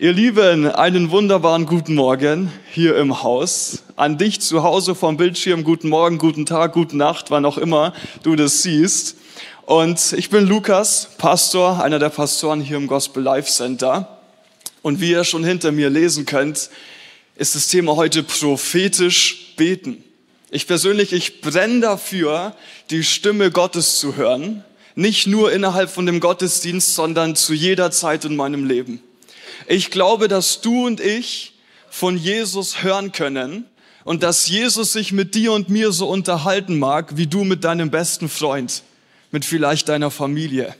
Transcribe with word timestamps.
Ihr 0.00 0.12
Lieben, 0.12 0.70
einen 0.70 1.10
wunderbaren 1.10 1.66
guten 1.66 1.96
Morgen 1.96 2.52
hier 2.70 2.96
im 2.98 3.24
Haus. 3.24 3.82
An 3.96 4.16
dich 4.16 4.40
zu 4.40 4.62
Hause 4.62 4.94
vom 4.94 5.16
Bildschirm, 5.16 5.64
guten 5.64 5.88
Morgen, 5.88 6.18
guten 6.18 6.46
Tag, 6.46 6.72
guten 6.72 6.98
Nacht, 6.98 7.32
wann 7.32 7.44
auch 7.44 7.58
immer 7.58 7.92
du 8.22 8.36
das 8.36 8.62
siehst. 8.62 9.16
Und 9.66 10.12
ich 10.12 10.30
bin 10.30 10.46
Lukas, 10.46 11.08
Pastor, 11.18 11.82
einer 11.82 11.98
der 11.98 12.10
Pastoren 12.10 12.60
hier 12.60 12.76
im 12.76 12.86
Gospel 12.86 13.24
Life 13.24 13.50
Center. 13.50 14.20
Und 14.82 15.00
wie 15.00 15.10
ihr 15.10 15.24
schon 15.24 15.42
hinter 15.42 15.72
mir 15.72 15.90
lesen 15.90 16.26
könnt, 16.26 16.70
ist 17.34 17.56
das 17.56 17.66
Thema 17.66 17.96
heute 17.96 18.22
prophetisch 18.22 19.54
beten. 19.56 20.04
Ich 20.52 20.68
persönlich, 20.68 21.12
ich 21.12 21.40
brenne 21.40 21.80
dafür, 21.80 22.54
die 22.90 23.02
Stimme 23.02 23.50
Gottes 23.50 23.98
zu 23.98 24.14
hören. 24.14 24.62
Nicht 24.94 25.26
nur 25.26 25.50
innerhalb 25.50 25.90
von 25.90 26.06
dem 26.06 26.20
Gottesdienst, 26.20 26.94
sondern 26.94 27.34
zu 27.34 27.52
jeder 27.52 27.90
Zeit 27.90 28.24
in 28.24 28.36
meinem 28.36 28.64
Leben. 28.64 29.02
Ich 29.70 29.90
glaube, 29.90 30.28
dass 30.28 30.62
du 30.62 30.86
und 30.86 30.98
ich 30.98 31.52
von 31.90 32.16
Jesus 32.16 32.82
hören 32.82 33.12
können 33.12 33.66
und 34.02 34.22
dass 34.22 34.48
Jesus 34.48 34.94
sich 34.94 35.12
mit 35.12 35.34
dir 35.34 35.52
und 35.52 35.68
mir 35.68 35.92
so 35.92 36.08
unterhalten 36.08 36.78
mag, 36.78 37.18
wie 37.18 37.26
du 37.26 37.44
mit 37.44 37.64
deinem 37.64 37.90
besten 37.90 38.30
Freund, 38.30 38.82
mit 39.30 39.44
vielleicht 39.44 39.90
deiner 39.90 40.10
Familie. 40.10 40.74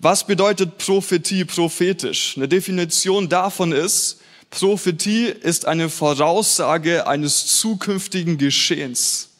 Was 0.00 0.26
bedeutet 0.26 0.76
Prophetie 0.76 1.46
prophetisch? 1.46 2.36
Eine 2.36 2.46
Definition 2.46 3.30
davon 3.30 3.72
ist, 3.72 4.20
Prophetie 4.50 5.28
ist 5.28 5.64
eine 5.64 5.88
Voraussage 5.88 7.06
eines 7.06 7.58
zukünftigen 7.58 8.36
Geschehens. 8.36 9.30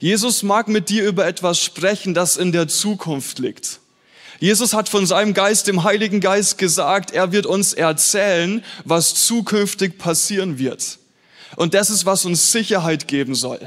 Jesus 0.00 0.42
mag 0.42 0.68
mit 0.68 0.88
dir 0.88 1.04
über 1.04 1.26
etwas 1.26 1.60
sprechen, 1.60 2.14
das 2.14 2.38
in 2.38 2.52
der 2.52 2.68
Zukunft 2.68 3.38
liegt. 3.38 3.80
Jesus 4.40 4.74
hat 4.74 4.88
von 4.88 5.06
seinem 5.06 5.34
Geist, 5.34 5.66
dem 5.66 5.84
Heiligen 5.84 6.20
Geist, 6.20 6.58
gesagt, 6.58 7.12
er 7.12 7.32
wird 7.32 7.46
uns 7.46 7.72
erzählen, 7.72 8.64
was 8.84 9.14
zukünftig 9.14 9.98
passieren 9.98 10.58
wird. 10.58 10.98
Und 11.56 11.74
das 11.74 11.90
ist, 11.90 12.04
was 12.04 12.24
uns 12.24 12.52
Sicherheit 12.52 13.08
geben 13.08 13.34
soll. 13.34 13.60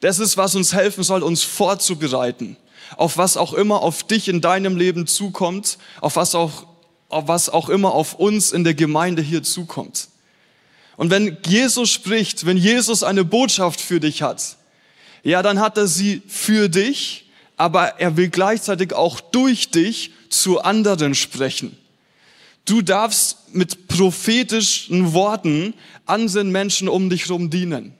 Das 0.00 0.18
ist, 0.18 0.36
was 0.36 0.54
uns 0.54 0.72
helfen 0.72 1.04
soll, 1.04 1.22
uns 1.22 1.42
vorzubereiten. 1.42 2.56
Auf 2.96 3.16
was 3.16 3.36
auch 3.36 3.52
immer 3.52 3.82
auf 3.82 4.02
dich 4.02 4.28
in 4.28 4.40
deinem 4.40 4.76
Leben 4.76 5.06
zukommt, 5.06 5.78
auf 6.00 6.16
was 6.16 6.34
auch, 6.34 6.66
auf 7.08 7.28
was 7.28 7.48
auch 7.48 7.68
immer 7.68 7.92
auf 7.92 8.14
uns 8.14 8.52
in 8.52 8.64
der 8.64 8.74
Gemeinde 8.74 9.22
hier 9.22 9.42
zukommt. 9.42 10.08
Und 10.96 11.10
wenn 11.10 11.36
Jesus 11.46 11.90
spricht, 11.90 12.44
wenn 12.44 12.56
Jesus 12.56 13.02
eine 13.02 13.24
Botschaft 13.24 13.80
für 13.80 14.00
dich 14.00 14.22
hat, 14.22 14.56
ja, 15.22 15.42
dann 15.42 15.60
hat 15.60 15.76
er 15.76 15.86
sie 15.86 16.22
für 16.26 16.68
dich, 16.68 17.27
aber 17.58 18.00
er 18.00 18.16
will 18.16 18.30
gleichzeitig 18.30 18.94
auch 18.94 19.20
durch 19.20 19.70
dich 19.70 20.12
zu 20.30 20.60
anderen 20.60 21.14
sprechen. 21.14 21.76
Du 22.64 22.82
darfst 22.82 23.54
mit 23.54 23.88
prophetischen 23.88 25.12
Worten 25.12 25.74
anderen 26.06 26.50
Menschen 26.50 26.88
um 26.88 27.10
dich 27.10 27.24
herum 27.24 27.50
dienen. 27.50 27.94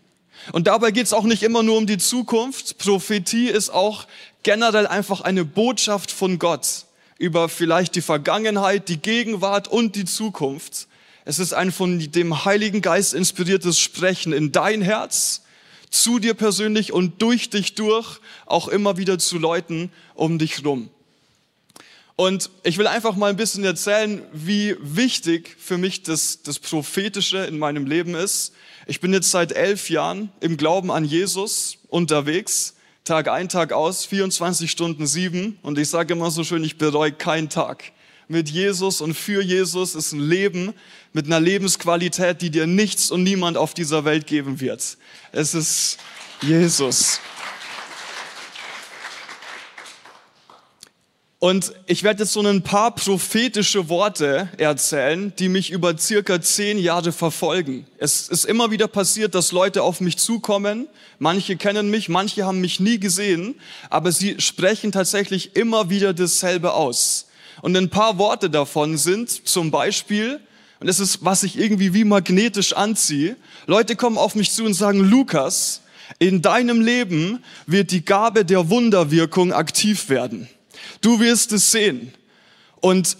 Und 0.52 0.66
dabei 0.66 0.90
geht 0.90 1.06
es 1.06 1.12
auch 1.12 1.24
nicht 1.24 1.42
immer 1.42 1.62
nur 1.62 1.76
um 1.76 1.86
die 1.86 1.98
Zukunft. 1.98 2.78
Prophetie 2.78 3.48
ist 3.48 3.70
auch 3.70 4.06
generell 4.42 4.86
einfach 4.86 5.20
eine 5.20 5.44
Botschaft 5.44 6.10
von 6.10 6.38
Gott 6.38 6.84
über 7.18 7.48
vielleicht 7.48 7.96
die 7.96 8.00
Vergangenheit, 8.00 8.88
die 8.88 8.98
Gegenwart 8.98 9.68
und 9.68 9.96
die 9.96 10.04
Zukunft. 10.04 10.86
Es 11.24 11.38
ist 11.38 11.52
ein 11.52 11.72
von 11.72 11.98
dem 11.98 12.44
Heiligen 12.44 12.80
Geist 12.80 13.12
inspiriertes 13.12 13.78
Sprechen 13.78 14.32
in 14.32 14.52
dein 14.52 14.80
Herz, 14.80 15.42
zu 15.90 16.18
dir 16.18 16.34
persönlich 16.34 16.92
und 16.92 17.22
durch 17.22 17.50
dich 17.50 17.74
durch, 17.74 18.20
auch 18.46 18.68
immer 18.68 18.96
wieder 18.96 19.18
zu 19.18 19.38
Leuten 19.38 19.90
um 20.14 20.38
dich 20.38 20.64
rum. 20.64 20.90
Und 22.16 22.50
ich 22.64 22.78
will 22.78 22.88
einfach 22.88 23.14
mal 23.14 23.30
ein 23.30 23.36
bisschen 23.36 23.64
erzählen, 23.64 24.22
wie 24.32 24.74
wichtig 24.80 25.56
für 25.56 25.78
mich 25.78 26.02
das, 26.02 26.42
das 26.42 26.58
Prophetische 26.58 27.38
in 27.38 27.58
meinem 27.58 27.86
Leben 27.86 28.16
ist. 28.16 28.54
Ich 28.88 29.00
bin 29.00 29.12
jetzt 29.12 29.30
seit 29.30 29.52
elf 29.52 29.88
Jahren 29.88 30.32
im 30.40 30.56
Glauben 30.56 30.90
an 30.90 31.04
Jesus 31.04 31.78
unterwegs, 31.88 32.74
Tag 33.04 33.28
ein, 33.28 33.48
Tag 33.48 33.72
aus, 33.72 34.04
24 34.04 34.70
Stunden 34.70 35.06
sieben. 35.06 35.58
Und 35.62 35.78
ich 35.78 35.88
sage 35.88 36.14
immer 36.14 36.32
so 36.32 36.42
schön, 36.42 36.64
ich 36.64 36.76
bereue 36.76 37.12
keinen 37.12 37.48
Tag. 37.48 37.92
Mit 38.28 38.50
Jesus 38.50 39.00
und 39.00 39.14
für 39.14 39.42
Jesus 39.42 39.94
ist 39.94 40.12
ein 40.12 40.20
Leben 40.20 40.74
mit 41.14 41.26
einer 41.26 41.40
Lebensqualität, 41.40 42.42
die 42.42 42.50
dir 42.50 42.66
nichts 42.66 43.10
und 43.10 43.22
niemand 43.22 43.56
auf 43.56 43.72
dieser 43.72 44.04
Welt 44.04 44.26
geben 44.26 44.60
wird. 44.60 44.98
Es 45.32 45.54
ist 45.54 45.96
Jesus. 46.42 47.20
Und 51.40 51.72
ich 51.86 52.02
werde 52.02 52.24
jetzt 52.24 52.32
so 52.32 52.42
ein 52.42 52.62
paar 52.62 52.94
prophetische 52.94 53.88
Worte 53.88 54.48
erzählen, 54.58 55.32
die 55.38 55.48
mich 55.48 55.70
über 55.70 55.96
circa 55.96 56.40
zehn 56.42 56.78
Jahre 56.78 57.12
verfolgen. 57.12 57.86
Es 57.96 58.28
ist 58.28 58.44
immer 58.44 58.72
wieder 58.72 58.88
passiert, 58.88 59.36
dass 59.36 59.52
Leute 59.52 59.84
auf 59.84 60.00
mich 60.00 60.18
zukommen. 60.18 60.88
Manche 61.20 61.56
kennen 61.56 61.90
mich, 61.90 62.08
manche 62.08 62.44
haben 62.44 62.60
mich 62.60 62.80
nie 62.80 62.98
gesehen, 62.98 63.54
aber 63.88 64.10
sie 64.10 64.40
sprechen 64.40 64.90
tatsächlich 64.90 65.54
immer 65.54 65.90
wieder 65.90 66.12
dasselbe 66.12 66.72
aus. 66.72 67.27
Und 67.62 67.76
ein 67.76 67.90
paar 67.90 68.18
Worte 68.18 68.50
davon 68.50 68.96
sind 68.96 69.48
zum 69.48 69.70
Beispiel, 69.70 70.40
und 70.80 70.86
das 70.86 71.00
ist, 71.00 71.24
was 71.24 71.42
ich 71.42 71.58
irgendwie 71.58 71.92
wie 71.94 72.04
magnetisch 72.04 72.72
anziehe, 72.72 73.36
Leute 73.66 73.96
kommen 73.96 74.18
auf 74.18 74.34
mich 74.34 74.52
zu 74.52 74.64
und 74.64 74.74
sagen, 74.74 75.00
Lukas, 75.00 75.82
in 76.18 76.40
deinem 76.40 76.80
Leben 76.80 77.42
wird 77.66 77.90
die 77.90 78.04
Gabe 78.04 78.44
der 78.44 78.70
Wunderwirkung 78.70 79.52
aktiv 79.52 80.08
werden. 80.08 80.48
Du 81.00 81.20
wirst 81.20 81.52
es 81.52 81.70
sehen. 81.70 82.12
Und 82.80 83.16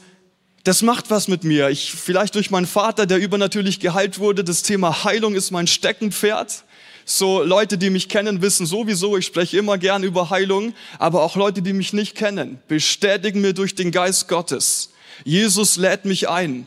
das 0.65 0.83
macht 0.83 1.11
was 1.11 1.29
mit 1.29 1.45
mir. 1.45 1.69
Ich, 1.69 1.93
vielleicht 1.93 2.35
durch 2.35 2.51
meinen 2.51 2.67
Vater, 2.67 3.07
der 3.07 3.19
übernatürlich 3.19 3.81
geheilt 3.81 4.19
wurde. 4.19 4.45
Das 4.45 4.63
Thema 4.63 5.05
Heilung 5.05 5.35
ist 5.35 5.51
mein 5.51 5.67
Steckenpferd. 5.67 6.65
So 7.11 7.43
Leute, 7.43 7.79
die 7.79 7.89
mich 7.89 8.11
kennen, 8.11 8.43
wissen 8.43 8.67
sowieso, 8.67 9.17
ich 9.17 9.25
spreche 9.25 9.57
immer 9.57 9.79
gern 9.79 10.03
über 10.03 10.29
Heilung, 10.29 10.75
aber 10.99 11.23
auch 11.23 11.37
Leute, 11.37 11.63
die 11.63 11.73
mich 11.73 11.95
nicht 11.95 12.15
kennen, 12.15 12.59
bestätigen 12.69 13.41
mir 13.41 13.55
durch 13.55 13.75
den 13.75 13.93
Geist 13.93 14.29
Gottes. 14.29 14.91
Jesus 15.25 15.79
lädt 15.79 16.05
mich 16.05 16.29
ein, 16.29 16.67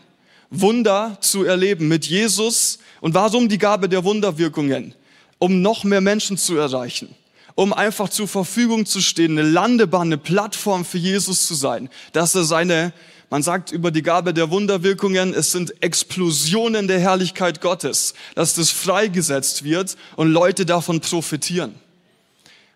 Wunder 0.49 1.19
zu 1.21 1.43
erleben 1.43 1.87
mit 1.87 2.07
Jesus. 2.07 2.79
Und 3.01 3.13
warum 3.13 3.49
die 3.49 3.59
Gabe 3.59 3.87
der 3.87 4.03
Wunderwirkungen? 4.03 4.95
Um 5.37 5.61
noch 5.61 5.83
mehr 5.83 6.01
Menschen 6.01 6.39
zu 6.39 6.57
erreichen 6.57 7.13
um 7.53 7.73
einfach 7.73 8.07
zur 8.07 8.29
Verfügung 8.29 8.85
zu 8.85 9.01
stehen, 9.01 9.37
eine 9.37 9.47
Landebahn, 9.47 10.07
eine 10.07 10.17
Plattform 10.17 10.85
für 10.85 10.97
Jesus 10.97 11.45
zu 11.45 11.53
sein, 11.53 11.89
dass 12.13 12.33
er 12.33 12.45
seine, 12.45 12.93
man 13.31 13.43
sagt 13.43 13.71
über 13.71 13.91
die 13.91 14.03
Gabe 14.03 14.33
der 14.33 14.51
Wunderwirkungen, 14.51 15.33
es 15.33 15.53
sind 15.53 15.81
Explosionen 15.81 16.89
der 16.89 16.99
Herrlichkeit 16.99 17.61
Gottes, 17.61 18.13
dass 18.35 18.55
das 18.55 18.71
freigesetzt 18.71 19.63
wird 19.63 19.95
und 20.17 20.31
Leute 20.31 20.65
davon 20.65 20.99
profitieren. 20.99 21.73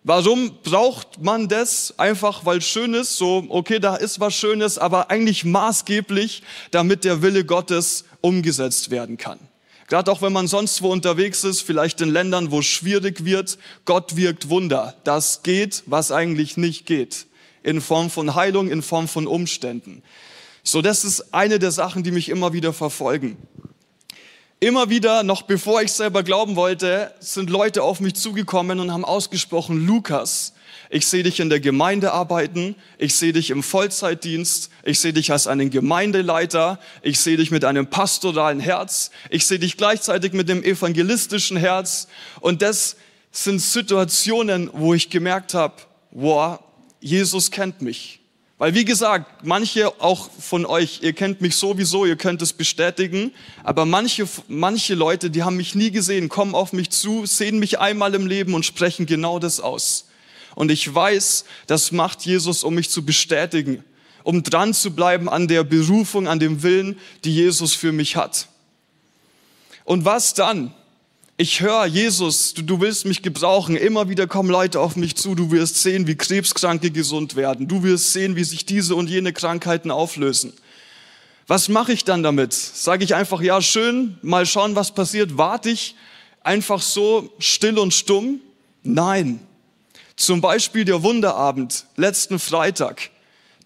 Warum 0.06 0.52
braucht 0.64 1.22
man 1.22 1.50
das? 1.50 1.94
Einfach 1.98 2.46
weil 2.46 2.62
schön 2.62 2.94
ist, 2.94 3.18
so, 3.18 3.46
okay, 3.50 3.80
da 3.80 3.98
ist 3.98 4.22
was 4.22 4.34
Schönes, 4.34 4.78
aber 4.78 5.12
eigentlich 5.12 5.44
maßgeblich, 5.44 6.42
damit 6.72 7.04
der 7.04 7.22
Wille 7.22 7.44
Gottes 7.44 8.06
umgesetzt 8.22 8.92
werden 8.92 9.18
kann. 9.18 9.40
Gerade 9.88 10.10
auch 10.10 10.22
wenn 10.22 10.32
man 10.32 10.48
sonst 10.48 10.82
wo 10.82 10.90
unterwegs 10.90 11.44
ist, 11.44 11.62
vielleicht 11.62 12.00
in 12.00 12.10
Ländern, 12.10 12.52
wo 12.52 12.60
es 12.60 12.66
schwierig 12.66 13.26
wird, 13.26 13.58
Gott 13.84 14.16
wirkt 14.16 14.48
Wunder. 14.48 14.96
Das 15.04 15.44
geht, 15.44 15.84
was 15.86 16.14
eigentlich 16.14 16.56
nicht 16.56 16.86
geht. 16.86 17.26
In 17.62 17.82
Form 17.82 18.10
von 18.10 18.36
Heilung, 18.36 18.70
in 18.70 18.82
Form 18.82 19.10
von 19.10 19.28
Umständen. 19.28 20.02
So, 20.68 20.82
das 20.82 21.06
ist 21.06 21.32
eine 21.32 21.60
der 21.60 21.70
Sachen, 21.70 22.02
die 22.02 22.10
mich 22.10 22.28
immer 22.28 22.52
wieder 22.52 22.74
verfolgen. 22.74 23.38
Immer 24.60 24.90
wieder, 24.90 25.22
noch 25.22 25.44
bevor 25.44 25.84
ich 25.84 25.92
selber 25.92 26.24
glauben 26.24 26.56
wollte, 26.56 27.14
sind 27.20 27.52
Leute 27.52 27.84
auf 27.84 28.00
mich 28.00 28.16
zugekommen 28.16 28.80
und 28.80 28.92
haben 28.92 29.06
ausgesprochen, 29.06 29.86
Lukas, 29.86 30.54
ich 30.90 31.06
sehe 31.06 31.22
dich 31.22 31.40
in 31.40 31.52
der 31.52 31.60
Gemeinde 31.60 32.14
arbeiten, 32.14 32.76
ich 32.98 33.14
sehe 33.14 33.32
dich 33.32 33.52
im 33.52 33.62
Vollzeitdienst, 33.62 34.72
ich 34.84 35.00
sehe 35.00 35.14
dich 35.14 35.32
als 35.32 35.46
einen 35.46 35.70
Gemeindeleiter, 35.70 36.80
ich 37.04 37.20
sehe 37.20 37.38
dich 37.38 37.52
mit 37.52 37.64
einem 37.64 37.88
pastoralen 37.88 38.60
Herz, 38.60 39.12
ich 39.30 39.46
sehe 39.46 39.60
dich 39.60 39.78
gleichzeitig 39.78 40.34
mit 40.34 40.50
dem 40.50 40.64
evangelistischen 40.64 41.58
Herz. 41.58 42.08
Und 42.40 42.64
das 42.64 42.96
sind 43.32 43.60
Situationen, 43.60 44.72
wo 44.74 44.96
ich 44.96 45.12
gemerkt 45.12 45.54
habe, 45.54 45.76
wow, 46.10 46.60
Jesus 47.02 47.52
kennt 47.52 47.84
mich. 47.84 48.25
Weil 48.58 48.74
wie 48.74 48.86
gesagt, 48.86 49.46
manche 49.46 50.02
auch 50.02 50.30
von 50.32 50.66
euch, 50.66 51.00
ihr 51.02 51.12
kennt 51.12 51.42
mich 51.42 51.58
sowieso, 51.58 52.06
ihr 52.06 52.16
könnt 52.16 52.42
es 52.42 52.54
bestätigen, 52.54 53.34
aber 53.64 53.86
manche, 53.86 54.28
manche 54.48 54.96
Leute, 54.96 55.30
die 55.30 55.44
haben 55.44 55.58
mich 55.58 55.76
nie 55.76 55.92
gesehen, 55.92 56.30
kommen 56.30 56.56
auf 56.56 56.72
mich 56.72 56.90
zu, 56.90 57.26
sehen 57.26 57.60
mich 57.60 57.80
einmal 57.80 58.16
im 58.16 58.28
Leben 58.28 58.54
und 58.54 58.66
sprechen 58.66 59.06
genau 59.06 59.40
das 59.40 59.60
aus. 59.60 60.08
Und 60.56 60.72
ich 60.72 60.94
weiß, 60.94 61.44
das 61.68 61.92
macht 61.92 62.22
Jesus, 62.22 62.64
um 62.64 62.76
mich 62.76 62.90
zu 62.90 63.04
bestätigen, 63.04 63.84
um 64.24 64.42
dran 64.42 64.74
zu 64.74 64.92
bleiben 64.92 65.28
an 65.28 65.50
der 65.50 65.66
Berufung, 65.66 66.30
an 66.30 66.40
dem 66.40 66.64
Willen, 66.64 66.98
die 67.26 67.36
Jesus 67.36 67.74
für 67.74 67.92
mich 67.92 68.16
hat. 68.16 68.48
Und 69.84 70.06
was 70.06 70.34
dann? 70.34 70.74
Ich 71.38 71.60
höre, 71.60 71.86
Jesus, 71.86 72.54
du, 72.54 72.62
du 72.62 72.80
willst 72.80 73.06
mich 73.06 73.22
gebrauchen. 73.22 73.76
Immer 73.76 74.08
wieder 74.08 74.26
kommen 74.26 74.50
Leute 74.50 74.80
auf 74.80 74.96
mich 74.96 75.18
zu. 75.18 75.36
Du 75.36 75.52
wirst 75.52 75.82
sehen, 75.82 76.08
wie 76.08 76.16
Krebskranke 76.16 76.92
gesund 76.92 77.36
werden. 77.36 77.68
Du 77.68 77.84
wirst 77.84 78.14
sehen, 78.14 78.38
wie 78.38 78.46
sich 78.46 78.66
diese 78.66 78.96
und 78.96 79.10
jene 79.10 79.34
Krankheiten 79.34 79.92
auflösen. 79.92 80.54
Was 81.48 81.68
mache 81.68 81.92
ich 81.92 82.06
dann 82.06 82.24
damit? 82.24 82.54
Sage 82.54 83.04
ich 83.04 83.16
einfach, 83.16 83.42
ja, 83.42 83.62
schön, 83.62 84.18
mal 84.22 84.46
schauen, 84.46 84.78
was 84.78 84.94
passiert. 84.94 85.38
Warte 85.38 85.72
ich 85.72 85.96
einfach 86.42 86.82
so 86.82 87.30
still 87.38 87.80
und 87.80 87.94
stumm? 87.94 88.40
Nein. 88.84 89.42
Zum 90.16 90.40
Beispiel 90.40 90.86
der 90.86 91.04
Wunderabend 91.04 91.86
letzten 91.98 92.40
Freitag. 92.40 93.10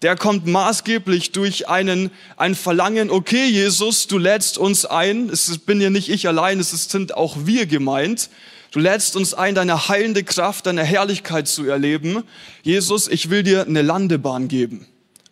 Der 0.02 0.16
kommt 0.16 0.46
maßgeblich 0.46 1.32
durch 1.32 1.68
einen, 1.68 2.10
ein 2.38 2.54
Verlangen, 2.54 3.10
okay, 3.10 3.46
Jesus, 3.46 4.06
du 4.06 4.16
lädst 4.16 4.56
uns 4.56 4.86
ein. 4.86 5.28
Es 5.28 5.58
bin 5.58 5.80
ja 5.80 5.90
nicht 5.90 6.08
ich 6.08 6.26
allein, 6.26 6.58
es 6.58 6.70
sind 6.70 7.14
auch 7.14 7.36
wir 7.44 7.66
gemeint. 7.66 8.30
Du 8.70 8.78
lädst 8.78 9.14
uns 9.14 9.34
ein, 9.34 9.54
deine 9.54 9.88
heilende 9.88 10.24
Kraft, 10.24 10.64
deine 10.66 10.84
Herrlichkeit 10.84 11.48
zu 11.48 11.66
erleben. 11.66 12.22
Jesus, 12.62 13.08
ich 13.08 13.28
will 13.28 13.42
dir 13.42 13.66
eine 13.66 13.82
Landebahn 13.82 14.48
geben. 14.48 14.86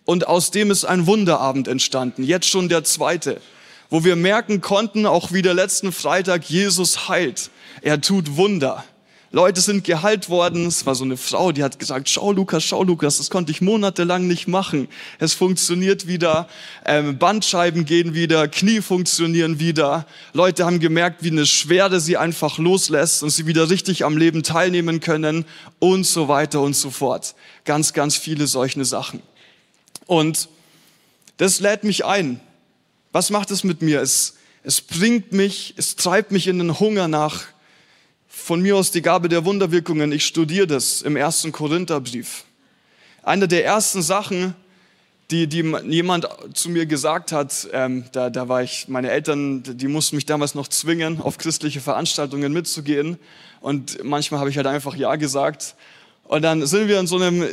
Und 0.05 0.27
aus 0.27 0.51
dem 0.51 0.71
ist 0.71 0.85
ein 0.85 1.07
Wunderabend 1.07 1.67
entstanden. 1.67 2.23
Jetzt 2.23 2.49
schon 2.49 2.69
der 2.69 2.85
zweite, 2.85 3.41
wo 3.89 4.05
wir 4.05 4.17
merken 4.17 4.61
konnten, 4.61 5.07
auch 5.07 5.33
wie 5.33 5.43
der 5.43 5.55
letzten 5.55 5.93
Freitag, 5.93 6.51
Jesus 6.51 7.09
heilt. 7.09 7.51
Er 7.81 8.01
tut 8.03 8.37
Wunder. 8.37 8.85
Leute 9.31 9.61
sind 9.61 9.85
geheilt 9.85 10.31
worden. 10.31 10.67
Es 10.67 10.87
war 10.87 10.95
so 10.95 11.05
eine 11.05 11.19
Frau, 11.19 11.53
die 11.53 11.63
hat 11.63 11.79
gesagt, 11.79 12.09
schau 12.09 12.33
Lukas, 12.33 12.65
schau 12.65 12.83
Lukas, 12.83 13.19
das 13.19 13.29
konnte 13.29 13.53
ich 13.53 13.61
monatelang 13.61 14.27
nicht 14.27 14.49
machen. 14.49 14.89
Es 15.19 15.35
funktioniert 15.35 16.07
wieder, 16.07 16.49
ähm, 16.87 17.19
Bandscheiben 17.19 17.85
gehen 17.85 18.15
wieder, 18.15 18.49
Knie 18.49 18.81
funktionieren 18.81 19.59
wieder. 19.59 20.07
Leute 20.33 20.65
haben 20.65 20.81
gemerkt, 20.81 21.23
wie 21.23 21.31
eine 21.31 21.45
Schwerde 21.45 22.01
sie 22.01 22.17
einfach 22.17 22.57
loslässt 22.57 23.23
und 23.23 23.29
sie 23.29 23.47
wieder 23.47 23.69
richtig 23.69 24.07
am 24.07 24.17
Leben 24.17 24.43
teilnehmen 24.43 25.01
können 25.01 25.45
und 25.79 26.05
so 26.05 26.29
weiter 26.29 26.63
und 26.63 26.75
so 26.75 26.91
fort. 26.91 27.35
Ganz, 27.67 27.93
ganz 27.93 28.17
viele 28.17 28.47
solche 28.47 28.85
Sachen. 28.87 29.21
Und 30.07 30.49
das 31.37 31.61
lädt 31.61 31.85
mich 31.85 32.07
ein. 32.07 32.41
Was 33.13 33.29
macht 33.29 33.51
es 33.51 33.63
mit 33.63 33.83
mir? 33.83 34.01
Es, 34.01 34.37
es 34.63 34.81
bringt 34.81 35.33
mich, 35.33 35.75
es 35.77 35.97
treibt 35.97 36.33
mich 36.33 36.47
in 36.47 36.59
den 36.59 36.81
Hunger 36.81 37.09
nach 37.09 37.45
von 38.49 38.63
mir 38.63 38.79
aus 38.79 38.91
die 38.91 39.03
Gabe 39.03 39.29
der 39.29 39.45
Wunderwirkungen. 39.45 40.11
Ich 40.11 40.25
studiere 40.25 40.67
das 40.67 41.03
im 41.03 41.17
ersten 41.17 41.53
Korintherbrief. 41.53 42.45
Eine 43.23 43.47
der 43.47 43.67
ersten 43.67 44.01
Sachen, 44.01 44.55
die, 45.31 45.47
die 45.47 45.63
jemand 45.87 46.27
zu 46.55 46.71
mir 46.71 46.87
gesagt 46.87 47.31
hat, 47.31 47.69
ähm, 47.75 48.05
da, 48.13 48.31
da 48.31 48.49
war 48.49 48.63
ich, 48.63 48.89
meine 48.89 49.11
Eltern, 49.11 49.63
die 49.63 49.87
mussten 49.87 50.17
mich 50.17 50.25
damals 50.25 50.55
noch 50.55 50.67
zwingen, 50.67 51.21
auf 51.21 51.37
christliche 51.37 51.83
Veranstaltungen 51.83 52.51
mitzugehen. 52.51 53.19
Und 53.61 54.03
manchmal 54.03 54.41
habe 54.41 54.49
ich 54.49 54.57
halt 54.57 54.67
einfach 54.67 54.97
Ja 54.97 55.17
gesagt. 55.17 55.75
Und 56.25 56.41
dann 56.41 56.65
sind 56.67 56.89
wir 56.89 56.99
in 57.01 57.07
so 57.07 57.17
einem, 57.17 57.47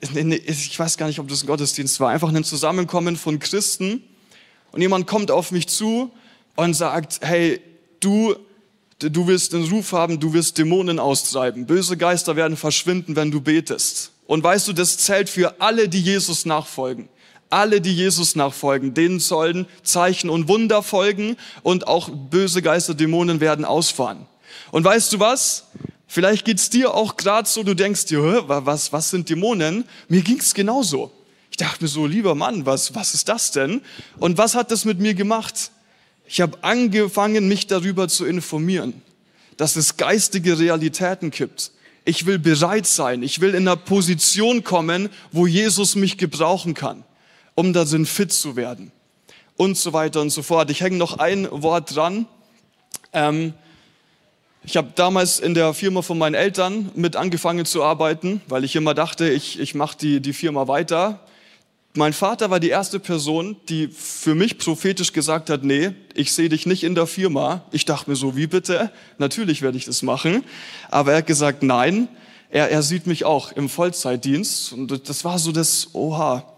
ich 0.00 0.78
weiß 0.78 0.96
gar 0.96 1.08
nicht, 1.08 1.18
ob 1.18 1.28
das 1.28 1.42
ein 1.42 1.46
Gottesdienst 1.46 2.00
war, 2.00 2.08
einfach 2.08 2.32
ein 2.32 2.42
Zusammenkommen 2.42 3.18
von 3.18 3.38
Christen. 3.38 4.02
Und 4.70 4.80
jemand 4.80 5.06
kommt 5.06 5.30
auf 5.30 5.52
mich 5.52 5.68
zu 5.68 6.10
und 6.56 6.72
sagt, 6.72 7.18
hey, 7.20 7.60
du 8.00 8.34
du 9.10 9.26
wirst 9.26 9.52
den 9.52 9.64
Ruf 9.64 9.92
haben, 9.92 10.20
du 10.20 10.32
wirst 10.32 10.58
Dämonen 10.58 10.98
austreiben. 10.98 11.66
Böse 11.66 11.96
Geister 11.96 12.36
werden 12.36 12.56
verschwinden, 12.56 13.16
wenn 13.16 13.30
du 13.30 13.40
betest. 13.40 14.12
Und 14.26 14.42
weißt 14.42 14.68
du, 14.68 14.72
das 14.72 14.98
zählt 14.98 15.28
für 15.28 15.60
alle, 15.60 15.88
die 15.88 16.00
Jesus 16.00 16.46
nachfolgen. 16.46 17.08
Alle, 17.50 17.80
die 17.80 17.94
Jesus 17.94 18.34
nachfolgen, 18.34 18.94
denen 18.94 19.20
sollen 19.20 19.66
Zeichen 19.82 20.30
und 20.30 20.48
Wunder 20.48 20.82
folgen 20.82 21.36
und 21.62 21.86
auch 21.86 22.08
böse 22.08 22.62
Geister, 22.62 22.94
Dämonen 22.94 23.40
werden 23.40 23.66
ausfahren. 23.66 24.26
Und 24.70 24.84
weißt 24.84 25.12
du 25.12 25.20
was? 25.20 25.66
Vielleicht 26.06 26.44
geht's 26.44 26.70
dir 26.70 26.94
auch 26.94 27.16
gerade 27.16 27.48
so, 27.48 27.62
du 27.62 27.74
denkst 27.74 28.06
dir, 28.06 28.44
was, 28.46 28.92
was 28.92 29.10
sind 29.10 29.28
Dämonen? 29.28 29.84
Mir 30.08 30.22
ging's 30.22 30.54
genauso. 30.54 31.10
Ich 31.50 31.58
dachte 31.58 31.84
mir 31.84 31.88
so, 31.88 32.06
lieber 32.06 32.34
Mann, 32.34 32.64
was, 32.64 32.94
was 32.94 33.12
ist 33.12 33.28
das 33.28 33.50
denn? 33.50 33.82
Und 34.18 34.38
was 34.38 34.54
hat 34.54 34.70
das 34.70 34.86
mit 34.86 34.98
mir 34.98 35.12
gemacht? 35.12 35.70
Ich 36.26 36.40
habe 36.40 36.62
angefangen, 36.62 37.48
mich 37.48 37.66
darüber 37.66 38.08
zu 38.08 38.24
informieren, 38.24 39.02
dass 39.56 39.76
es 39.76 39.96
geistige 39.96 40.58
Realitäten 40.58 41.30
gibt. 41.30 41.72
Ich 42.04 42.26
will 42.26 42.38
bereit 42.38 42.86
sein. 42.86 43.22
Ich 43.22 43.40
will 43.40 43.54
in 43.54 43.68
einer 43.68 43.76
Position 43.76 44.64
kommen, 44.64 45.08
wo 45.30 45.46
Jesus 45.46 45.94
mich 45.94 46.18
gebrauchen 46.18 46.74
kann, 46.74 47.04
um 47.54 47.72
da 47.72 47.86
sind 47.86 48.08
fit 48.08 48.32
zu 48.32 48.56
werden. 48.56 48.90
Und 49.56 49.76
so 49.76 49.92
weiter 49.92 50.20
und 50.20 50.30
so 50.30 50.42
fort. 50.42 50.70
Ich 50.70 50.80
hänge 50.80 50.96
noch 50.96 51.18
ein 51.18 51.46
Wort 51.50 51.94
dran. 51.94 52.26
Ähm, 53.12 53.54
ich 54.64 54.76
habe 54.76 54.92
damals 54.94 55.40
in 55.40 55.54
der 55.54 55.74
Firma 55.74 56.02
von 56.02 56.18
meinen 56.18 56.34
Eltern 56.34 56.90
mit 56.94 57.16
angefangen 57.16 57.66
zu 57.66 57.82
arbeiten, 57.82 58.40
weil 58.46 58.64
ich 58.64 58.76
immer 58.76 58.94
dachte, 58.94 59.28
ich, 59.28 59.58
ich 59.58 59.74
mache 59.74 59.98
die, 59.98 60.20
die 60.20 60.32
Firma 60.32 60.68
weiter. 60.68 61.20
Mein 61.94 62.14
Vater 62.14 62.48
war 62.48 62.58
die 62.58 62.70
erste 62.70 62.98
Person, 62.98 63.56
die 63.68 63.88
für 63.88 64.34
mich 64.34 64.56
prophetisch 64.56 65.12
gesagt 65.12 65.50
hat, 65.50 65.62
nee, 65.62 65.90
ich 66.14 66.32
sehe 66.32 66.48
dich 66.48 66.64
nicht 66.64 66.84
in 66.84 66.94
der 66.94 67.06
Firma. 67.06 67.66
Ich 67.70 67.84
dachte 67.84 68.08
mir 68.08 68.16
so, 68.16 68.34
wie 68.34 68.46
bitte? 68.46 68.90
Natürlich 69.18 69.60
werde 69.60 69.76
ich 69.76 69.84
das 69.84 70.00
machen. 70.00 70.42
Aber 70.90 71.12
er 71.12 71.18
hat 71.18 71.26
gesagt, 71.26 71.62
nein, 71.62 72.08
er, 72.48 72.70
er 72.70 72.82
sieht 72.82 73.06
mich 73.06 73.26
auch 73.26 73.52
im 73.52 73.68
Vollzeitdienst. 73.68 74.72
Und 74.72 75.06
das 75.06 75.22
war 75.26 75.38
so 75.38 75.52
das, 75.52 75.90
oha, 75.92 76.50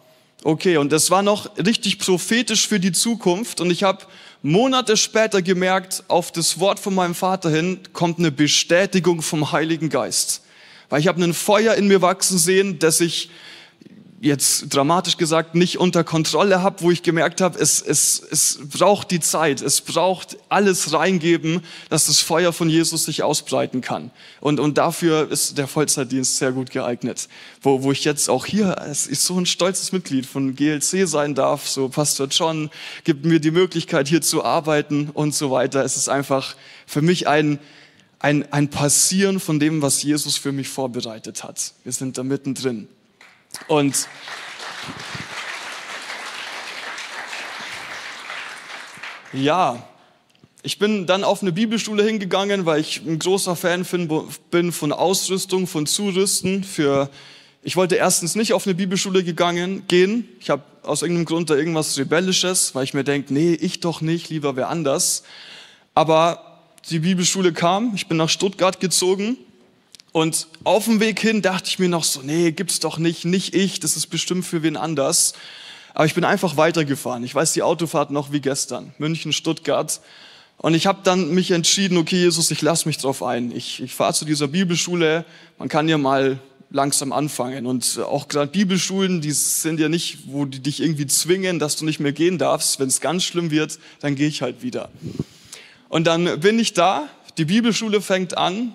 okay. 0.45 0.77
Und 0.77 0.93
das 0.93 1.11
war 1.11 1.23
noch 1.23 1.59
richtig 1.59 1.99
prophetisch 1.99 2.69
für 2.69 2.79
die 2.79 2.93
Zukunft. 2.93 3.61
Und 3.61 3.73
ich 3.73 3.83
habe 3.83 4.05
Monate 4.41 4.97
später 4.97 5.43
gemerkt, 5.43 6.05
auf 6.07 6.31
das 6.31 6.61
Wort 6.61 6.79
von 6.79 6.95
meinem 6.95 7.17
Vater 7.17 7.51
hin 7.51 7.81
kommt 7.93 8.21
eine 8.21 8.31
Bestätigung 8.31 9.21
vom 9.21 9.51
Heiligen 9.51 9.89
Geist. 9.89 10.43
Weil 10.91 11.01
ich 11.01 11.09
habe 11.09 11.25
ein 11.25 11.35
Feuer 11.35 11.75
in 11.75 11.89
mir 11.89 12.03
wachsen 12.03 12.39
sehen, 12.39 12.79
dass 12.79 13.01
ich 13.01 13.31
jetzt 14.21 14.75
dramatisch 14.75 15.17
gesagt 15.17 15.55
nicht 15.55 15.79
unter 15.79 16.03
Kontrolle 16.03 16.63
habe, 16.63 16.81
wo 16.81 16.91
ich 16.91 17.03
gemerkt 17.03 17.41
habe, 17.41 17.59
es, 17.59 17.83
es, 17.83 18.23
es 18.31 18.59
braucht 18.71 19.11
die 19.11 19.21
Zeit, 19.21 19.61
es 19.61 19.81
braucht 19.81 20.39
alles 20.49 20.93
reingeben, 20.93 21.63
dass 21.91 22.07
das 22.07 22.21
Feuer 22.21 22.53
von 22.53 22.71
Jesus 22.71 23.05
sich 23.05 23.23
ausbreiten 23.23 23.81
kann. 23.81 24.11
Und, 24.41 24.61
und 24.61 24.79
dafür 24.79 25.31
ist 25.31 25.59
der 25.59 25.67
Vollzeitdienst 25.67 26.39
sehr 26.39 26.53
gut 26.53 26.71
geeignet. 26.71 27.29
Wo, 27.61 27.83
wo 27.83 27.93
ich 27.93 28.05
jetzt 28.05 28.31
auch 28.31 28.47
hier, 28.47 28.77
es 28.89 29.07
ist 29.07 29.25
so 29.25 29.39
ein 29.39 29.47
stolzes 29.47 29.93
Mitglied 29.93 30.27
von 30.27 30.55
GLC 30.55 31.07
sein 31.07 31.35
darf, 31.35 31.69
so 31.69 31.89
Pastor 31.89 32.29
John 32.29 32.71
gibt 33.05 33.25
mir 33.25 33.41
die 33.41 33.51
Möglichkeit 33.51 34.09
hier 34.09 34.23
zu 34.23 34.45
arbeiten 34.45 35.11
und 35.13 35.35
so 35.35 35.51
weiter. 35.51 35.85
Es 35.85 35.97
ist 35.97 36.09
einfach 36.09 36.57
für 36.87 37.03
mich 37.03 37.29
ein, 37.29 37.59
ein, 38.21 38.51
ein 38.53 38.71
Passieren 38.71 39.39
von 39.39 39.61
dem, 39.61 39.83
was 39.83 40.03
Jesus 40.03 40.39
für 40.39 40.53
mich 40.53 40.69
vorbereitet 40.69 41.45
hat. 41.45 41.75
Wir 41.85 41.93
sind 41.93 42.17
da 42.17 42.23
mittendrin. 42.23 42.89
Und 43.69 44.09
ja, 49.33 49.83
ich 50.63 50.79
bin 50.79 51.07
dann 51.07 51.25
auf 51.25 51.43
eine 51.43 51.53
Bibelschule 51.53 52.03
hingegangen, 52.05 52.67
weil 52.67 52.81
ich 52.81 53.03
ein 53.03 53.19
großer 53.19 53.57
Fan 53.57 53.87
bin 54.51 54.73
von 54.73 54.93
Ausrüstung, 54.93 55.67
von 55.67 55.87
Zurüsten. 55.87 56.65
Für 56.65 57.11
ich 57.63 57.77
wollte 57.77 57.97
erstens 57.97 58.35
nicht 58.35 58.53
auf 58.53 58.67
eine 58.67 58.75
Bibelschule 58.75 59.25
gegangen 59.25 59.85
gehen. 59.89 60.29
Ich 60.41 60.51
habe 60.51 60.63
aus 60.83 61.03
irgendeinem 61.03 61.25
Grund 61.25 61.51
da 61.51 61.55
irgendwas 61.55 61.99
Rebellisches, 61.99 62.75
weil 62.75 62.85
ich 62.85 62.95
mir 62.95 63.05
denke, 63.05 63.33
nee, 63.33 63.55
ich 63.55 63.81
doch 63.81 64.01
nicht, 64.01 64.29
lieber 64.29 64.57
wer 64.57 64.69
anders. 64.69 65.23
Aber 65.95 66.61
die 66.91 66.99
Bibelschule 66.99 67.53
kam, 67.53 67.93
ich 67.95 68.07
bin 68.07 68.19
nach 68.19 68.29
Stuttgart 68.29 68.81
gezogen 68.81 69.39
und 70.15 70.47
auf 70.63 70.85
dem 70.85 71.01
Weg 71.01 71.19
hin 71.19 71.43
dachte 71.43 71.69
ich 71.69 71.81
mir 71.81 71.89
noch 71.89 72.05
so, 72.05 72.21
nee, 72.23 72.53
gibt's 72.53 72.79
doch 72.79 72.99
nicht, 72.99 73.25
nicht 73.25 73.53
ich, 73.53 73.81
das 73.81 73.97
ist 73.97 74.07
bestimmt 74.07 74.47
für 74.47 74.63
wen 74.63 74.77
anders. 74.77 75.35
Aber 75.93 76.07
ich 76.07 76.15
bin 76.15 76.23
einfach 76.23 76.57
weitergefahren. 76.57 77.25
Ich 77.25 77.35
weiß 77.35 77.53
die 77.53 77.65
Autofahrt 77.65 78.13
noch 78.13 78.31
wie 78.31 78.39
gestern. 78.39 78.95
München, 78.99 79.33
Stuttgart. 79.33 80.01
Und 80.59 80.75
ich 80.75 80.87
habe 80.87 81.01
dann 81.03 81.35
mich 81.35 81.51
entschieden, 81.51 81.99
okay, 81.99 82.15
Jesus, 82.15 82.53
ich 82.53 82.63
lass 82.63 82.87
mich 82.87 82.99
drauf 82.99 83.25
ein. 83.25 83.51
Ich, 83.51 83.83
ich 83.83 83.93
fahre 83.93 84.15
zu 84.15 84.25
dieser 84.25 84.47
Bibelschule. 84.47 85.25
Man 85.59 85.69
kann 85.69 85.89
ja 85.89 85.99
mal 85.99 86.39
langsam 86.71 87.13
anfangen. 87.13 87.67
Und 87.67 87.99
auch 87.99 88.29
gerade 88.29 88.53
Bibelschulen, 88.53 89.21
die 89.21 89.33
sind 89.33 89.81
ja 89.81 89.89
nicht, 89.89 90.29
wo 90.29 90.45
die 90.45 90.61
dich 90.61 90.81
irgendwie 90.81 91.09
zwingen, 91.09 91.59
dass 91.59 91.75
du 91.75 91.85
nicht 91.85 91.99
mehr 91.99 92.13
gehen 92.13 92.39
darfst. 92.39 92.79
Wenn 92.79 92.87
es 92.87 93.01
ganz 93.01 93.25
schlimm 93.25 93.51
wird, 93.51 93.81
dann 93.99 94.15
gehe 94.15 94.29
ich 94.29 94.43
halt 94.43 94.63
wieder. 94.63 94.91
Und 95.89 96.07
dann 96.07 96.39
bin 96.39 96.61
ich 96.61 96.73
da, 96.73 97.09
die 97.37 97.47
Bibelschule 97.47 98.01
fängt 98.01 98.39
an 98.39 98.75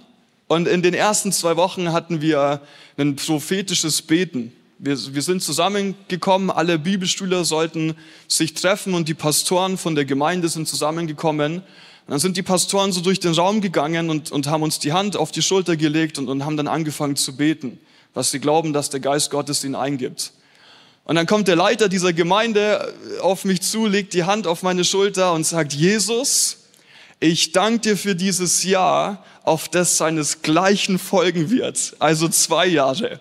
und 0.50 0.68
in 0.68 0.82
den 0.82 0.96
ersten 0.96 1.32
zwei 1.32 1.56
Wochen 1.58 1.94
hatten 1.94 2.22
wir 2.22 2.62
ein 2.98 3.15
prophetisches 3.15 4.01
Beten. 4.01 4.51
Wir, 4.79 4.98
wir 5.13 5.22
sind 5.22 5.44
zusammengekommen, 5.44 6.50
alle 6.50 6.79
Bibelschüler 6.79 7.46
sollten 7.46 7.96
sich 8.27 8.56
treffen 8.56 8.96
und 8.96 9.08
die 9.08 9.13
Pastoren 9.13 9.77
von 9.77 9.94
der 9.94 10.06
Gemeinde 10.06 10.50
sind 10.50 10.68
zusammengekommen. 10.68 11.58
Und 11.58 11.63
dann 12.08 12.20
sind 12.20 12.36
die 12.36 12.41
Pastoren 12.41 12.91
so 12.91 13.01
durch 13.01 13.20
den 13.20 13.34
Raum 13.34 13.62
gegangen 13.62 14.10
und, 14.10 14.32
und 14.32 14.48
haben 14.48 14.63
uns 14.63 14.79
die 14.79 14.91
Hand 14.91 15.15
auf 15.18 15.32
die 15.32 15.44
Schulter 15.44 15.77
gelegt 15.77 16.18
und, 16.18 16.27
und 16.27 16.44
haben 16.44 16.58
dann 16.58 16.68
angefangen 16.68 17.15
zu 17.15 17.38
beten, 17.38 17.77
was 18.15 18.32
sie 18.32 18.39
glauben, 18.39 18.74
dass 18.74 18.89
der 18.89 19.01
Geist 19.01 19.29
Gottes 19.29 19.63
ihnen 19.63 19.75
eingibt. 19.75 20.34
Und 21.03 21.13
dann 21.13 21.27
kommt 21.27 21.48
der 21.48 21.58
Leiter 21.58 21.89
dieser 21.89 22.12
Gemeinde 22.12 22.91
auf 23.22 23.46
mich 23.46 23.62
zu, 23.62 23.86
legt 23.86 24.15
die 24.15 24.24
Hand 24.24 24.48
auf 24.48 24.63
meine 24.63 24.84
Schulter 24.84 25.32
und 25.34 25.46
sagt, 25.46 25.74
Jesus, 25.74 26.59
ich 27.20 27.52
danke 27.52 27.80
dir 27.80 27.98
für 27.98 28.16
dieses 28.16 28.64
Jahr, 28.64 29.24
auf 29.44 29.68
das 29.68 29.98
seinesgleichen 29.98 31.00
folgen 31.00 31.50
wird, 31.50 31.96
also 32.00 32.30
zwei 32.30 32.68
Jahre. 32.68 33.20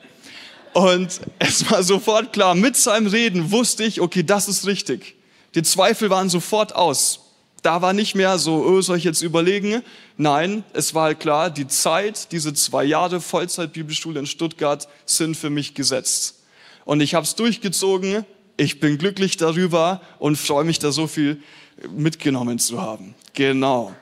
Und 0.72 1.20
es 1.38 1.70
war 1.70 1.82
sofort 1.82 2.32
klar, 2.32 2.54
mit 2.54 2.76
seinem 2.76 3.06
Reden 3.06 3.50
wusste 3.50 3.84
ich, 3.84 4.00
okay, 4.00 4.22
das 4.22 4.48
ist 4.48 4.66
richtig. 4.66 5.16
Die 5.54 5.62
Zweifel 5.62 6.10
waren 6.10 6.28
sofort 6.28 6.74
aus. 6.74 7.20
Da 7.62 7.82
war 7.82 7.92
nicht 7.92 8.14
mehr 8.14 8.38
so, 8.38 8.64
oh, 8.64 8.80
soll 8.82 8.98
ich 8.98 9.04
jetzt 9.04 9.22
überlegen? 9.22 9.82
Nein, 10.16 10.62
es 10.74 10.94
war 10.94 11.04
halt 11.04 11.20
klar, 11.20 11.50
die 11.50 11.66
Zeit, 11.66 12.30
diese 12.30 12.54
zwei 12.54 12.84
Jahre 12.84 13.20
Vollzeit-Bibelschule 13.20 14.20
in 14.20 14.26
Stuttgart 14.26 14.86
sind 15.06 15.36
für 15.36 15.50
mich 15.50 15.74
gesetzt. 15.74 16.36
Und 16.84 17.00
ich 17.00 17.14
habe 17.14 17.24
es 17.24 17.34
durchgezogen. 17.34 18.24
Ich 18.56 18.80
bin 18.80 18.98
glücklich 18.98 19.36
darüber 19.36 20.00
und 20.18 20.36
freue 20.36 20.64
mich, 20.64 20.78
da 20.78 20.92
so 20.92 21.06
viel 21.06 21.42
mitgenommen 21.90 22.58
zu 22.58 22.80
haben. 22.80 23.14
Genau. 23.38 23.94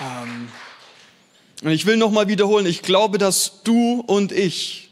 Ähm, 0.00 0.48
und 1.62 1.70
ich 1.70 1.84
will 1.84 1.98
nochmal 1.98 2.28
wiederholen, 2.28 2.64
ich 2.64 2.80
glaube, 2.80 3.18
dass 3.18 3.62
du 3.62 4.00
und 4.06 4.32
ich 4.32 4.88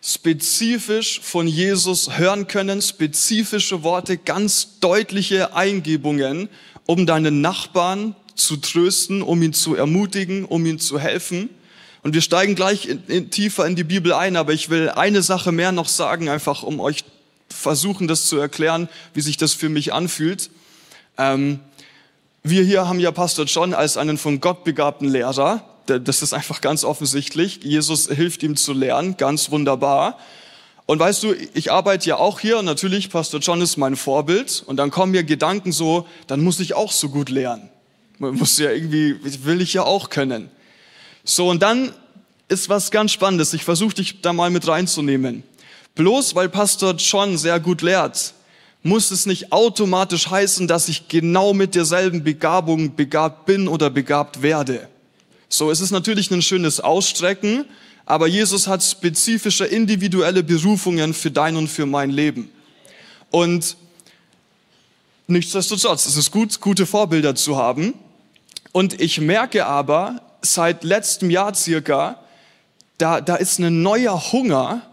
spezifisch 0.00 1.20
von 1.20 1.46
Jesus 1.46 2.16
hören 2.16 2.46
können, 2.46 2.80
spezifische 2.80 3.82
Worte, 3.82 4.16
ganz 4.16 4.78
deutliche 4.80 5.54
Eingebungen, 5.54 6.48
um 6.86 7.04
deinen 7.04 7.42
Nachbarn 7.42 8.16
zu 8.36 8.56
trösten, 8.56 9.20
um 9.20 9.42
ihn 9.42 9.52
zu 9.52 9.74
ermutigen, 9.74 10.46
um 10.46 10.64
ihm 10.64 10.78
zu 10.78 10.98
helfen. 10.98 11.50
Und 12.02 12.14
wir 12.14 12.22
steigen 12.22 12.54
gleich 12.54 12.86
in, 12.88 13.02
in, 13.06 13.30
tiefer 13.30 13.66
in 13.66 13.76
die 13.76 13.84
Bibel 13.84 14.14
ein, 14.14 14.36
aber 14.36 14.54
ich 14.54 14.70
will 14.70 14.88
eine 14.88 15.20
Sache 15.20 15.52
mehr 15.52 15.72
noch 15.72 15.88
sagen, 15.88 16.30
einfach 16.30 16.62
um 16.62 16.80
euch 16.80 17.04
versuchen, 17.50 18.08
das 18.08 18.26
zu 18.26 18.38
erklären, 18.38 18.88
wie 19.14 19.20
sich 19.20 19.36
das 19.36 19.52
für 19.52 19.68
mich 19.68 19.92
anfühlt. 19.92 20.50
Ähm, 21.16 21.60
wir 22.42 22.62
hier 22.62 22.88
haben 22.88 23.00
ja 23.00 23.10
Pastor 23.10 23.46
John 23.46 23.74
als 23.74 23.96
einen 23.96 24.18
von 24.18 24.40
Gott 24.40 24.64
begabten 24.64 25.08
Lehrer 25.08 25.64
das 25.88 26.22
ist 26.22 26.32
einfach 26.32 26.60
ganz 26.60 26.84
offensichtlich. 26.84 27.60
Jesus 27.62 28.08
hilft 28.08 28.42
ihm 28.42 28.56
zu 28.56 28.72
lernen, 28.72 29.16
ganz 29.16 29.50
wunderbar. 29.50 30.18
Und 30.86 30.98
weißt 30.98 31.22
du, 31.22 31.34
ich 31.54 31.72
arbeite 31.72 32.08
ja 32.08 32.16
auch 32.16 32.40
hier 32.40 32.62
natürlich, 32.62 33.10
Pastor 33.10 33.40
John 33.40 33.60
ist 33.60 33.76
mein 33.76 33.96
Vorbild. 33.96 34.62
Und 34.66 34.76
dann 34.76 34.90
kommen 34.90 35.12
mir 35.12 35.24
Gedanken 35.24 35.72
so, 35.72 36.06
dann 36.26 36.42
muss 36.42 36.60
ich 36.60 36.74
auch 36.74 36.92
so 36.92 37.08
gut 37.08 37.30
lernen. 37.30 37.68
Man 38.18 38.34
muss 38.34 38.58
ja 38.58 38.70
irgendwie, 38.70 39.16
will 39.44 39.60
ich 39.60 39.74
ja 39.74 39.82
auch 39.82 40.10
können. 40.10 40.50
So, 41.24 41.48
und 41.48 41.62
dann 41.62 41.92
ist 42.48 42.68
was 42.68 42.90
ganz 42.90 43.12
Spannendes. 43.12 43.52
Ich 43.52 43.64
versuche 43.64 43.94
dich 43.94 44.20
da 44.22 44.32
mal 44.32 44.50
mit 44.50 44.66
reinzunehmen. 44.66 45.42
Bloß 45.98 46.36
weil 46.36 46.48
Pastor 46.48 46.94
John 46.94 47.36
sehr 47.36 47.58
gut 47.58 47.82
lehrt, 47.82 48.32
muss 48.84 49.10
es 49.10 49.26
nicht 49.26 49.50
automatisch 49.50 50.30
heißen, 50.30 50.68
dass 50.68 50.88
ich 50.88 51.08
genau 51.08 51.52
mit 51.52 51.74
derselben 51.74 52.22
Begabung 52.22 52.94
begabt 52.94 53.46
bin 53.46 53.66
oder 53.66 53.90
begabt 53.90 54.40
werde. 54.40 54.88
So, 55.48 55.72
es 55.72 55.80
ist 55.80 55.90
natürlich 55.90 56.30
ein 56.30 56.40
schönes 56.40 56.78
Ausstrecken, 56.78 57.64
aber 58.06 58.28
Jesus 58.28 58.68
hat 58.68 58.84
spezifische 58.84 59.64
individuelle 59.64 60.44
Berufungen 60.44 61.14
für 61.14 61.32
dein 61.32 61.56
und 61.56 61.66
für 61.66 61.84
mein 61.84 62.10
Leben. 62.10 62.48
Und 63.32 63.76
nichtsdestotrotz, 65.26 66.06
es 66.06 66.16
ist 66.16 66.30
gut, 66.30 66.60
gute 66.60 66.86
Vorbilder 66.86 67.34
zu 67.34 67.56
haben. 67.56 67.94
Und 68.70 69.00
ich 69.00 69.20
merke 69.20 69.66
aber 69.66 70.22
seit 70.42 70.84
letztem 70.84 71.28
Jahr 71.28 71.56
circa, 71.56 72.20
da, 72.98 73.20
da 73.20 73.34
ist 73.34 73.58
ein 73.58 73.82
neuer 73.82 74.30
Hunger 74.30 74.87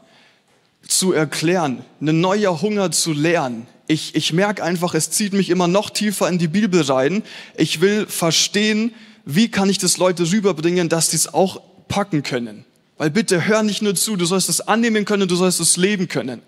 zu 0.87 1.13
erklären, 1.13 1.83
ein 2.01 2.21
neuer 2.21 2.61
Hunger 2.61 2.91
zu 2.91 3.13
lernen. 3.13 3.67
Ich, 3.87 4.15
ich 4.15 4.33
merke 4.33 4.63
einfach, 4.63 4.95
es 4.95 5.11
zieht 5.11 5.33
mich 5.33 5.49
immer 5.49 5.67
noch 5.67 5.89
tiefer 5.89 6.27
in 6.27 6.39
die 6.39 6.47
Bibel 6.47 6.81
rein. 6.81 7.23
Ich 7.55 7.81
will 7.81 8.07
verstehen, 8.07 8.93
wie 9.25 9.49
kann 9.49 9.69
ich 9.69 9.77
das 9.77 9.97
Leute 9.97 10.31
rüberbringen, 10.31 10.89
dass 10.89 11.09
die 11.09 11.17
es 11.17 11.33
auch 11.33 11.61
packen 11.87 12.23
können. 12.23 12.65
Weil 12.97 13.09
bitte 13.09 13.45
hör 13.45 13.63
nicht 13.63 13.81
nur 13.81 13.95
zu, 13.95 14.15
du 14.15 14.25
sollst 14.25 14.49
es 14.49 14.61
annehmen 14.61 15.05
können, 15.05 15.27
du 15.27 15.35
sollst 15.35 15.59
es 15.59 15.77
leben 15.77 16.07
können. 16.07 16.41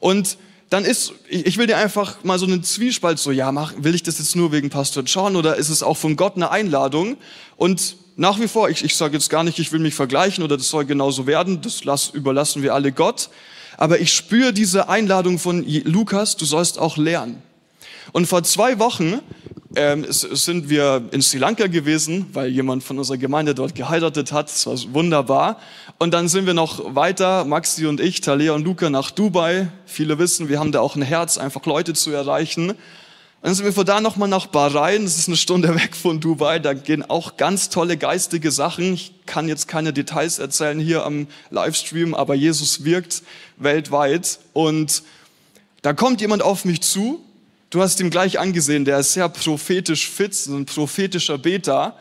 Und 0.00 0.36
dann 0.68 0.84
ist, 0.84 1.12
ich 1.28 1.58
will 1.58 1.66
dir 1.66 1.76
einfach 1.76 2.24
mal 2.24 2.38
so 2.38 2.46
einen 2.46 2.64
Zwiespalt 2.64 3.18
so, 3.18 3.30
ja, 3.30 3.52
mach, 3.52 3.74
will 3.76 3.94
ich 3.94 4.02
das 4.02 4.18
jetzt 4.18 4.34
nur 4.34 4.52
wegen 4.52 4.70
Pastor 4.70 5.02
John 5.04 5.36
oder 5.36 5.56
ist 5.56 5.68
es 5.68 5.82
auch 5.82 5.96
von 5.96 6.16
Gott 6.16 6.36
eine 6.36 6.50
Einladung? 6.50 7.18
Und 7.56 7.96
nach 8.22 8.38
wie 8.38 8.46
vor, 8.46 8.70
ich, 8.70 8.84
ich 8.84 8.94
sage 8.94 9.14
jetzt 9.14 9.30
gar 9.30 9.42
nicht, 9.42 9.58
ich 9.58 9.72
will 9.72 9.80
mich 9.80 9.96
vergleichen 9.96 10.44
oder 10.44 10.56
das 10.56 10.68
soll 10.68 10.84
genauso 10.84 11.26
werden, 11.26 11.60
das 11.60 11.82
lass, 11.82 12.10
überlassen 12.10 12.62
wir 12.62 12.72
alle 12.72 12.92
Gott. 12.92 13.30
Aber 13.78 13.98
ich 13.98 14.12
spüre 14.12 14.52
diese 14.52 14.88
Einladung 14.88 15.40
von 15.40 15.66
Lukas, 15.66 16.36
du 16.36 16.44
sollst 16.44 16.78
auch 16.78 16.96
lernen. 16.96 17.42
Und 18.12 18.26
vor 18.26 18.44
zwei 18.44 18.78
Wochen 18.78 19.18
ähm, 19.74 20.06
sind 20.08 20.70
wir 20.70 21.08
in 21.10 21.20
Sri 21.20 21.38
Lanka 21.38 21.66
gewesen, 21.66 22.26
weil 22.32 22.48
jemand 22.50 22.84
von 22.84 22.96
unserer 22.96 23.16
Gemeinde 23.16 23.56
dort 23.56 23.74
geheiratet 23.74 24.30
hat. 24.30 24.48
Das 24.48 24.66
war 24.66 24.76
wunderbar. 24.94 25.58
Und 25.98 26.14
dann 26.14 26.28
sind 26.28 26.46
wir 26.46 26.54
noch 26.54 26.94
weiter, 26.94 27.44
Maxi 27.44 27.86
und 27.86 28.00
ich, 28.00 28.20
Talea 28.20 28.52
und 28.52 28.62
Luca, 28.62 28.88
nach 28.88 29.10
Dubai. 29.10 29.66
Viele 29.84 30.20
wissen, 30.20 30.48
wir 30.48 30.60
haben 30.60 30.70
da 30.70 30.78
auch 30.78 30.94
ein 30.94 31.02
Herz, 31.02 31.38
einfach 31.38 31.66
Leute 31.66 31.92
zu 31.92 32.12
erreichen. 32.12 32.74
Dann 33.42 33.54
sind 33.54 33.64
wir 33.64 33.72
von 33.72 33.84
da 33.84 34.00
nochmal 34.00 34.28
nach 34.28 34.46
Bahrain, 34.46 35.04
das 35.04 35.18
ist 35.18 35.28
eine 35.28 35.36
Stunde 35.36 35.74
weg 35.82 35.94
von 35.96 36.20
Dubai, 36.20 36.58
da 36.58 36.74
gehen 36.74 37.02
auch 37.08 37.36
ganz 37.36 37.68
tolle 37.68 37.96
geistige 37.96 38.50
Sachen. 38.50 38.94
Ich 38.94 39.12
kann 39.26 39.48
jetzt 39.48 39.68
keine 39.68 39.92
Details 39.92 40.38
erzählen 40.38 40.78
hier 40.78 41.04
am 41.04 41.26
Livestream, 41.50 42.14
aber 42.14 42.34
Jesus 42.34 42.84
wirkt 42.84 43.22
weltweit. 43.56 44.38
Und 44.52 45.02
da 45.82 45.92
kommt 45.92 46.20
jemand 46.20 46.42
auf 46.42 46.64
mich 46.64 46.80
zu 46.80 47.24
Du 47.72 47.80
hast 47.80 47.98
ihm 48.00 48.10
gleich 48.10 48.38
angesehen, 48.38 48.84
der 48.84 48.98
ist 48.98 49.14
sehr 49.14 49.30
prophetisch 49.30 50.06
fit, 50.06 50.36
ein 50.46 50.66
prophetischer 50.66 51.38
Beter. 51.38 51.96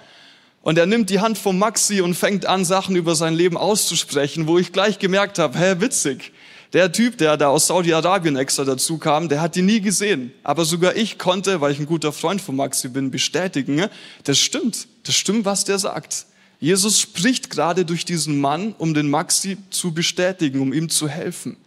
Und 0.61 0.77
er 0.77 0.85
nimmt 0.85 1.09
die 1.09 1.21
Hand 1.21 1.37
von 1.37 1.57
Maxi 1.57 2.01
und 2.01 2.13
fängt 2.13 2.45
an, 2.45 2.65
Sachen 2.65 2.97
über 2.97 3.15
sein 3.15 3.33
Leben 3.33 3.55
auszusprechen, 3.55 4.47
wo 4.47 4.57
ich 4.57 4.73
gleich 4.73 4.99
gemerkt 4.99 5.39
habe, 5.39 5.57
hä, 5.57 5.75
witzig. 5.79 6.33
Der 6.73 6.91
Typ, 6.91 7.17
der 7.17 7.35
da 7.35 7.47
aus 7.47 7.67
Saudi-Arabien 7.67 8.37
extra 8.37 8.63
dazu 8.63 8.97
kam, 8.97 9.27
der 9.27 9.41
hat 9.41 9.55
die 9.55 9.61
nie 9.61 9.81
gesehen. 9.81 10.31
Aber 10.43 10.63
sogar 10.63 10.95
ich 10.95 11.17
konnte, 11.17 11.59
weil 11.59 11.73
ich 11.73 11.79
ein 11.79 11.85
guter 11.85 12.13
Freund 12.13 12.41
von 12.41 12.55
Maxi 12.55 12.87
bin, 12.87 13.11
bestätigen, 13.11 13.87
das 14.23 14.39
stimmt. 14.39 14.87
Das 15.03 15.15
stimmt, 15.15 15.43
was 15.43 15.65
der 15.65 15.79
sagt. 15.79 16.25
Jesus 16.61 16.99
spricht 16.99 17.49
gerade 17.49 17.83
durch 17.83 18.05
diesen 18.05 18.39
Mann, 18.39 18.73
um 18.77 18.93
den 18.93 19.09
Maxi 19.09 19.57
zu 19.69 19.93
bestätigen, 19.93 20.61
um 20.61 20.71
ihm 20.71 20.89
zu 20.89 21.09
helfen. 21.09 21.57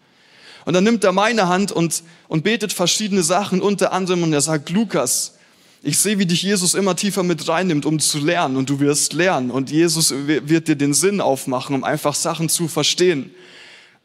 Und 0.64 0.72
dann 0.72 0.84
nimmt 0.84 1.04
er 1.04 1.12
meine 1.12 1.48
Hand 1.48 1.72
und, 1.72 2.02
und 2.28 2.44
betet 2.44 2.72
verschiedene 2.72 3.22
Sachen, 3.22 3.60
unter 3.60 3.92
anderem, 3.92 4.22
und 4.22 4.32
er 4.32 4.40
sagt, 4.40 4.70
Lukas, 4.70 5.34
ich 5.82 5.98
sehe, 5.98 6.18
wie 6.18 6.24
dich 6.24 6.42
Jesus 6.42 6.72
immer 6.72 6.96
tiefer 6.96 7.22
mit 7.22 7.46
reinnimmt, 7.46 7.84
um 7.84 8.00
zu 8.00 8.18
lernen, 8.18 8.56
und 8.56 8.70
du 8.70 8.80
wirst 8.80 9.12
lernen. 9.12 9.50
Und 9.50 9.70
Jesus 9.70 10.14
wird 10.14 10.68
dir 10.68 10.76
den 10.76 10.94
Sinn 10.94 11.20
aufmachen, 11.20 11.74
um 11.74 11.84
einfach 11.84 12.14
Sachen 12.14 12.48
zu 12.48 12.68
verstehen. 12.68 13.34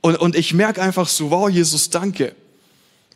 Und, 0.01 0.15
und 0.15 0.35
ich 0.35 0.53
merke 0.53 0.81
einfach 0.81 1.07
so, 1.07 1.31
wow, 1.31 1.49
Jesus, 1.49 1.89
danke. 1.89 2.35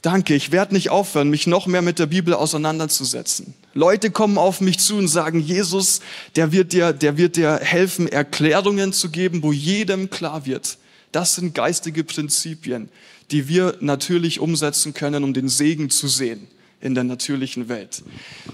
Danke, 0.01 0.35
ich 0.35 0.51
werde 0.51 0.73
nicht 0.73 0.89
aufhören, 0.89 1.29
mich 1.29 1.47
noch 1.47 1.65
mehr 1.65 1.81
mit 1.81 1.97
der 1.97 2.07
Bibel 2.07 2.33
auseinanderzusetzen. 2.33 3.53
Leute 3.73 4.11
kommen 4.11 4.37
auf 4.37 4.59
mich 4.59 4.79
zu 4.79 4.97
und 4.97 5.07
sagen, 5.07 5.39
Jesus, 5.39 6.01
der 6.35 6.51
wird 6.51 6.73
dir, 6.73 6.91
der 6.91 7.17
wird 7.17 7.37
dir 7.37 7.59
helfen, 7.61 8.09
Erklärungen 8.09 8.91
zu 8.91 9.09
geben, 9.09 9.43
wo 9.43 9.53
jedem 9.53 10.09
klar 10.09 10.45
wird. 10.45 10.77
Das 11.13 11.35
sind 11.35 11.55
geistige 11.55 12.03
Prinzipien 12.03 12.89
die 13.33 13.47
wir 13.47 13.77
natürlich 13.79 14.39
umsetzen 14.39 14.93
können, 14.93 15.23
um 15.23 15.33
den 15.33 15.49
Segen 15.49 15.89
zu 15.89 16.07
sehen 16.07 16.47
in 16.81 16.95
der 16.95 17.03
natürlichen 17.03 17.69
Welt. 17.69 18.03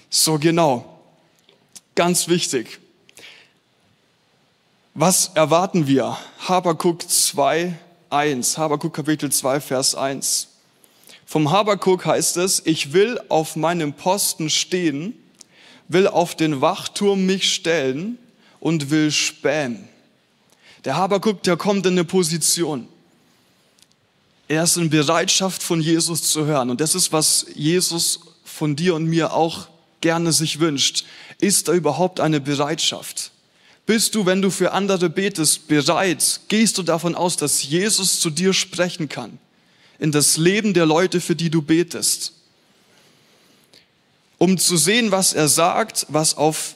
So 0.09 0.39
genau. 0.39 1.01
Ganz 1.95 2.29
wichtig. 2.29 2.79
Was 4.93 5.31
erwarten 5.35 5.87
wir? 5.87 6.17
Habakuk 6.47 7.09
2, 7.09 7.77
1. 8.09 8.57
Habakuk 8.57 8.93
Kapitel 8.93 9.31
2, 9.31 9.61
Vers 9.61 9.95
1. 9.95 10.47
Vom 11.25 11.51
Habakuk 11.51 12.05
heißt 12.05 12.37
es, 12.37 12.61
ich 12.65 12.93
will 12.93 13.19
auf 13.29 13.55
meinem 13.55 13.93
Posten 13.93 14.49
stehen, 14.49 15.13
will 15.87 16.07
auf 16.07 16.35
den 16.35 16.61
Wachturm 16.61 17.25
mich 17.25 17.53
stellen 17.53 18.17
und 18.59 18.89
will 18.89 19.11
spähen. 19.11 19.87
Der 20.85 20.95
Habakuk, 20.95 21.43
der 21.43 21.57
kommt 21.57 21.85
in 21.85 21.93
eine 21.93 22.03
Position. 22.03 22.87
Er 24.47 24.63
ist 24.63 24.77
in 24.77 24.89
Bereitschaft 24.89 25.61
von 25.61 25.79
Jesus 25.79 26.23
zu 26.23 26.45
hören. 26.45 26.71
Und 26.71 26.81
das 26.81 26.95
ist, 26.95 27.13
was 27.13 27.45
Jesus 27.53 28.21
von 28.43 28.75
dir 28.75 28.95
und 28.95 29.05
mir 29.05 29.33
auch 29.33 29.67
gerne 30.01 30.31
sich 30.31 30.59
wünscht. 30.59 31.05
Ist 31.39 31.67
da 31.67 31.73
überhaupt 31.73 32.19
eine 32.19 32.39
Bereitschaft? 32.39 33.31
Bist 33.89 34.13
du, 34.13 34.27
wenn 34.27 34.43
du 34.43 34.51
für 34.51 34.71
andere 34.71 35.09
betest, 35.09 35.67
bereit? 35.67 36.41
Gehst 36.47 36.77
du 36.77 36.83
davon 36.83 37.15
aus, 37.15 37.37
dass 37.37 37.63
Jesus 37.63 38.19
zu 38.19 38.29
dir 38.29 38.53
sprechen 38.53 39.09
kann? 39.09 39.39
In 39.97 40.11
das 40.11 40.37
Leben 40.37 40.75
der 40.75 40.85
Leute, 40.85 41.19
für 41.19 41.35
die 41.35 41.49
du 41.49 41.63
betest? 41.63 42.33
Um 44.37 44.59
zu 44.59 44.77
sehen, 44.77 45.09
was 45.09 45.33
er 45.33 45.47
sagt, 45.47 46.05
was, 46.07 46.37
auf, 46.37 46.75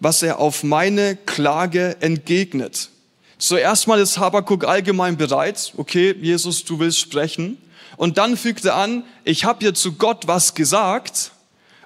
was 0.00 0.22
er 0.22 0.38
auf 0.38 0.62
meine 0.62 1.16
Klage 1.16 1.98
entgegnet. 2.00 2.88
Zuerst 3.36 3.86
mal 3.86 4.00
ist 4.00 4.16
Habakuk 4.16 4.64
allgemein 4.64 5.18
bereit. 5.18 5.74
Okay, 5.76 6.16
Jesus, 6.18 6.64
du 6.64 6.78
willst 6.78 6.98
sprechen. 6.98 7.58
Und 7.98 8.16
dann 8.16 8.38
fügt 8.38 8.64
er 8.64 8.76
an, 8.76 9.04
ich 9.22 9.44
habe 9.44 9.58
hier 9.60 9.74
zu 9.74 9.92
Gott 9.96 10.26
was 10.26 10.54
gesagt. 10.54 11.32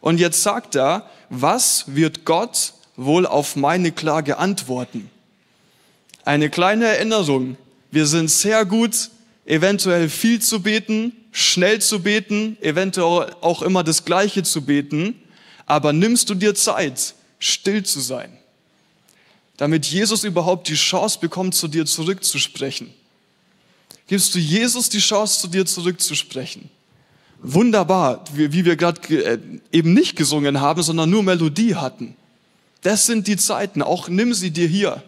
Und 0.01 0.21
jetzt 0.21 0.41
sagt 0.41 0.77
er, 0.77 1.11
was 1.31 1.87
wird 1.89 2.25
Gott 2.25 2.75
wohl 2.97 3.27
auf 3.27 3.57
meine 3.57 3.93
Klage 3.93 4.39
antworten? 4.39 5.11
Eine 6.25 6.51
kleine 6.51 6.87
Erinnerung. 6.87 7.57
Wir 7.91 8.07
sind 8.07 8.31
sehr 8.31 8.65
gut 8.65 9.11
eventuell 9.45 10.09
viel 10.09 10.41
zu 10.41 10.63
beten, 10.63 11.13
schnell 11.33 11.81
zu 11.81 12.01
beten, 12.01 12.57
eventuell 12.61 13.35
auch 13.41 13.63
immer 13.63 13.83
das 13.83 14.05
Gleiche 14.05 14.43
zu 14.43 14.63
beten, 14.63 15.21
aber 15.67 15.93
nimmst 15.93 16.31
du 16.31 16.35
dir 16.35 16.55
Zeit, 16.55 17.15
still 17.39 17.83
zu 17.83 18.01
sein, 18.01 18.37
damit 19.57 19.87
Jesus 19.87 20.25
überhaupt 20.25 20.69
die 20.69 20.75
Chance 20.75 21.19
bekommt, 21.21 21.55
zu 21.55 21.69
dir 21.69 21.87
zurückzusprechen? 21.87 22.93
Gibst 24.07 24.35
du 24.35 24.39
Jesus 24.39 24.89
die 24.89 24.99
Chance, 24.99 25.41
zu 25.41 25.49
dir 25.49 25.65
zurückzusprechen? 25.65 26.69
Wunderbar, 27.41 28.25
wie 28.35 28.65
wir 28.65 28.77
gerade 28.77 29.01
äh, 29.17 29.39
eben 29.73 29.95
nicht 29.95 30.15
gesungen 30.15 30.61
haben, 30.61 30.83
sondern 30.83 31.11
nur 31.11 31.23
Melodie 31.23 31.75
hatten. 31.75 32.15
Das 32.83 33.07
sind 33.07 33.29
die 33.29 33.37
Zeiten, 33.37 33.81
auch 33.81 34.09
nimm 34.09 34.35
sie 34.35 34.51
dir 34.51 34.69
hier. 34.69 35.03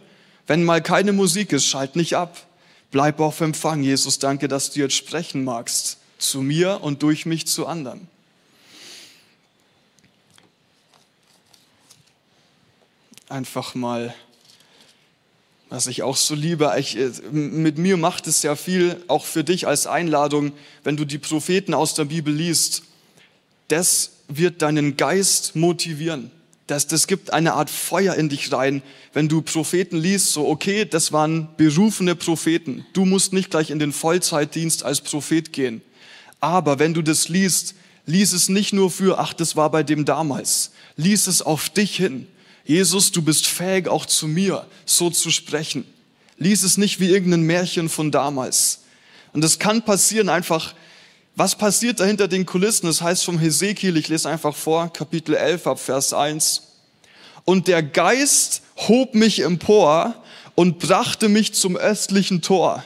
Wenn 0.47 0.65
mal 0.65 0.83
keine 0.83 1.13
Musik 1.13 1.53
ist, 1.53 1.67
schalt 1.67 1.97
nicht 1.97 2.17
ab. 2.17 2.47
Bleib 2.91 3.19
auf 3.19 3.41
Empfang. 3.41 3.83
Jesus, 3.83 4.19
danke, 4.19 4.47
dass 4.47 4.71
du 4.71 4.81
jetzt 4.81 4.95
sprechen 4.95 5.45
magst. 5.45 5.99
Zu 6.19 6.43
mir 6.43 6.81
und 6.83 7.03
durch 7.03 7.27
mich 7.27 7.47
zu 7.47 7.67
anderen. 7.67 8.09
Einfach 13.29 13.75
mal, 13.75 14.15
was 15.71 15.89
ich 15.89 16.05
auch 16.05 16.17
so 16.17 16.37
liebe, 16.37 16.73
ich, 16.79 16.97
äh, 16.97 17.11
mit 17.33 17.79
mir 17.79 17.97
macht 17.97 18.29
es 18.29 18.43
ja 18.45 18.55
viel, 18.55 19.03
auch 19.09 19.25
für 19.25 19.43
dich 19.43 19.67
als 19.67 19.89
Einladung, 19.89 20.53
wenn 20.85 20.97
du 20.97 21.05
die 21.05 21.19
Propheten 21.19 21.75
aus 21.75 21.95
der 21.95 22.05
Bibel 22.05 22.33
liest. 22.33 22.85
Das 23.69 24.13
wird 24.29 24.63
deinen 24.63 24.97
Geist 24.97 25.57
motivieren. 25.57 26.31
Das, 26.67 26.87
das 26.87 27.07
gibt 27.07 27.33
eine 27.33 27.55
Art 27.55 27.69
Feuer 27.69 28.15
in 28.15 28.31
dich 28.31 28.51
rein, 28.51 28.83
wenn 29.13 29.29
du 29.29 29.43
Propheten 29.43 29.99
liest, 29.99 30.33
so 30.33 30.49
okay, 30.49 30.87
das 30.87 31.13
waren 31.13 31.49
berufene 31.59 32.15
Propheten. 32.15 32.87
Du 32.95 33.05
musst 33.05 33.35
nicht 33.35 33.51
gleich 33.51 33.71
in 33.71 33.79
den 33.79 33.93
Vollzeitdienst 33.93 34.83
als 34.83 35.03
Prophet 35.03 35.53
gehen. 35.53 35.83
Aber 36.41 36.79
wenn 36.79 36.95
du 36.95 37.03
das 37.03 37.29
liest, 37.29 37.75
lies 38.07 38.33
es 38.33 38.49
nicht 38.49 38.73
nur 38.73 38.91
für, 38.91 39.19
ach, 39.19 39.35
das 39.35 39.57
war 39.57 39.71
bei 39.71 39.83
dem 39.83 40.05
damals. 40.05 40.73
Lies 40.97 41.27
es 41.27 41.43
auf 41.43 41.69
dich 41.69 41.97
hin. 41.97 42.27
Jesus, 42.65 43.13
du 43.13 43.21
bist 43.21 43.47
fähig, 43.47 43.89
auch 43.89 44.07
zu 44.07 44.27
mir 44.27 44.67
so 44.87 45.11
zu 45.11 45.31
sprechen. 45.31 45.85
Lies 46.39 46.63
es 46.63 46.79
nicht 46.79 46.99
wie 46.99 47.09
irgendein 47.09 47.43
Märchen 47.43 47.91
von 47.91 48.11
damals. 48.11 48.81
Und 49.35 49.43
das 49.43 49.59
kann 49.59 49.85
passieren 49.85 50.29
einfach, 50.31 50.75
was 51.37 51.57
passiert 51.57 52.01
da 52.01 52.05
hinter 52.05 52.29
den 52.29 52.47
Kulissen? 52.47 52.87
Das 52.87 53.03
heißt 53.03 53.25
vom 53.25 53.39
Hesekiel, 53.39 53.97
ich 53.97 54.09
lese 54.09 54.29
einfach 54.29 54.55
vor, 54.55 54.93
Kapitel 54.93 55.35
11 55.35 55.67
ab 55.67 55.81
Vers 55.81 56.13
1. 56.13 56.63
Und 57.45 57.69
der 57.69 57.83
Geist 57.83 58.63
hob 58.89 59.15
mich 59.15 59.41
empor 59.41 60.15
und 60.55 60.79
brachte 60.79 61.29
mich 61.29 61.53
zum 61.55 61.77
östlichen 61.77 62.41
Tor 62.41 62.85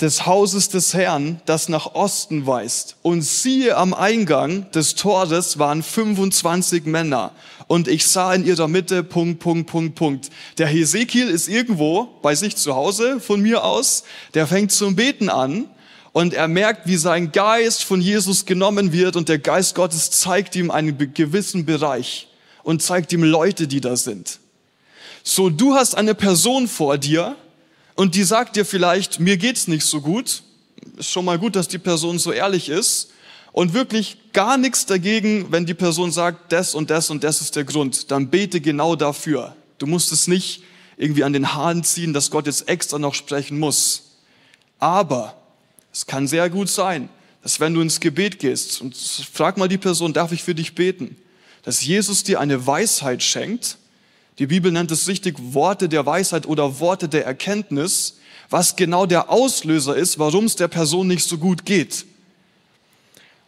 des 0.00 0.24
Hauses 0.24 0.70
des 0.70 0.94
Herrn, 0.94 1.40
das 1.44 1.68
nach 1.68 1.94
Osten 1.94 2.46
weist. 2.46 2.96
Und 3.02 3.22
siehe 3.22 3.76
am 3.76 3.92
Eingang 3.92 4.70
des 4.72 4.94
Tores 4.94 5.58
waren 5.58 5.82
25 5.82 6.86
Männer. 6.86 7.32
Und 7.66 7.86
ich 7.86 8.06
sah 8.06 8.34
in 8.34 8.46
ihrer 8.46 8.66
Mitte 8.66 9.04
Punkt, 9.04 9.40
Punkt, 9.40 9.70
Punkt, 9.70 9.94
Punkt. 9.94 10.30
Der 10.58 10.66
Hesekiel 10.66 11.28
ist 11.28 11.48
irgendwo 11.48 12.08
bei 12.22 12.34
sich 12.34 12.56
zu 12.56 12.74
Hause 12.74 13.20
von 13.20 13.40
mir 13.40 13.62
aus. 13.62 14.04
Der 14.34 14.46
fängt 14.46 14.72
zum 14.72 14.96
Beten 14.96 15.28
an 15.28 15.66
und 16.12 16.34
er 16.34 16.48
merkt, 16.48 16.86
wie 16.86 16.96
sein 16.96 17.32
Geist 17.32 17.84
von 17.84 18.00
Jesus 18.00 18.46
genommen 18.46 18.92
wird 18.92 19.16
und 19.16 19.28
der 19.28 19.38
Geist 19.38 19.74
Gottes 19.74 20.10
zeigt 20.10 20.56
ihm 20.56 20.70
einen 20.70 21.14
gewissen 21.14 21.64
Bereich 21.64 22.28
und 22.62 22.82
zeigt 22.82 23.12
ihm 23.12 23.22
Leute, 23.22 23.68
die 23.68 23.80
da 23.80 23.96
sind. 23.96 24.40
So, 25.22 25.50
du 25.50 25.74
hast 25.74 25.94
eine 25.94 26.14
Person 26.14 26.66
vor 26.66 26.98
dir 26.98 27.36
und 27.94 28.14
die 28.14 28.24
sagt 28.24 28.56
dir 28.56 28.64
vielleicht, 28.64 29.20
mir 29.20 29.36
geht's 29.36 29.68
nicht 29.68 29.84
so 29.84 30.00
gut. 30.00 30.42
Ist 30.96 31.10
schon 31.10 31.24
mal 31.24 31.38
gut, 31.38 31.56
dass 31.56 31.68
die 31.68 31.78
Person 31.78 32.18
so 32.18 32.32
ehrlich 32.32 32.68
ist 32.68 33.10
und 33.52 33.74
wirklich 33.74 34.16
gar 34.32 34.56
nichts 34.56 34.86
dagegen, 34.86 35.52
wenn 35.52 35.66
die 35.66 35.74
Person 35.74 36.10
sagt, 36.10 36.52
das 36.52 36.74
und 36.74 36.90
das 36.90 37.10
und 37.10 37.22
das 37.22 37.40
ist 37.40 37.56
der 37.56 37.64
Grund. 37.64 38.10
Dann 38.10 38.28
bete 38.28 38.60
genau 38.60 38.96
dafür. 38.96 39.54
Du 39.78 39.86
musst 39.86 40.12
es 40.12 40.26
nicht 40.26 40.62
irgendwie 40.96 41.24
an 41.24 41.32
den 41.32 41.54
Haaren 41.54 41.84
ziehen, 41.84 42.12
dass 42.12 42.30
Gott 42.30 42.46
jetzt 42.46 42.68
extra 42.68 42.98
noch 42.98 43.14
sprechen 43.14 43.58
muss. 43.58 44.16
Aber 44.78 45.39
es 45.92 46.06
kann 46.06 46.26
sehr 46.26 46.48
gut 46.50 46.68
sein, 46.68 47.08
dass 47.42 47.60
wenn 47.60 47.74
du 47.74 47.80
ins 47.80 48.00
Gebet 48.00 48.38
gehst 48.38 48.80
und 48.80 48.96
frag 48.96 49.56
mal 49.56 49.68
die 49.68 49.78
Person, 49.78 50.12
darf 50.12 50.32
ich 50.32 50.42
für 50.42 50.54
dich 50.54 50.74
beten, 50.74 51.16
dass 51.62 51.84
Jesus 51.84 52.22
dir 52.22 52.40
eine 52.40 52.66
Weisheit 52.66 53.22
schenkt. 53.22 53.78
Die 54.38 54.46
Bibel 54.46 54.72
nennt 54.72 54.90
es 54.90 55.08
richtig 55.08 55.36
Worte 55.38 55.88
der 55.88 56.06
Weisheit 56.06 56.46
oder 56.46 56.80
Worte 56.80 57.08
der 57.08 57.26
Erkenntnis, 57.26 58.18
was 58.48 58.76
genau 58.76 59.06
der 59.06 59.30
Auslöser 59.30 59.96
ist, 59.96 60.18
warum 60.18 60.46
es 60.46 60.56
der 60.56 60.68
Person 60.68 61.06
nicht 61.06 61.26
so 61.26 61.38
gut 61.38 61.64
geht. 61.64 62.06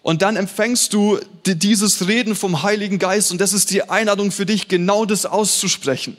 Und 0.02 0.22
dann 0.22 0.36
empfängst 0.36 0.92
du 0.92 1.20
dieses 1.46 2.08
Reden 2.08 2.34
vom 2.34 2.62
Heiligen 2.62 2.98
Geist 2.98 3.30
und 3.30 3.40
das 3.40 3.52
ist 3.52 3.70
die 3.70 3.88
Einladung 3.88 4.32
für 4.32 4.46
dich, 4.46 4.68
genau 4.68 5.04
das 5.04 5.26
auszusprechen. 5.26 6.16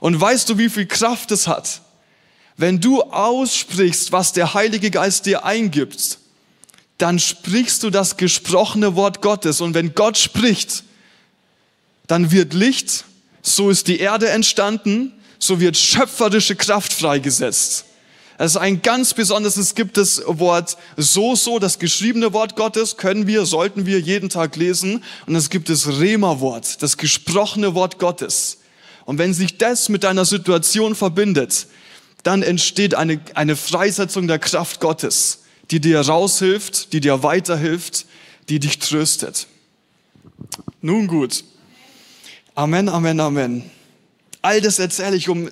Und 0.00 0.20
weißt 0.20 0.48
du, 0.48 0.58
wie 0.58 0.68
viel 0.68 0.86
Kraft 0.86 1.30
es 1.30 1.46
hat? 1.46 1.82
Wenn 2.56 2.80
du 2.80 3.02
aussprichst, 3.02 4.12
was 4.12 4.32
der 4.32 4.54
Heilige 4.54 4.90
Geist 4.90 5.26
dir 5.26 5.44
eingibt, 5.44 6.18
dann 6.98 7.18
sprichst 7.18 7.82
du 7.82 7.90
das 7.90 8.16
gesprochene 8.16 8.96
Wort 8.96 9.20
Gottes. 9.20 9.60
Und 9.60 9.74
wenn 9.74 9.94
Gott 9.94 10.16
spricht, 10.16 10.84
dann 12.06 12.30
wird 12.30 12.54
Licht, 12.54 13.04
so 13.42 13.68
ist 13.68 13.88
die 13.88 13.98
Erde 13.98 14.30
entstanden, 14.30 15.12
so 15.38 15.60
wird 15.60 15.76
schöpferische 15.76 16.56
Kraft 16.56 16.92
freigesetzt. 16.92 17.84
Es 18.38 18.52
ist 18.52 18.56
ein 18.56 18.82
ganz 18.82 19.14
besonderes, 19.14 19.56
es 19.56 19.74
gibt 19.74 19.96
das 19.96 20.22
Wort 20.26 20.76
so, 20.96 21.34
so, 21.36 21.58
das 21.58 21.78
geschriebene 21.78 22.32
Wort 22.34 22.54
Gottes 22.54 22.96
können 22.98 23.26
wir, 23.26 23.46
sollten 23.46 23.86
wir 23.86 23.98
jeden 23.98 24.28
Tag 24.28 24.56
lesen. 24.56 25.02
Und 25.26 25.34
es 25.36 25.48
gibt 25.48 25.68
das 25.70 25.86
Rema-Wort, 25.86 26.82
das 26.82 26.96
gesprochene 26.98 27.74
Wort 27.74 27.98
Gottes. 27.98 28.58
Und 29.06 29.18
wenn 29.18 29.32
sich 29.32 29.56
das 29.56 29.88
mit 29.88 30.04
deiner 30.04 30.24
Situation 30.24 30.94
verbindet, 30.94 31.66
dann 32.26 32.42
entsteht 32.42 32.94
eine, 32.94 33.20
eine 33.34 33.54
Freisetzung 33.54 34.26
der 34.26 34.40
Kraft 34.40 34.80
Gottes, 34.80 35.44
die 35.70 35.80
dir 35.80 36.00
raushilft, 36.00 36.92
die 36.92 37.00
dir 37.00 37.22
weiterhilft, 37.22 38.06
die 38.48 38.58
dich 38.58 38.80
tröstet. 38.80 39.46
Nun 40.80 41.06
gut. 41.06 41.44
Amen, 42.56 42.88
Amen, 42.88 43.20
Amen. 43.20 43.70
All 44.42 44.60
das 44.60 44.80
erzähle 44.80 45.16
ich, 45.16 45.28
um 45.28 45.48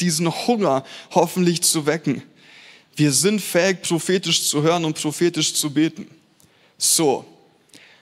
diesen 0.00 0.30
Hunger 0.46 0.84
hoffentlich 1.12 1.62
zu 1.62 1.86
wecken. 1.86 2.22
Wir 2.94 3.12
sind 3.12 3.40
fähig, 3.40 3.80
prophetisch 3.80 4.46
zu 4.48 4.62
hören 4.62 4.84
und 4.84 5.00
prophetisch 5.00 5.54
zu 5.54 5.70
beten. 5.70 6.08
So. 6.76 7.24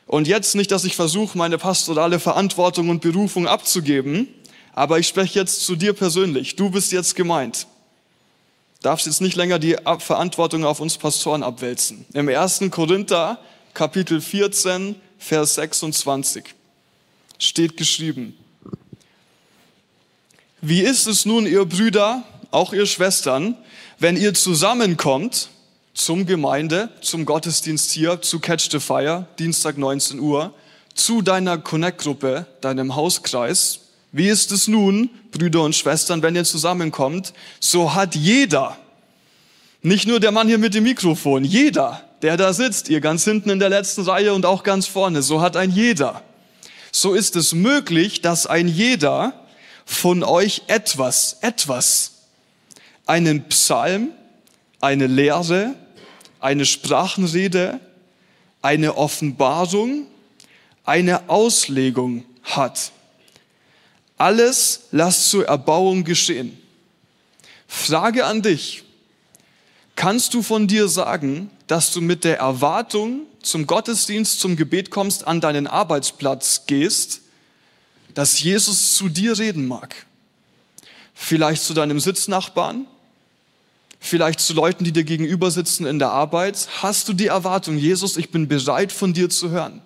Und 0.06 0.26
jetzt 0.26 0.56
nicht, 0.56 0.72
dass 0.72 0.84
ich 0.84 0.96
versuche, 0.96 1.38
meine 1.38 1.58
pastorale 1.58 2.18
Verantwortung 2.18 2.88
und 2.88 3.02
Berufung 3.02 3.46
abzugeben, 3.46 4.26
aber 4.72 4.98
ich 4.98 5.06
spreche 5.06 5.38
jetzt 5.38 5.64
zu 5.64 5.76
dir 5.76 5.92
persönlich. 5.92 6.56
Du 6.56 6.70
bist 6.70 6.90
jetzt 6.90 7.14
gemeint 7.14 7.68
darfst 8.82 9.06
jetzt 9.06 9.20
nicht 9.20 9.36
länger 9.36 9.58
die 9.58 9.76
Verantwortung 9.98 10.64
auf 10.64 10.80
uns 10.80 10.96
Pastoren 10.96 11.42
abwälzen. 11.42 12.06
Im 12.12 12.28
1. 12.28 12.62
Korinther, 12.70 13.38
Kapitel 13.74 14.20
14, 14.20 14.96
Vers 15.18 15.56
26 15.56 16.44
steht 17.38 17.76
geschrieben, 17.76 18.36
wie 20.62 20.80
ist 20.80 21.06
es 21.06 21.24
nun, 21.24 21.46
ihr 21.46 21.64
Brüder, 21.64 22.22
auch 22.50 22.72
ihr 22.72 22.86
Schwestern, 22.86 23.56
wenn 23.98 24.16
ihr 24.16 24.34
zusammenkommt 24.34 25.48
zum 25.94 26.26
Gemeinde, 26.26 26.90
zum 27.00 27.24
Gottesdienst 27.24 27.90
hier, 27.92 28.20
zu 28.22 28.40
Catch 28.40 28.70
the 28.70 28.80
Fire, 28.80 29.26
Dienstag 29.38 29.78
19 29.78 30.20
Uhr, 30.20 30.54
zu 30.94 31.22
deiner 31.22 31.58
Connect-Gruppe, 31.58 32.46
deinem 32.60 32.94
Hauskreis, 32.94 33.80
wie 34.12 34.28
ist 34.28 34.50
es 34.52 34.66
nun, 34.68 35.10
Brüder 35.30 35.62
und 35.62 35.74
Schwestern, 35.74 36.22
wenn 36.22 36.34
ihr 36.34 36.44
zusammenkommt? 36.44 37.32
So 37.60 37.94
hat 37.94 38.14
jeder, 38.14 38.76
nicht 39.82 40.06
nur 40.06 40.20
der 40.20 40.32
Mann 40.32 40.48
hier 40.48 40.58
mit 40.58 40.74
dem 40.74 40.84
Mikrofon, 40.84 41.44
jeder, 41.44 42.04
der 42.22 42.36
da 42.36 42.52
sitzt, 42.52 42.88
ihr 42.88 43.00
ganz 43.00 43.24
hinten 43.24 43.50
in 43.50 43.58
der 43.58 43.68
letzten 43.68 44.02
Reihe 44.02 44.34
und 44.34 44.44
auch 44.44 44.62
ganz 44.62 44.86
vorne, 44.86 45.22
so 45.22 45.40
hat 45.40 45.56
ein 45.56 45.70
jeder. 45.70 46.22
So 46.92 47.14
ist 47.14 47.36
es 47.36 47.54
möglich, 47.54 48.20
dass 48.20 48.46
ein 48.46 48.68
jeder 48.68 49.32
von 49.84 50.22
euch 50.24 50.62
etwas, 50.66 51.38
etwas, 51.40 52.12
einen 53.06 53.44
Psalm, 53.44 54.10
eine 54.80 55.06
Lehre, 55.06 55.74
eine 56.40 56.64
Sprachenrede, 56.64 57.80
eine 58.62 58.96
Offenbarung, 58.96 60.06
eine 60.84 61.28
Auslegung 61.28 62.24
hat. 62.42 62.92
Alles 64.20 64.80
lass 64.90 65.30
zur 65.30 65.46
Erbauung 65.46 66.04
geschehen. 66.04 66.58
Frage 67.66 68.26
an 68.26 68.42
dich. 68.42 68.82
Kannst 69.96 70.34
du 70.34 70.42
von 70.42 70.68
dir 70.68 70.88
sagen, 70.88 71.50
dass 71.66 71.94
du 71.94 72.02
mit 72.02 72.24
der 72.24 72.36
Erwartung 72.36 73.22
zum 73.40 73.66
Gottesdienst, 73.66 74.38
zum 74.38 74.56
Gebet 74.56 74.90
kommst, 74.90 75.26
an 75.26 75.40
deinen 75.40 75.66
Arbeitsplatz 75.66 76.66
gehst, 76.66 77.22
dass 78.12 78.42
Jesus 78.42 78.92
zu 78.92 79.08
dir 79.08 79.38
reden 79.38 79.66
mag? 79.66 80.04
Vielleicht 81.14 81.62
zu 81.62 81.72
deinem 81.72 81.98
Sitznachbarn, 81.98 82.84
vielleicht 84.00 84.40
zu 84.40 84.52
Leuten, 84.52 84.84
die 84.84 84.92
dir 84.92 85.04
gegenüber 85.04 85.50
sitzen 85.50 85.86
in 85.86 85.98
der 85.98 86.10
Arbeit, 86.10 86.68
hast 86.82 87.08
du 87.08 87.14
die 87.14 87.28
Erwartung, 87.28 87.78
Jesus, 87.78 88.18
ich 88.18 88.30
bin 88.30 88.48
bereit 88.48 88.92
von 88.92 89.14
dir 89.14 89.30
zu 89.30 89.48
hören. 89.48 89.80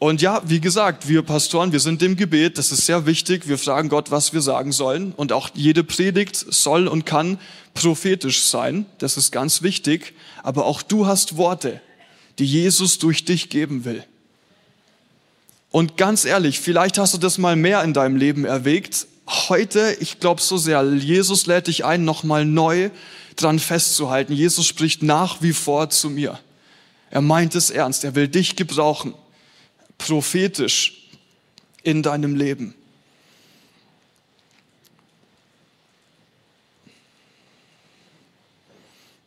Und 0.00 0.22
ja, 0.22 0.40
wie 0.46 0.62
gesagt, 0.62 1.08
wir 1.08 1.20
Pastoren, 1.20 1.72
wir 1.72 1.78
sind 1.78 2.02
im 2.02 2.16
Gebet, 2.16 2.56
das 2.56 2.72
ist 2.72 2.86
sehr 2.86 3.04
wichtig. 3.04 3.48
Wir 3.48 3.58
fragen 3.58 3.90
Gott, 3.90 4.10
was 4.10 4.32
wir 4.32 4.40
sagen 4.40 4.72
sollen. 4.72 5.12
Und 5.12 5.30
auch 5.30 5.50
jede 5.52 5.84
Predigt 5.84 6.36
soll 6.36 6.88
und 6.88 7.04
kann 7.04 7.38
prophetisch 7.74 8.44
sein. 8.44 8.86
Das 8.96 9.18
ist 9.18 9.30
ganz 9.30 9.60
wichtig. 9.60 10.14
Aber 10.42 10.64
auch 10.64 10.80
du 10.80 11.06
hast 11.06 11.36
Worte, 11.36 11.82
die 12.38 12.46
Jesus 12.46 12.98
durch 12.98 13.26
dich 13.26 13.50
geben 13.50 13.84
will. 13.84 14.02
Und 15.70 15.98
ganz 15.98 16.24
ehrlich, 16.24 16.60
vielleicht 16.60 16.96
hast 16.96 17.12
du 17.12 17.18
das 17.18 17.36
mal 17.36 17.54
mehr 17.54 17.84
in 17.84 17.92
deinem 17.92 18.16
Leben 18.16 18.46
erwägt. 18.46 19.06
Heute, 19.28 19.98
ich 20.00 20.18
glaube 20.18 20.40
so 20.40 20.56
sehr, 20.56 20.82
Jesus 20.82 21.44
lädt 21.44 21.66
dich 21.66 21.84
ein, 21.84 22.06
nochmal 22.06 22.46
neu 22.46 22.88
dran 23.36 23.58
festzuhalten. 23.58 24.32
Jesus 24.32 24.66
spricht 24.66 25.02
nach 25.02 25.42
wie 25.42 25.52
vor 25.52 25.90
zu 25.90 26.08
mir. 26.08 26.40
Er 27.10 27.20
meint 27.20 27.54
es 27.54 27.68
ernst. 27.68 28.02
Er 28.02 28.14
will 28.14 28.28
dich 28.28 28.56
gebrauchen 28.56 29.12
prophetisch 30.00 31.08
in 31.82 32.02
deinem 32.02 32.34
Leben. 32.34 32.74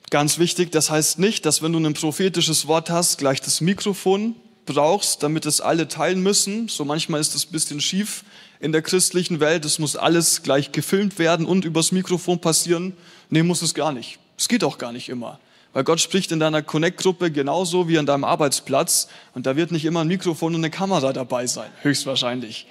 Ganz 0.09 0.37
wichtig, 0.37 0.71
das 0.71 0.89
heißt 0.89 1.17
nicht, 1.19 1.45
dass 1.45 1.61
wenn 1.61 1.73
du 1.73 1.79
ein 1.79 1.93
prophetisches 1.93 2.67
Wort 2.67 2.89
hast, 2.89 3.17
gleich 3.17 3.41
das 3.41 3.61
Mikrofon 3.61 4.35
brauchst, 4.65 5.23
damit 5.23 5.45
es 5.45 5.61
alle 5.61 5.87
teilen 5.87 6.21
müssen. 6.21 6.67
So 6.67 6.85
manchmal 6.85 7.19
ist 7.21 7.33
das 7.33 7.45
ein 7.45 7.51
bisschen 7.51 7.81
schief 7.81 8.23
in 8.59 8.71
der 8.71 8.81
christlichen 8.81 9.39
Welt. 9.39 9.65
Es 9.65 9.79
muss 9.79 9.95
alles 9.95 10.43
gleich 10.43 10.71
gefilmt 10.71 11.17
werden 11.17 11.45
und 11.45 11.65
übers 11.65 11.91
Mikrofon 11.91 12.39
passieren. 12.39 12.93
Nee, 13.29 13.43
muss 13.43 13.61
es 13.61 13.73
gar 13.73 13.91
nicht. 13.91 14.19
Es 14.37 14.47
geht 14.47 14.63
auch 14.63 14.77
gar 14.77 14.91
nicht 14.91 15.09
immer. 15.09 15.39
Weil 15.73 15.83
Gott 15.83 15.99
spricht 15.99 16.31
in 16.31 16.39
deiner 16.39 16.61
Connect-Gruppe 16.61 17.31
genauso 17.31 17.87
wie 17.87 17.97
an 17.97 18.05
deinem 18.05 18.23
Arbeitsplatz 18.23 19.07
und 19.33 19.45
da 19.45 19.55
wird 19.55 19.71
nicht 19.71 19.85
immer 19.85 20.01
ein 20.01 20.07
Mikrofon 20.07 20.53
und 20.53 20.61
eine 20.61 20.69
Kamera 20.69 21.13
dabei 21.13 21.47
sein, 21.47 21.69
höchstwahrscheinlich. 21.81 22.67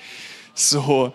So. 0.55 1.13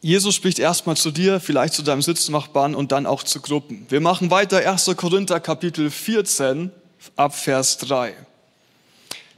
Jesus 0.00 0.34
spricht 0.34 0.58
erstmal 0.58 0.96
zu 0.96 1.10
dir, 1.10 1.40
vielleicht 1.40 1.74
zu 1.74 1.82
deinem 1.82 2.02
Sitznachbarn 2.02 2.74
und 2.74 2.92
dann 2.92 3.06
auch 3.06 3.22
zu 3.22 3.40
Gruppen. 3.40 3.86
Wir 3.88 4.00
machen 4.00 4.30
weiter 4.30 4.58
1. 4.58 4.90
Korinther 4.96 5.40
Kapitel 5.40 5.90
14 5.90 6.70
ab 7.16 7.34
Vers 7.34 7.78
3. 7.78 8.14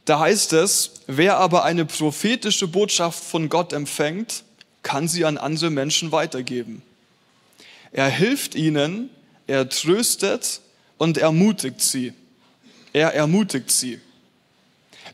Da 0.04 0.20
heißt 0.20 0.52
es, 0.52 1.02
wer 1.06 1.38
aber 1.38 1.64
eine 1.64 1.84
prophetische 1.84 2.68
Botschaft 2.68 3.22
von 3.22 3.48
Gott 3.48 3.72
empfängt, 3.72 4.44
kann 4.82 5.08
sie 5.08 5.24
an 5.24 5.38
andere 5.38 5.70
Menschen 5.70 6.12
weitergeben. 6.12 6.82
Er 7.92 8.08
hilft 8.08 8.54
ihnen, 8.54 9.10
er 9.46 9.68
tröstet 9.68 10.60
und 10.98 11.18
ermutigt 11.18 11.80
sie. 11.80 12.12
Er 12.92 13.14
ermutigt 13.14 13.70
sie. 13.70 14.00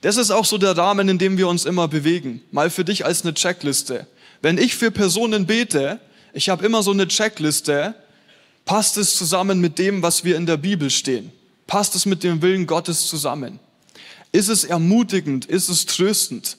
Das 0.00 0.16
ist 0.16 0.30
auch 0.30 0.44
so 0.44 0.58
der 0.58 0.76
Rahmen, 0.76 1.08
in 1.08 1.18
dem 1.18 1.36
wir 1.36 1.48
uns 1.48 1.64
immer 1.64 1.88
bewegen. 1.88 2.42
Mal 2.50 2.70
für 2.70 2.84
dich 2.84 3.04
als 3.04 3.22
eine 3.22 3.34
Checkliste. 3.34 4.06
Wenn 4.40 4.58
ich 4.58 4.74
für 4.74 4.90
Personen 4.90 5.46
bete, 5.46 6.00
ich 6.32 6.48
habe 6.48 6.64
immer 6.64 6.82
so 6.82 6.90
eine 6.90 7.06
Checkliste, 7.06 7.94
passt 8.64 8.96
es 8.96 9.16
zusammen 9.16 9.60
mit 9.60 9.78
dem, 9.78 10.02
was 10.02 10.24
wir 10.24 10.36
in 10.36 10.46
der 10.46 10.56
Bibel 10.56 10.90
stehen? 10.90 11.30
Passt 11.66 11.94
es 11.94 12.06
mit 12.06 12.24
dem 12.24 12.42
Willen 12.42 12.66
Gottes 12.66 13.06
zusammen? 13.06 13.60
Ist 14.32 14.48
es 14.48 14.64
ermutigend? 14.64 15.44
Ist 15.44 15.68
es 15.68 15.86
tröstend? 15.86 16.56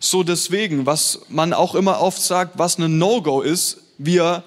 So 0.00 0.22
deswegen, 0.22 0.86
was 0.86 1.20
man 1.28 1.52
auch 1.52 1.74
immer 1.74 2.00
oft 2.00 2.22
sagt, 2.22 2.58
was 2.58 2.78
ein 2.78 2.98
No-Go 2.98 3.42
ist, 3.42 3.78
wir 3.98 4.44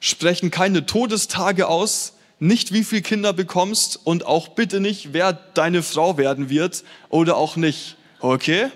sprechen 0.00 0.50
keine 0.50 0.86
Todestage 0.86 1.68
aus, 1.68 2.14
nicht 2.40 2.72
wie 2.72 2.84
viel 2.84 3.02
Kinder 3.02 3.32
bekommst 3.32 3.98
und 4.04 4.24
auch 4.24 4.48
bitte 4.48 4.80
nicht, 4.80 5.12
wer 5.12 5.32
deine 5.32 5.82
Frau 5.82 6.16
werden 6.16 6.50
wird 6.50 6.84
oder 7.08 7.36
auch 7.36 7.56
nicht. 7.56 7.96
Okay? 8.20 8.70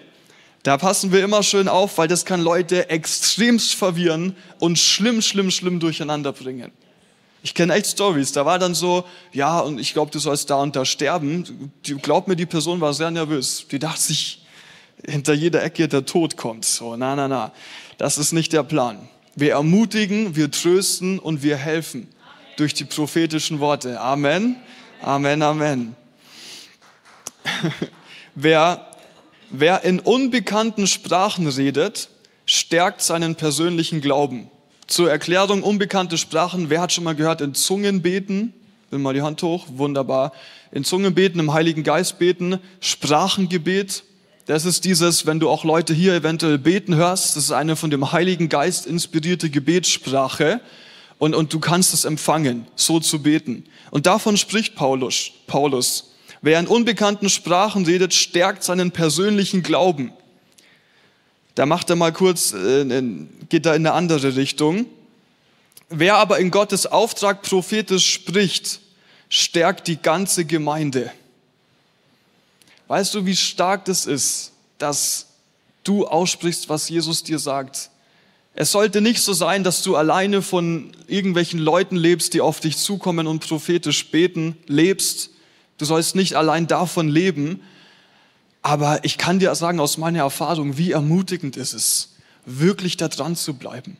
Da 0.63 0.77
passen 0.79 1.13
wir 1.13 1.25
immer 1.25 1.43
schön 1.43 1.69
auf, 1.69 1.99
weil 1.99 2.09
das 2.09 2.25
kann 2.25 2.41
Leute 2.41 2.89
extremst 2.89 3.75
verwirren 3.75 4.37
und 4.59 4.79
schlimm, 4.79 5.23
schlimm, 5.23 5.51
schlimm 5.51 5.81
durcheinander 5.81 6.33
bringen. 6.33 6.71
Ich 7.43 7.55
kenne 7.55 7.75
echt 7.75 7.87
Stories. 7.87 8.31
Da 8.31 8.47
war 8.47 8.61
dann 8.61 8.75
so, 8.75 9.05
ja, 9.33 9.59
und 9.59 9.81
ich 9.81 9.93
glaube, 9.93 10.13
du 10.13 10.21
sollst 10.21 10.51
da 10.51 10.57
und 10.57 10.77
da 10.77 10.85
sterben. 10.85 11.73
Glaub 11.83 12.29
mir, 12.29 12.37
die 12.37 12.47
Person 12.47 12.81
war 12.81 12.95
sehr 12.95 13.11
nervös. 13.11 13.67
Die 13.71 13.81
dachte 13.81 14.01
sich, 14.01 14.43
hinter 15.05 15.33
jeder 15.33 15.63
Ecke 15.65 15.89
der 15.89 16.07
Tod 16.07 16.37
kommt. 16.37 16.65
So, 16.65 16.97
na, 16.97 17.17
na, 17.17 17.27
na. 17.27 17.53
Das 17.99 18.19
ist 18.19 18.33
nicht 18.33 18.53
der 18.53 18.63
Plan. 18.63 19.09
Wir 19.35 19.53
ermutigen, 19.53 20.37
wir 20.37 20.51
trösten 20.51 21.19
und 21.19 21.43
wir 21.43 21.57
helfen 21.57 22.09
durch 22.57 22.75
die 22.75 22.85
prophetischen 22.85 23.61
Worte. 23.61 24.01
Amen, 24.01 24.57
Amen, 25.01 25.43
Amen. 25.43 25.97
wer, 28.35 28.87
wer 29.51 29.85
in 29.85 30.01
unbekannten 30.01 30.87
Sprachen 30.87 31.49
redet, 31.49 32.11
stärkt 32.45 33.01
seinen 33.01 33.35
persönlichen 33.35 34.01
Glauben. 34.01 34.51
Zur 34.87 35.11
Erklärung 35.11 35.63
unbekannte 35.63 36.19
Sprachen, 36.19 36.69
wer 36.69 36.83
hat 36.83 36.93
schon 36.93 37.05
mal 37.05 37.15
gehört, 37.15 37.41
in 37.41 37.55
Zungen 37.55 38.03
beten? 38.03 38.53
Will 38.91 38.99
mal 38.99 39.15
die 39.15 39.23
Hand 39.23 39.43
hoch, 39.43 39.67
wunderbar. 39.71 40.33
In 40.71 40.85
Zungen 40.85 41.15
beten, 41.15 41.39
im 41.39 41.55
Heiligen 41.55 41.83
Geist 41.83 42.19
beten, 42.19 42.59
Sprachengebet, 42.81 44.05
das 44.47 44.65
ist 44.65 44.85
dieses, 44.85 45.27
wenn 45.27 45.39
du 45.39 45.49
auch 45.49 45.65
Leute 45.65 45.95
hier 45.95 46.15
eventuell 46.15 46.59
beten 46.59 46.97
hörst, 46.97 47.37
das 47.37 47.45
ist 47.45 47.53
eine 47.53 47.77
von 47.77 47.91
dem 47.91 48.13
Heiligen 48.13 48.49
Geist 48.49 48.87
inspirierte 48.87 49.51
Gebetssprache 49.51 50.61
und, 51.19 51.35
und 51.35 51.53
du 51.53 51.61
kannst 51.61 51.95
es 51.95 52.05
empfangen, 52.05 52.67
so 52.75 52.99
zu 52.99 53.23
beten. 53.23 53.65
Und 53.93 54.07
davon 54.07 54.37
spricht 54.37 54.75
Paulus. 54.75 55.31
Paulus. 55.47 56.15
Wer 56.41 56.59
in 56.59 56.67
unbekannten 56.67 57.29
Sprachen 57.29 57.85
redet, 57.85 58.13
stärkt 58.15 58.65
seinen 58.65 58.91
persönlichen 58.91 59.63
Glauben. 59.63 60.13
Da 61.55 61.67
macht 61.67 61.91
er 61.91 61.97
mal 61.97 62.13
kurz, 62.13 62.53
äh, 62.53 63.03
geht 63.49 63.67
da 63.67 63.75
in 63.75 63.87
eine 63.87 63.93
andere 63.93 64.35
Richtung. 64.35 64.87
Wer 65.89 66.17
aber 66.17 66.41
in 66.41 66.51
Gottes 66.51 66.87
Auftrag 66.87 67.43
prophetisch 67.43 68.13
spricht, 68.13 68.81
stärkt 69.29 69.87
die 69.87 69.99
ganze 69.99 70.45
Gemeinde. 70.45 71.13
Weißt 72.89 73.15
du, 73.15 73.25
wie 73.27 73.37
stark 73.37 73.85
das 73.87 74.07
ist, 74.07 74.53
dass 74.79 75.27
du 75.85 76.07
aussprichst, 76.07 76.69
was 76.69 76.89
Jesus 76.89 77.23
dir 77.23 77.39
sagt? 77.39 77.91
Es 78.55 78.71
sollte 78.71 79.01
nicht 79.01 79.23
so 79.23 79.33
sein, 79.33 79.65
dass 79.65 79.83
du 79.83 79.97
alleine 79.97 80.43
von 80.43 80.93
irgendwelchen 81.07 81.59
Leuten 81.59 81.97
lebst, 81.97 82.35
die 82.35 82.43
auf 82.43 82.61
dich 82.61 82.77
zukommen 82.77 83.27
und 83.27 83.47
prophetisch 83.47 84.11
beten, 84.11 84.57
lebst. 84.67 85.31
Du 85.79 85.87
sollst 85.87 86.15
nicht 86.15 86.35
allein 86.35 86.67
davon 86.67 87.09
leben. 87.09 87.63
Aber 88.61 89.05
ich 89.05 89.19
kann 89.19 89.39
dir 89.39 89.55
sagen 89.55 89.81
aus 89.81 89.97
meiner 89.97 90.21
Erfahrung, 90.21 90.77
wie 90.77 90.93
ermutigend 90.93 91.57
ist 91.57 91.73
es, 91.73 92.15
wirklich 92.45 92.97
da 92.97 93.09
dran 93.09 93.37
zu 93.37 93.55
bleiben. 93.55 93.97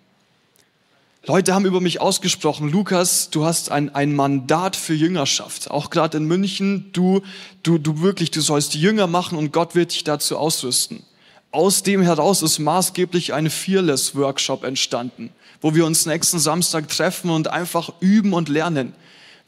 Leute 1.25 1.55
haben 1.55 1.67
über 1.67 1.81
mich 1.81 2.01
ausgesprochen, 2.01 2.69
Lukas, 2.69 3.31
du 3.31 3.45
hast 3.45 3.71
ein, 3.71 3.95
ein 3.95 4.13
Mandat 4.13 4.75
für 4.75 4.93
Jüngerschaft. 4.93 5.71
Auch 5.71 5.91
gerade 5.91 6.17
in 6.17 6.25
München, 6.25 6.91
du, 6.93 7.23
du, 7.63 7.79
du 7.79 8.01
wirklich, 8.01 8.33
du 8.33 8.41
sollst 8.41 8.75
Jünger 8.75 9.07
machen 9.07 9.39
und 9.39 9.53
Gott 9.53 9.77
wird 9.77 9.93
dich 9.93 10.03
dazu 10.03 10.37
ausrüsten. 10.37 11.05
Aus 11.53 11.85
dem 11.85 12.03
heraus 12.03 12.43
ist 12.43 12.59
maßgeblich 12.59 13.35
ein 13.35 13.51
Fearless-Workshop 13.51 14.65
entstanden, 14.65 15.31
wo 15.61 15.77
wir 15.77 15.87
uns 15.87 16.07
nächsten 16.07 16.41
Samstag 16.41 16.89
treffen 16.89 17.31
und 17.31 17.47
einfach 17.47 17.93
üben 18.01 18.33
und 18.33 18.49
lernen. 18.49 18.93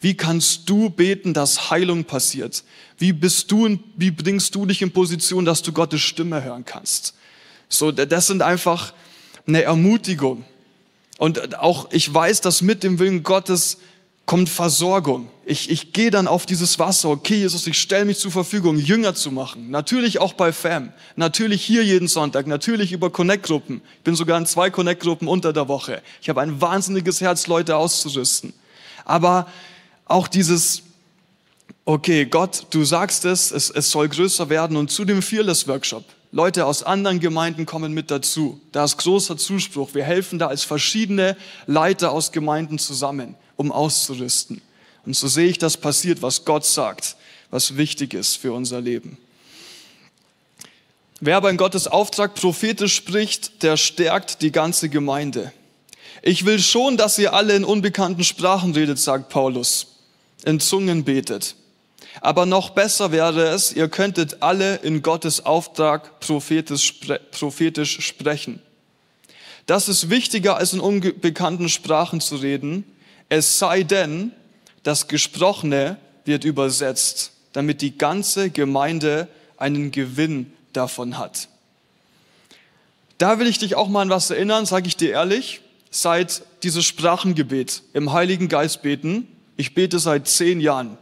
Wie 0.00 0.16
kannst 0.16 0.70
du 0.70 0.90
beten, 0.90 1.34
dass 1.34 1.70
Heilung 1.70 2.04
passiert? 2.04 2.62
Wie 2.98 3.12
bist 3.12 3.50
du, 3.50 3.80
wie 3.96 4.12
bringst 4.12 4.54
du 4.54 4.64
dich 4.64 4.80
in 4.80 4.92
Position, 4.92 5.44
dass 5.44 5.62
du 5.62 5.72
Gottes 5.72 6.02
Stimme 6.02 6.44
hören 6.44 6.64
kannst? 6.64 7.14
So, 7.68 7.90
das 7.90 8.28
sind 8.28 8.42
einfach 8.42 8.92
eine 9.44 9.62
Ermutigung. 9.62 10.44
Und 11.18 11.58
auch 11.58 11.88
ich 11.90 12.12
weiß, 12.12 12.40
dass 12.40 12.62
mit 12.62 12.82
dem 12.82 12.98
Willen 12.98 13.22
Gottes 13.22 13.78
kommt 14.26 14.48
Versorgung. 14.48 15.28
Ich, 15.44 15.70
ich 15.70 15.92
gehe 15.92 16.10
dann 16.10 16.26
auf 16.26 16.46
dieses 16.46 16.78
Wasser. 16.78 17.10
Okay, 17.10 17.36
Jesus, 17.36 17.66
ich 17.66 17.78
stelle 17.78 18.06
mich 18.06 18.18
zur 18.18 18.30
Verfügung, 18.30 18.78
Jünger 18.78 19.14
zu 19.14 19.30
machen. 19.30 19.70
Natürlich 19.70 20.18
auch 20.18 20.32
bei 20.32 20.52
FAM. 20.52 20.92
Natürlich 21.16 21.62
hier 21.62 21.84
jeden 21.84 22.08
Sonntag. 22.08 22.46
Natürlich 22.46 22.92
über 22.92 23.10
Connect-Gruppen. 23.10 23.82
Ich 23.98 24.02
bin 24.02 24.14
sogar 24.16 24.38
in 24.38 24.46
zwei 24.46 24.70
Connect-Gruppen 24.70 25.28
unter 25.28 25.52
der 25.52 25.68
Woche. 25.68 26.02
Ich 26.22 26.28
habe 26.28 26.40
ein 26.40 26.60
wahnsinniges 26.60 27.20
Herz, 27.20 27.46
Leute 27.46 27.76
auszurüsten. 27.76 28.54
Aber 29.04 29.46
auch 30.06 30.28
dieses, 30.28 30.82
okay, 31.84 32.24
Gott, 32.24 32.66
du 32.70 32.84
sagst 32.84 33.26
es, 33.26 33.50
es, 33.50 33.68
es 33.68 33.90
soll 33.90 34.08
größer 34.08 34.48
werden 34.48 34.76
und 34.78 34.90
zu 34.90 35.04
dem 35.04 35.20
Fearless 35.20 35.68
Workshop. 35.68 36.04
Leute 36.34 36.66
aus 36.66 36.82
anderen 36.82 37.20
Gemeinden 37.20 37.64
kommen 37.64 37.92
mit 37.94 38.10
dazu. 38.10 38.60
Da 38.72 38.82
ist 38.82 38.96
großer 38.96 39.36
Zuspruch. 39.36 39.94
Wir 39.94 40.02
helfen 40.02 40.40
da 40.40 40.48
als 40.48 40.64
verschiedene 40.64 41.36
Leiter 41.68 42.10
aus 42.10 42.32
Gemeinden 42.32 42.80
zusammen, 42.80 43.36
um 43.54 43.70
auszurüsten. 43.70 44.60
Und 45.06 45.14
so 45.14 45.28
sehe 45.28 45.46
ich, 45.46 45.58
das 45.58 45.76
passiert, 45.76 46.22
was 46.22 46.44
Gott 46.44 46.64
sagt, 46.64 47.14
was 47.50 47.76
wichtig 47.76 48.14
ist 48.14 48.34
für 48.34 48.52
unser 48.52 48.80
Leben. 48.80 49.16
Wer 51.20 51.36
aber 51.36 51.50
in 51.50 51.56
Gottes 51.56 51.86
Auftrag 51.86 52.34
prophetisch 52.34 52.96
spricht, 52.96 53.62
der 53.62 53.76
stärkt 53.76 54.42
die 54.42 54.50
ganze 54.50 54.88
Gemeinde. 54.88 55.52
Ich 56.20 56.44
will 56.44 56.58
schon, 56.58 56.96
dass 56.96 57.16
ihr 57.16 57.32
alle 57.32 57.54
in 57.54 57.62
unbekannten 57.62 58.24
Sprachen 58.24 58.72
redet, 58.72 58.98
sagt 58.98 59.28
Paulus, 59.28 59.86
in 60.44 60.58
Zungen 60.58 61.04
betet. 61.04 61.54
Aber 62.20 62.46
noch 62.46 62.70
besser 62.70 63.12
wäre 63.12 63.48
es, 63.48 63.72
ihr 63.72 63.88
könntet 63.88 64.42
alle 64.42 64.76
in 64.76 65.02
Gottes 65.02 65.44
Auftrag 65.44 66.20
prophetisch, 66.20 66.94
prophetisch 67.32 68.00
sprechen. 68.00 68.62
Das 69.66 69.88
ist 69.88 70.10
wichtiger, 70.10 70.56
als 70.56 70.72
in 70.72 70.80
unbekannten 70.80 71.68
Sprachen 71.68 72.20
zu 72.20 72.36
reden, 72.36 72.84
es 73.28 73.58
sei 73.58 73.82
denn, 73.82 74.32
das 74.82 75.08
Gesprochene 75.08 75.96
wird 76.24 76.44
übersetzt, 76.44 77.32
damit 77.52 77.80
die 77.80 77.96
ganze 77.96 78.50
Gemeinde 78.50 79.28
einen 79.56 79.90
Gewinn 79.90 80.52
davon 80.72 81.18
hat. 81.18 81.48
Da 83.18 83.38
will 83.38 83.46
ich 83.46 83.58
dich 83.58 83.76
auch 83.76 83.88
mal 83.88 84.02
an 84.02 84.10
was 84.10 84.30
erinnern, 84.30 84.66
sage 84.66 84.88
ich 84.88 84.96
dir 84.96 85.10
ehrlich, 85.10 85.62
seit 85.90 86.42
dieses 86.62 86.84
Sprachengebet 86.84 87.82
im 87.92 88.12
Heiligen 88.12 88.48
Geist 88.48 88.82
beten, 88.82 89.28
ich 89.56 89.74
bete 89.74 89.98
seit 89.98 90.28
zehn 90.28 90.60
Jahren, 90.60 90.98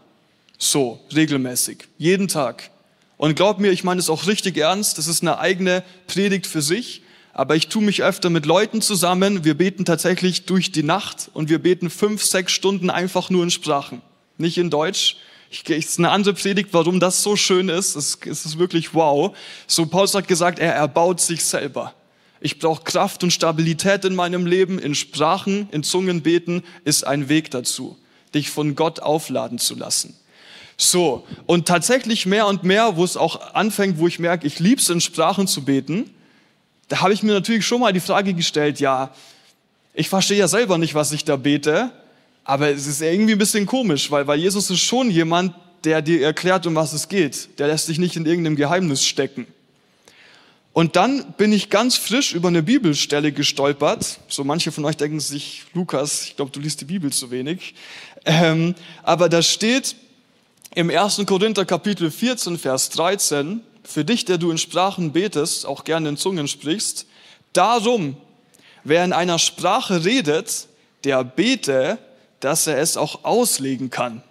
so 0.62 1.01
regelmäßig, 1.14 1.88
jeden 1.98 2.29
Tag. 2.29 2.70
Und 3.16 3.37
glaub 3.37 3.59
mir, 3.59 3.70
ich 3.70 3.85
meine 3.85 4.01
es 4.01 4.11
auch 4.11 4.27
richtig 4.27 4.57
ernst, 4.57 4.98
das 4.98 5.07
ist 5.07 5.22
eine 5.22 5.38
eigene 5.38 5.83
Predigt 6.07 6.46
für 6.46 6.62
sich, 6.62 7.03
aber 7.33 7.57
ich 7.57 7.68
tue 7.68 7.83
mich 7.83 8.03
öfter 8.03 8.31
mit 8.31 8.46
Leuten 8.46 8.83
zusammen, 8.83 9.44
wir 9.44 9.55
beten 9.55 9.85
tatsächlich 9.85 10.44
durch 10.44 10.70
die 10.72 10.83
Nacht 10.83 11.31
und 11.35 11.48
wir 11.48 11.59
beten 11.59 11.90
fünf, 11.90 12.22
sechs 12.22 12.53
Stunden 12.53 12.90
einfach 12.90 13.31
nur 13.31 13.42
in 13.42 13.51
Sprachen, 13.51 14.03
nicht 14.38 14.59
in 14.59 14.70
Deutsch, 14.70 15.16
ich, 15.53 15.68
es 15.68 15.87
ist 15.90 15.98
eine 15.98 16.11
andere 16.11 16.35
Predigt, 16.35 16.70
warum 16.72 16.98
das 16.98 17.22
so 17.22 17.37
schön 17.37 17.68
ist. 17.68 17.94
Es, 17.94 18.18
es 18.25 18.46
ist 18.46 18.59
wirklich 18.59 18.94
wow. 18.94 19.37
So 19.66 19.85
Paulus 19.85 20.14
hat 20.14 20.27
gesagt, 20.27 20.59
er 20.59 20.72
erbaut 20.72 21.20
sich 21.20 21.44
selber. 21.44 21.92
Ich 22.40 22.59
brauche 22.59 22.83
Kraft 22.85 23.22
und 23.22 23.33
Stabilität 23.33 24.07
in 24.07 24.14
meinem 24.14 24.46
Leben. 24.46 24.79
In 24.79 24.94
Sprachen, 24.94 25.68
in 25.70 25.83
Zungen 25.83 26.22
beten 26.22 26.62
ist 26.85 27.07
ein 27.07 27.29
Weg 27.29 27.51
dazu, 27.51 27.98
dich 28.35 28.48
von 28.48 28.75
Gott 28.77 29.01
aufladen 29.01 29.59
zu 29.59 29.75
lassen. 29.75 30.16
So, 30.83 31.25
und 31.47 31.68
tatsächlich 31.68 32.27
mehr 32.27 32.49
und 32.49 32.64
mehr, 32.64 32.97
wo 32.97 33.05
es 33.05 33.16
auch 33.16 33.55
anfängt, 33.55 33.99
wo 33.99 34.09
ich 34.09 34.18
merke, 34.18 34.49
ich 34.49 34.59
lieb's 34.59 34.88
in 34.88 35.01
Sprachen 35.01 35.47
zu 35.47 35.64
beten, 35.64 36.11
da 36.88 37.03
habe 37.03 37.12
ich 37.12 37.23
mir 37.23 37.35
natürlich 37.35 37.64
schon 37.64 37.81
mal 37.81 37.92
die 37.92 38.01
Frage 38.01 38.35
gestellt, 38.35 38.81
ja, 38.81 39.14
ich 39.95 40.09
verstehe 40.09 40.38
ja 40.38 40.49
selber 40.49 40.79
nicht, 40.79 40.97
was 40.97 41.12
ich 41.12 41.25
da 41.25 41.37
bete, 41.37 41.92
aber 42.42 42.71
es 42.71 42.88
ist 42.88 43.01
irgendwie 43.01 43.33
ein 43.33 43.38
bisschen 43.38 43.64
komisch, 43.64 44.11
weil, 44.11 44.27
weil 44.27 44.40
Jesus 44.40 44.71
ist 44.71 44.81
schon 44.81 45.09
jemand, 45.09 45.55
der 45.85 46.03
dir 46.03 46.21
erklärt, 46.21 46.66
um 46.66 46.75
was 46.75 46.92
es 46.92 47.09
geht. 47.09 47.61
Der 47.61 47.68
lässt 47.68 47.88
dich 47.88 48.01
nicht 48.01 48.16
in 48.16 48.27
irgendeinem 48.27 48.57
Geheimnis 48.57 49.07
stecken. 49.07 49.47
Und 50.73 50.97
dann 50.97 51.33
bin 51.35 51.53
ich 51.53 51.71
ganz 51.71 51.97
frisch 51.97 52.35
über 52.35 52.49
eine 52.49 52.64
Bibelstelle 52.64 53.31
gestolpert. 53.31 54.18
So 54.27 54.42
manche 54.42 54.73
von 54.73 54.85
euch 54.85 54.97
denken 54.97 55.21
sich, 55.21 55.62
Lukas, 55.75 56.25
ich 56.25 56.37
glaube, 56.37 56.51
du 56.51 56.59
liest 56.59 56.81
die 56.81 56.87
Bibel 56.87 57.12
zu 57.12 57.31
wenig. 57.31 57.75
Ähm, 58.25 58.75
aber 59.05 59.29
da 59.29 59.42
steht 59.42 59.95
im 60.74 60.90
1. 60.90 61.22
Korinther 61.26 61.64
Kapitel 61.64 62.11
14, 62.11 62.58
Vers 62.58 62.90
13, 62.90 63.61
für 63.85 64.04
dich, 64.04 64.24
der 64.24 64.38
du 64.38 64.50
in 64.50 64.58
Sprachen 64.58 65.12
betest, 65.12 65.66
auch 65.66 65.85
gerne 65.85 66.08
in 66.11 66.16
Zungen 66.16 66.48
sprichst, 66.48 67.06
darum, 67.52 68.16
wer 68.85 69.04
in 69.04 69.12
einer 69.12 69.38
Sprache 69.38 70.04
redet, 70.04 70.68
der 71.04 71.24
bete 71.24 71.98
dass 72.42 72.66
er 72.66 72.78
es 72.78 72.96
auch 72.96 73.24
auslegen 73.24 73.90
kann. 73.90 74.22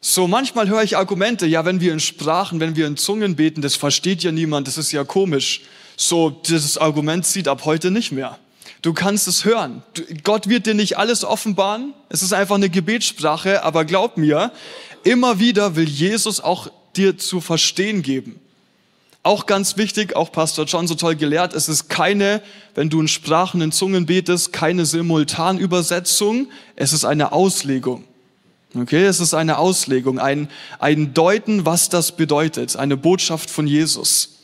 So 0.00 0.28
manchmal 0.28 0.68
höre 0.68 0.82
ich 0.82 0.96
Argumente, 0.96 1.46
ja, 1.46 1.64
wenn 1.64 1.80
wir 1.80 1.92
in 1.92 2.00
Sprachen, 2.00 2.60
wenn 2.60 2.76
wir 2.76 2.86
in 2.86 2.96
Zungen 2.96 3.36
beten, 3.36 3.60
das 3.60 3.76
versteht 3.76 4.22
ja 4.22 4.32
niemand, 4.32 4.66
das 4.66 4.78
ist 4.78 4.92
ja 4.92 5.04
komisch. 5.04 5.62
So, 5.96 6.30
dieses 6.30 6.78
Argument 6.78 7.26
zieht 7.26 7.48
ab 7.48 7.64
heute 7.64 7.90
nicht 7.90 8.12
mehr. 8.12 8.38
Du 8.82 8.94
kannst 8.94 9.28
es 9.28 9.44
hören. 9.44 9.82
Gott 10.22 10.48
wird 10.48 10.64
dir 10.64 10.72
nicht 10.72 10.96
alles 10.96 11.22
offenbaren. 11.22 11.92
Es 12.08 12.22
ist 12.22 12.32
einfach 12.32 12.54
eine 12.54 12.70
Gebetssprache, 12.70 13.62
aber 13.62 13.84
glaub 13.84 14.16
mir, 14.16 14.52
immer 15.04 15.38
wieder 15.38 15.76
will 15.76 15.88
Jesus 15.88 16.40
auch 16.40 16.70
dir 16.96 17.18
zu 17.18 17.40
verstehen 17.40 18.02
geben. 18.02 18.40
Auch 19.22 19.44
ganz 19.44 19.76
wichtig, 19.76 20.16
auch 20.16 20.32
Pastor 20.32 20.64
John 20.64 20.88
so 20.88 20.94
toll 20.94 21.14
gelehrt, 21.14 21.52
es 21.54 21.68
ist 21.68 21.88
keine, 21.88 22.42
wenn 22.74 22.88
du 22.88 23.00
in 23.02 23.08
Sprachen, 23.08 23.60
in 23.60 23.70
Zungen 23.70 24.06
betest, 24.06 24.52
keine 24.52 24.86
Simultanübersetzung, 24.86 26.48
es 26.74 26.94
ist 26.94 27.04
eine 27.04 27.32
Auslegung. 27.32 28.04
Okay, 28.74 29.04
es 29.04 29.20
ist 29.20 29.34
eine 29.34 29.58
Auslegung, 29.58 30.18
ein, 30.18 30.48
ein 30.78 31.12
Deuten, 31.12 31.66
was 31.66 31.88
das 31.88 32.12
bedeutet, 32.12 32.76
eine 32.76 32.96
Botschaft 32.96 33.50
von 33.50 33.66
Jesus. 33.66 34.38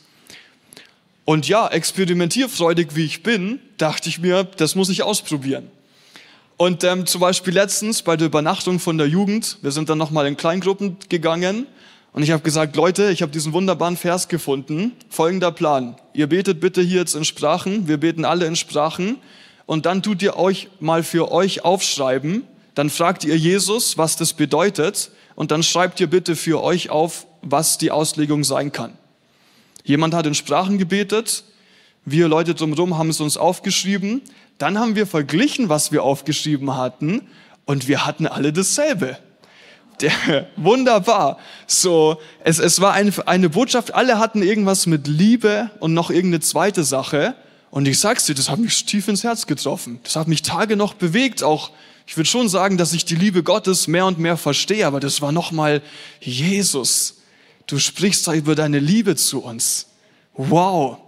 Und 1.25 1.47
ja, 1.47 1.67
experimentierfreudig 1.67 2.95
wie 2.95 3.05
ich 3.05 3.23
bin, 3.23 3.59
dachte 3.77 4.09
ich 4.09 4.19
mir, 4.19 4.43
das 4.43 4.75
muss 4.75 4.89
ich 4.89 5.01
ausprobieren. 5.01 5.69
Und 6.57 6.83
ähm, 6.83 7.05
zum 7.05 7.21
Beispiel 7.21 7.53
letztens 7.53 8.01
bei 8.01 8.17
der 8.17 8.27
Übernachtung 8.27 8.79
von 8.79 8.97
der 8.97 9.07
Jugend, 9.07 9.59
wir 9.61 9.71
sind 9.71 9.89
dann 9.89 9.99
nochmal 9.99 10.25
in 10.25 10.37
Kleingruppen 10.37 10.97
gegangen 11.07 11.67
und 12.13 12.23
ich 12.23 12.31
habe 12.31 12.41
gesagt, 12.41 12.75
Leute, 12.75 13.11
ich 13.11 13.21
habe 13.21 13.31
diesen 13.31 13.53
wunderbaren 13.53 13.95
Vers 13.95 14.27
gefunden. 14.27 14.93
Folgender 15.07 15.51
Plan. 15.51 15.97
Ihr 16.13 16.25
betet 16.25 16.59
bitte 16.59 16.81
hier 16.81 17.01
jetzt 17.01 17.13
in 17.13 17.23
Sprachen. 17.23 17.87
Wir 17.87 17.97
beten 17.97 18.25
alle 18.25 18.47
in 18.47 18.55
Sprachen. 18.55 19.17
Und 19.67 19.85
dann 19.85 20.01
tut 20.01 20.23
ihr 20.23 20.35
euch 20.35 20.67
mal 20.79 21.03
für 21.03 21.31
euch 21.31 21.63
aufschreiben. 21.63 22.41
Dann 22.73 22.89
fragt 22.89 23.23
ihr 23.23 23.37
Jesus, 23.37 23.99
was 23.99 24.15
das 24.15 24.33
bedeutet. 24.33 25.11
Und 25.35 25.51
dann 25.51 25.61
schreibt 25.61 25.99
ihr 25.99 26.07
bitte 26.07 26.35
für 26.35 26.63
euch 26.63 26.89
auf, 26.89 27.27
was 27.43 27.77
die 27.77 27.91
Auslegung 27.91 28.43
sein 28.43 28.71
kann. 28.71 28.97
Jemand 29.83 30.15
hat 30.15 30.25
in 30.25 30.33
Sprachen 30.33 30.79
gebetet. 30.79 31.43
Wir 32.03 32.27
Leute 32.27 32.55
drumherum 32.55 32.97
haben 32.97 33.09
es 33.09 33.19
uns 33.19 33.37
aufgeschrieben. 33.37 34.23
Dann 34.57 34.79
haben 34.79 34.95
wir 34.95 35.07
verglichen, 35.07 35.69
was 35.69 35.91
wir 35.91 36.03
aufgeschrieben 36.03 36.75
hatten. 36.75 37.27
Und 37.65 37.87
wir 37.87 38.05
hatten 38.05 38.27
alle 38.27 38.53
dasselbe 38.53 39.17
der, 40.01 40.47
wunderbar. 40.55 41.37
So, 41.65 42.19
es, 42.43 42.59
es 42.59 42.79
war 42.81 42.93
eine, 42.93 43.11
eine 43.27 43.49
Botschaft, 43.49 43.93
alle 43.93 44.19
hatten 44.19 44.41
irgendwas 44.41 44.85
mit 44.85 45.07
Liebe 45.07 45.71
und 45.79 45.93
noch 45.93 46.09
irgendeine 46.09 46.41
zweite 46.41 46.83
Sache. 46.83 47.35
Und 47.69 47.87
ich 47.87 47.99
sag's 47.99 48.25
dir, 48.25 48.35
das 48.35 48.49
hat 48.49 48.59
mich 48.59 48.85
tief 48.85 49.07
ins 49.07 49.23
Herz 49.23 49.47
getroffen. 49.47 49.99
Das 50.03 50.15
hat 50.15 50.27
mich 50.27 50.41
Tage 50.41 50.75
noch 50.75 50.93
bewegt. 50.93 51.43
Auch, 51.43 51.71
ich 52.05 52.15
würde 52.15 52.29
schon 52.29 52.49
sagen, 52.49 52.77
dass 52.77 52.93
ich 52.93 53.05
die 53.05 53.15
Liebe 53.15 53.43
Gottes 53.43 53.87
mehr 53.87 54.05
und 54.05 54.19
mehr 54.19 54.37
verstehe, 54.37 54.87
aber 54.87 54.99
das 54.99 55.21
war 55.21 55.31
nochmal 55.31 55.81
Jesus. 56.21 57.17
Du 57.65 57.79
sprichst 57.79 58.27
da 58.27 58.33
über 58.33 58.55
deine 58.55 58.79
Liebe 58.79 59.15
zu 59.15 59.43
uns. 59.43 59.87
Wow. 60.33 60.99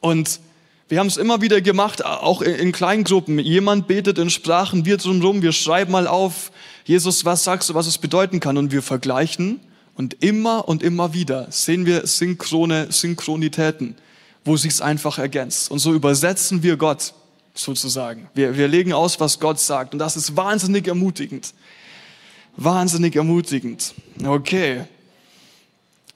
Und 0.00 0.38
wir 0.94 1.00
haben 1.00 1.08
es 1.08 1.16
immer 1.16 1.40
wieder 1.40 1.60
gemacht, 1.60 2.04
auch 2.04 2.40
in 2.40 2.70
Kleingruppen. 2.70 3.40
Jemand 3.40 3.88
betet 3.88 4.16
in 4.16 4.30
Sprachen, 4.30 4.84
wir 4.84 4.96
drumherum, 4.96 5.42
wir 5.42 5.50
schreiben 5.50 5.90
mal 5.90 6.06
auf, 6.06 6.52
Jesus, 6.84 7.24
was 7.24 7.42
sagst 7.42 7.68
du, 7.68 7.74
was 7.74 7.88
es 7.88 7.98
bedeuten 7.98 8.38
kann? 8.38 8.56
Und 8.56 8.70
wir 8.70 8.80
vergleichen 8.80 9.58
und 9.96 10.22
immer 10.22 10.68
und 10.68 10.84
immer 10.84 11.12
wieder 11.12 11.48
sehen 11.50 11.84
wir 11.84 12.06
synchrone 12.06 12.92
Synchronitäten, 12.92 13.96
wo 14.44 14.56
sich's 14.56 14.80
einfach 14.80 15.18
ergänzt. 15.18 15.68
Und 15.72 15.80
so 15.80 15.92
übersetzen 15.92 16.62
wir 16.62 16.76
Gott 16.76 17.12
sozusagen. 17.54 18.28
Wir, 18.32 18.56
wir 18.56 18.68
legen 18.68 18.92
aus, 18.92 19.18
was 19.18 19.40
Gott 19.40 19.58
sagt. 19.58 19.94
Und 19.94 19.98
das 19.98 20.16
ist 20.16 20.36
wahnsinnig 20.36 20.86
ermutigend. 20.86 21.54
Wahnsinnig 22.56 23.16
ermutigend. 23.16 23.94
Okay. 24.24 24.84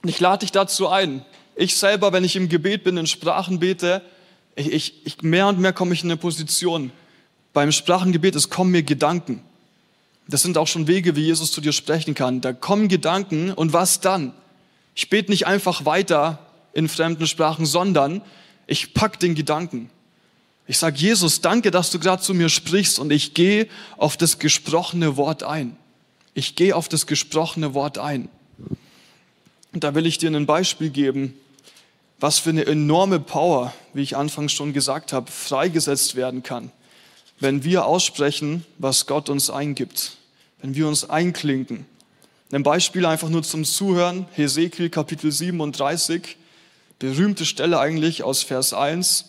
Ich 0.05 0.21
lade 0.21 0.39
dich 0.45 0.53
dazu 0.53 0.87
ein. 0.87 1.25
Ich 1.57 1.75
selber, 1.75 2.13
wenn 2.13 2.23
ich 2.23 2.37
im 2.37 2.47
Gebet 2.47 2.85
bin, 2.85 2.95
in 2.95 3.07
Sprachen 3.07 3.59
bete, 3.59 4.01
ich, 4.59 4.71
ich, 4.71 5.05
ich 5.05 5.21
mehr 5.21 5.47
und 5.47 5.59
mehr 5.59 5.73
komme 5.73 5.93
ich 5.93 6.03
in 6.03 6.11
eine 6.11 6.17
Position. 6.17 6.91
Beim 7.53 7.71
Sprachengebet, 7.71 8.35
es 8.35 8.49
kommen 8.49 8.71
mir 8.71 8.83
Gedanken. 8.83 9.41
Das 10.27 10.41
sind 10.43 10.57
auch 10.57 10.67
schon 10.67 10.87
Wege, 10.87 11.15
wie 11.15 11.25
Jesus 11.25 11.51
zu 11.51 11.61
dir 11.61 11.71
sprechen 11.71 12.13
kann. 12.13 12.41
Da 12.41 12.53
kommen 12.53 12.87
Gedanken 12.87 13.51
und 13.51 13.73
was 13.73 14.01
dann? 14.01 14.33
Ich 14.93 15.09
bete 15.09 15.31
nicht 15.31 15.47
einfach 15.47 15.85
weiter 15.85 16.45
in 16.73 16.89
fremden 16.89 17.25
Sprachen, 17.25 17.65
sondern 17.65 18.21
ich 18.67 18.93
pack 18.93 19.19
den 19.19 19.33
Gedanken. 19.33 19.89
Ich 20.67 20.77
sage, 20.77 20.97
Jesus, 20.97 21.41
danke, 21.41 21.71
dass 21.71 21.89
du 21.89 21.97
gerade 21.97 22.21
zu 22.21 22.33
mir 22.33 22.49
sprichst 22.49 22.99
und 22.99 23.11
ich 23.11 23.33
gehe 23.33 23.67
auf 23.97 24.17
das 24.17 24.37
gesprochene 24.37 25.17
Wort 25.17 25.41
ein. 25.41 25.75
Ich 26.35 26.55
gehe 26.55 26.75
auf 26.75 26.87
das 26.87 27.07
gesprochene 27.07 27.73
Wort 27.73 27.97
ein. 27.97 28.29
Und 29.73 29.83
da 29.83 29.95
will 29.95 30.05
ich 30.05 30.19
dir 30.19 30.29
ein 30.29 30.45
Beispiel 30.45 30.89
geben, 30.91 31.33
was 32.19 32.39
für 32.39 32.49
eine 32.49 32.65
enorme 32.65 33.19
Power, 33.19 33.73
wie 33.93 34.01
ich 34.01 34.17
anfangs 34.17 34.51
schon 34.51 34.73
gesagt 34.73 35.13
habe, 35.13 35.31
freigesetzt 35.31 36.15
werden 36.15 36.43
kann, 36.43 36.71
wenn 37.39 37.63
wir 37.63 37.85
aussprechen, 37.85 38.65
was 38.77 39.05
Gott 39.05 39.29
uns 39.29 39.49
eingibt 39.49 40.17
wenn 40.61 40.75
wir 40.75 40.87
uns 40.87 41.09
einklinken. 41.09 41.85
Ein 42.51 42.63
Beispiel 42.63 43.05
einfach 43.05 43.29
nur 43.29 43.43
zum 43.43 43.63
Zuhören, 43.63 44.25
Hesekiel 44.33 44.89
Kapitel 44.89 45.31
37, 45.31 46.37
berühmte 46.97 47.45
Stelle 47.45 47.79
eigentlich 47.79 48.23
aus 48.23 48.43
Vers 48.43 48.73
1. 48.73 49.25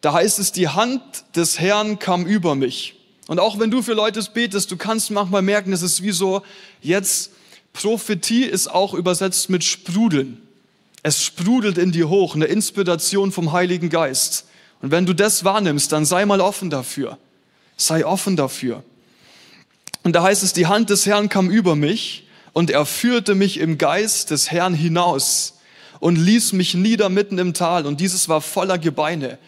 Da 0.00 0.12
heißt 0.12 0.38
es, 0.38 0.52
die 0.52 0.68
Hand 0.68 1.02
des 1.34 1.58
Herrn 1.60 1.98
kam 1.98 2.26
über 2.26 2.54
mich. 2.54 2.96
Und 3.26 3.40
auch 3.40 3.58
wenn 3.58 3.70
du 3.70 3.80
für 3.80 3.94
Leute 3.94 4.22
betest, 4.34 4.70
du 4.70 4.76
kannst 4.76 5.10
manchmal 5.10 5.42
merken, 5.42 5.72
es 5.72 5.80
ist 5.80 6.02
wie 6.02 6.12
so, 6.12 6.42
jetzt 6.82 7.30
Prophetie 7.72 8.44
ist 8.44 8.68
auch 8.68 8.92
übersetzt 8.92 9.48
mit 9.48 9.64
Sprudeln. 9.64 10.43
Es 11.04 11.22
sprudelt 11.22 11.76
in 11.76 11.92
dir 11.92 12.08
hoch, 12.08 12.34
eine 12.34 12.46
Inspiration 12.46 13.30
vom 13.30 13.52
Heiligen 13.52 13.90
Geist. 13.90 14.46
Und 14.80 14.90
wenn 14.90 15.04
du 15.04 15.12
das 15.12 15.44
wahrnimmst, 15.44 15.92
dann 15.92 16.06
sei 16.06 16.24
mal 16.24 16.40
offen 16.40 16.70
dafür. 16.70 17.18
Sei 17.76 18.06
offen 18.06 18.36
dafür. 18.36 18.82
Und 20.02 20.14
da 20.14 20.22
heißt 20.22 20.42
es, 20.42 20.54
die 20.54 20.66
Hand 20.66 20.88
des 20.88 21.04
Herrn 21.04 21.28
kam 21.28 21.50
über 21.50 21.76
mich 21.76 22.26
und 22.54 22.70
er 22.70 22.86
führte 22.86 23.34
mich 23.34 23.58
im 23.58 23.76
Geist 23.76 24.30
des 24.30 24.50
Herrn 24.50 24.72
hinaus 24.72 25.58
und 26.00 26.16
ließ 26.16 26.54
mich 26.54 26.72
nieder 26.72 27.10
mitten 27.10 27.36
im 27.36 27.52
Tal 27.52 27.84
und 27.84 28.00
dieses 28.00 28.30
war 28.30 28.40
voller 28.40 28.78
Gebeine. 28.78 29.38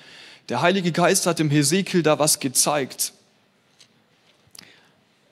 Der 0.50 0.60
Heilige 0.60 0.92
Geist 0.92 1.24
hat 1.24 1.38
dem 1.38 1.48
Hesekiel 1.48 2.02
da 2.02 2.18
was 2.18 2.38
gezeigt. 2.38 3.14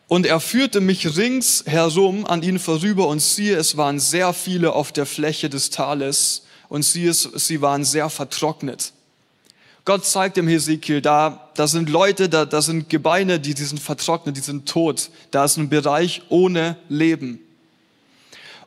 Und 0.09 0.27
er 0.27 0.41
führte 0.41 0.81
mich 0.81 1.17
rings 1.17 1.65
herum 1.67 2.27
an 2.27 2.43
ihn 2.43 2.59
vorüber 2.59 3.09
und 3.09 3.21
siehe, 3.21 3.57
es 3.57 3.77
waren 3.77 3.99
sehr 3.99 4.33
viele 4.33 4.73
auf 4.73 4.93
der 4.93 5.07
Fläche 5.07 5.49
des 5.49 5.71
Tales 5.71 6.43
und 6.69 6.83
siehe, 6.83 7.13
sie 7.13 7.61
waren 7.63 7.85
sehr 7.85 8.11
vertrocknet. 8.11 8.93
Gott 9.85 10.07
zeigt 10.07 10.37
dem 10.37 10.49
Hesekiel, 10.49 11.03
da, 11.03 11.51
da 11.55 11.67
sind 11.67 11.91
Leute, 11.91 12.29
da, 12.29 12.47
da 12.47 12.63
sind 12.63 12.89
Gebeine, 12.89 13.39
die, 13.39 13.55
die 13.55 13.65
sind 13.65 13.81
vertrocknet, 13.81 14.37
die 14.37 14.41
sind 14.41 14.67
tot. 14.67 15.11
Da 15.31 15.45
ist 15.45 15.59
ein 15.59 15.69
Bereich 15.69 16.23
ohne 16.31 16.77
Leben. 16.89 17.39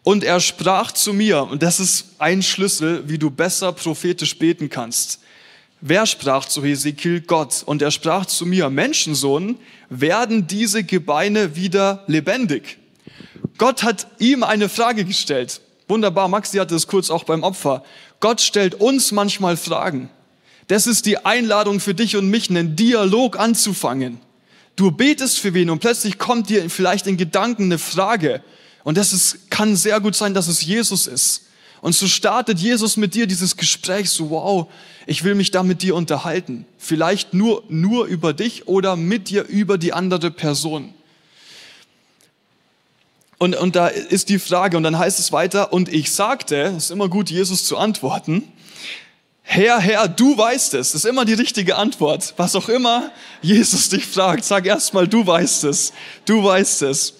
Und 0.03 0.23
er 0.23 0.39
sprach 0.39 0.91
zu 0.91 1.13
mir, 1.13 1.43
und 1.43 1.63
das 1.63 1.79
ist 1.79 2.05
ein 2.19 2.43
Schlüssel, 2.43 3.09
wie 3.09 3.17
du 3.17 3.31
besser 3.31 3.73
prophetisch 3.73 4.37
beten 4.37 4.69
kannst. 4.69 5.19
Wer 5.81 6.05
sprach 6.05 6.45
zu 6.45 6.63
Hesekiel? 6.63 7.21
Gott. 7.21 7.63
Und 7.65 7.81
er 7.81 7.91
sprach 7.91 8.25
zu 8.25 8.45
mir, 8.45 8.69
Menschensohn, 8.69 9.57
werden 9.89 10.47
diese 10.47 10.83
Gebeine 10.83 11.55
wieder 11.55 12.03
lebendig? 12.07 12.79
Gott 13.57 13.83
hat 13.83 14.07
ihm 14.19 14.43
eine 14.43 14.69
Frage 14.69 15.05
gestellt. 15.05 15.61
Wunderbar, 15.87 16.27
Maxi 16.27 16.57
hatte 16.57 16.75
es 16.75 16.87
kurz 16.87 17.09
auch 17.09 17.23
beim 17.23 17.43
Opfer. 17.43 17.83
Gott 18.19 18.41
stellt 18.41 18.75
uns 18.75 19.11
manchmal 19.11 19.55
Fragen. 19.55 20.09
Das 20.67 20.85
ist 20.85 21.05
die 21.05 21.17
Einladung 21.25 21.79
für 21.79 21.93
dich 21.93 22.17
und 22.17 22.29
mich, 22.29 22.49
einen 22.49 22.75
Dialog 22.75 23.39
anzufangen. 23.39 24.19
Du 24.75 24.91
betest 24.91 25.39
für 25.39 25.53
wen 25.53 25.69
und 25.69 25.79
plötzlich 25.79 26.17
kommt 26.17 26.49
dir 26.49 26.69
vielleicht 26.69 27.07
in 27.07 27.17
Gedanken 27.17 27.63
eine 27.63 27.77
Frage. 27.77 28.43
Und 28.83 28.97
das 28.97 29.13
ist, 29.13 29.49
kann 29.49 29.75
sehr 29.75 29.99
gut 29.99 30.15
sein, 30.15 30.33
dass 30.33 30.47
es 30.47 30.63
Jesus 30.63 31.07
ist. 31.07 31.46
Und 31.81 31.93
so 31.93 32.07
startet 32.07 32.59
Jesus 32.59 32.97
mit 32.97 33.13
dir 33.13 33.27
dieses 33.27 33.57
Gespräch, 33.57 34.09
so 34.09 34.29
wow, 34.29 34.67
ich 35.05 35.23
will 35.23 35.35
mich 35.35 35.51
da 35.51 35.63
mit 35.63 35.81
dir 35.81 35.95
unterhalten. 35.95 36.65
Vielleicht 36.77 37.33
nur, 37.33 37.63
nur 37.69 38.05
über 38.05 38.33
dich 38.33 38.67
oder 38.67 38.95
mit 38.95 39.29
dir 39.29 39.43
über 39.43 39.77
die 39.77 39.93
andere 39.93 40.31
Person. 40.31 40.93
Und, 43.37 43.55
und 43.55 43.75
da 43.75 43.87
ist 43.87 44.29
die 44.29 44.39
Frage, 44.39 44.77
und 44.77 44.83
dann 44.83 44.97
heißt 44.97 45.19
es 45.19 45.31
weiter, 45.31 45.71
und 45.71 45.89
ich 45.89 46.11
sagte, 46.11 46.73
es 46.77 46.85
ist 46.85 46.91
immer 46.91 47.07
gut, 47.07 47.29
Jesus 47.29 47.65
zu 47.65 47.77
antworten, 47.77 48.43
Herr, 49.49 49.79
Herr, 49.79 50.09
du 50.09 50.37
weißt 50.37 50.73
es. 50.73 50.91
Das 50.91 51.05
ist 51.05 51.09
immer 51.09 51.23
die 51.23 51.33
richtige 51.33 51.77
Antwort. 51.77 52.33
Was 52.35 52.53
auch 52.55 52.67
immer 52.67 53.11
Jesus 53.41 53.87
dich 53.87 54.05
fragt, 54.05 54.43
sag 54.43 54.65
erstmal, 54.65 55.07
du 55.07 55.25
weißt 55.25 55.63
es. 55.63 55.93
Du 56.25 56.43
weißt 56.43 56.81
es. 56.81 57.13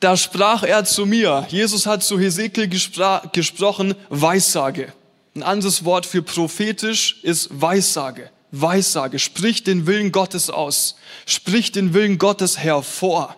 Da 0.00 0.16
sprach 0.16 0.62
er 0.62 0.84
zu 0.84 1.06
mir. 1.06 1.46
Jesus 1.48 1.86
hat 1.86 2.02
zu 2.02 2.18
Hesekiel 2.18 2.68
gesprochen, 2.68 3.94
Weissage. 4.08 4.92
Ein 5.34 5.42
anderes 5.42 5.84
Wort 5.84 6.06
für 6.06 6.22
prophetisch 6.22 7.20
ist 7.22 7.48
Weissage. 7.50 8.30
Weissage. 8.50 9.18
Sprich 9.18 9.64
den 9.64 9.86
Willen 9.86 10.12
Gottes 10.12 10.50
aus. 10.50 10.96
Sprich 11.26 11.72
den 11.72 11.94
Willen 11.94 12.18
Gottes 12.18 12.58
hervor. 12.58 13.36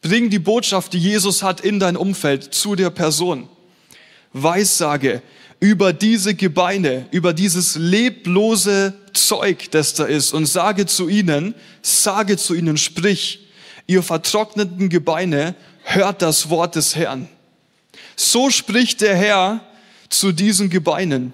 Bring 0.00 0.30
die 0.30 0.38
Botschaft, 0.38 0.92
die 0.92 0.98
Jesus 0.98 1.42
hat, 1.42 1.60
in 1.60 1.78
dein 1.80 1.96
Umfeld 1.96 2.54
zu 2.54 2.74
der 2.74 2.90
Person. 2.90 3.48
Weissage 4.32 5.22
über 5.60 5.92
diese 5.92 6.34
Gebeine, 6.34 7.06
über 7.10 7.32
dieses 7.32 7.76
leblose 7.76 8.94
Zeug, 9.12 9.70
das 9.72 9.94
da 9.94 10.04
ist, 10.04 10.32
und 10.32 10.46
sage 10.46 10.86
zu 10.86 11.08
ihnen, 11.08 11.54
sage 11.82 12.36
zu 12.36 12.54
ihnen, 12.54 12.76
sprich, 12.76 13.48
ihr 13.86 14.02
vertrockneten 14.02 14.88
Gebeine, 14.88 15.56
hört 15.94 16.22
das 16.22 16.50
Wort 16.50 16.74
des 16.74 16.96
Herrn. 16.96 17.28
So 18.16 18.50
spricht 18.50 19.00
der 19.00 19.16
Herr 19.16 19.60
zu 20.08 20.32
diesen 20.32 20.70
Gebeinen. 20.70 21.32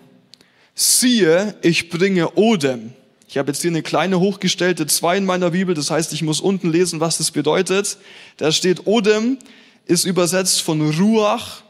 Siehe, 0.75 1.55
ich 1.63 1.91
bringe 1.91 2.35
Odem. 2.37 2.93
Ich 3.29 3.37
habe 3.39 3.51
jetzt 3.51 3.63
hier 3.63 3.71
eine 3.71 3.83
kleine 3.83 4.21
hochgestellte 4.21 4.87
zwei 4.87 5.17
in 5.17 5.25
meiner 5.25 5.51
Bibel, 5.51 5.75
das 5.75 5.91
heißt, 5.91 6.13
ich 6.13 6.23
muss 6.23 6.41
unten 6.41 6.71
lesen, 6.71 7.01
was 7.01 7.19
das 7.19 7.33
bedeutet. 7.33 7.99
Da 8.37 8.53
steht 8.53 8.87
Odem, 8.87 9.39
ist 9.87 10.05
übersetzt 10.05 10.63
von 10.63 10.81
Ruach, 10.97 11.63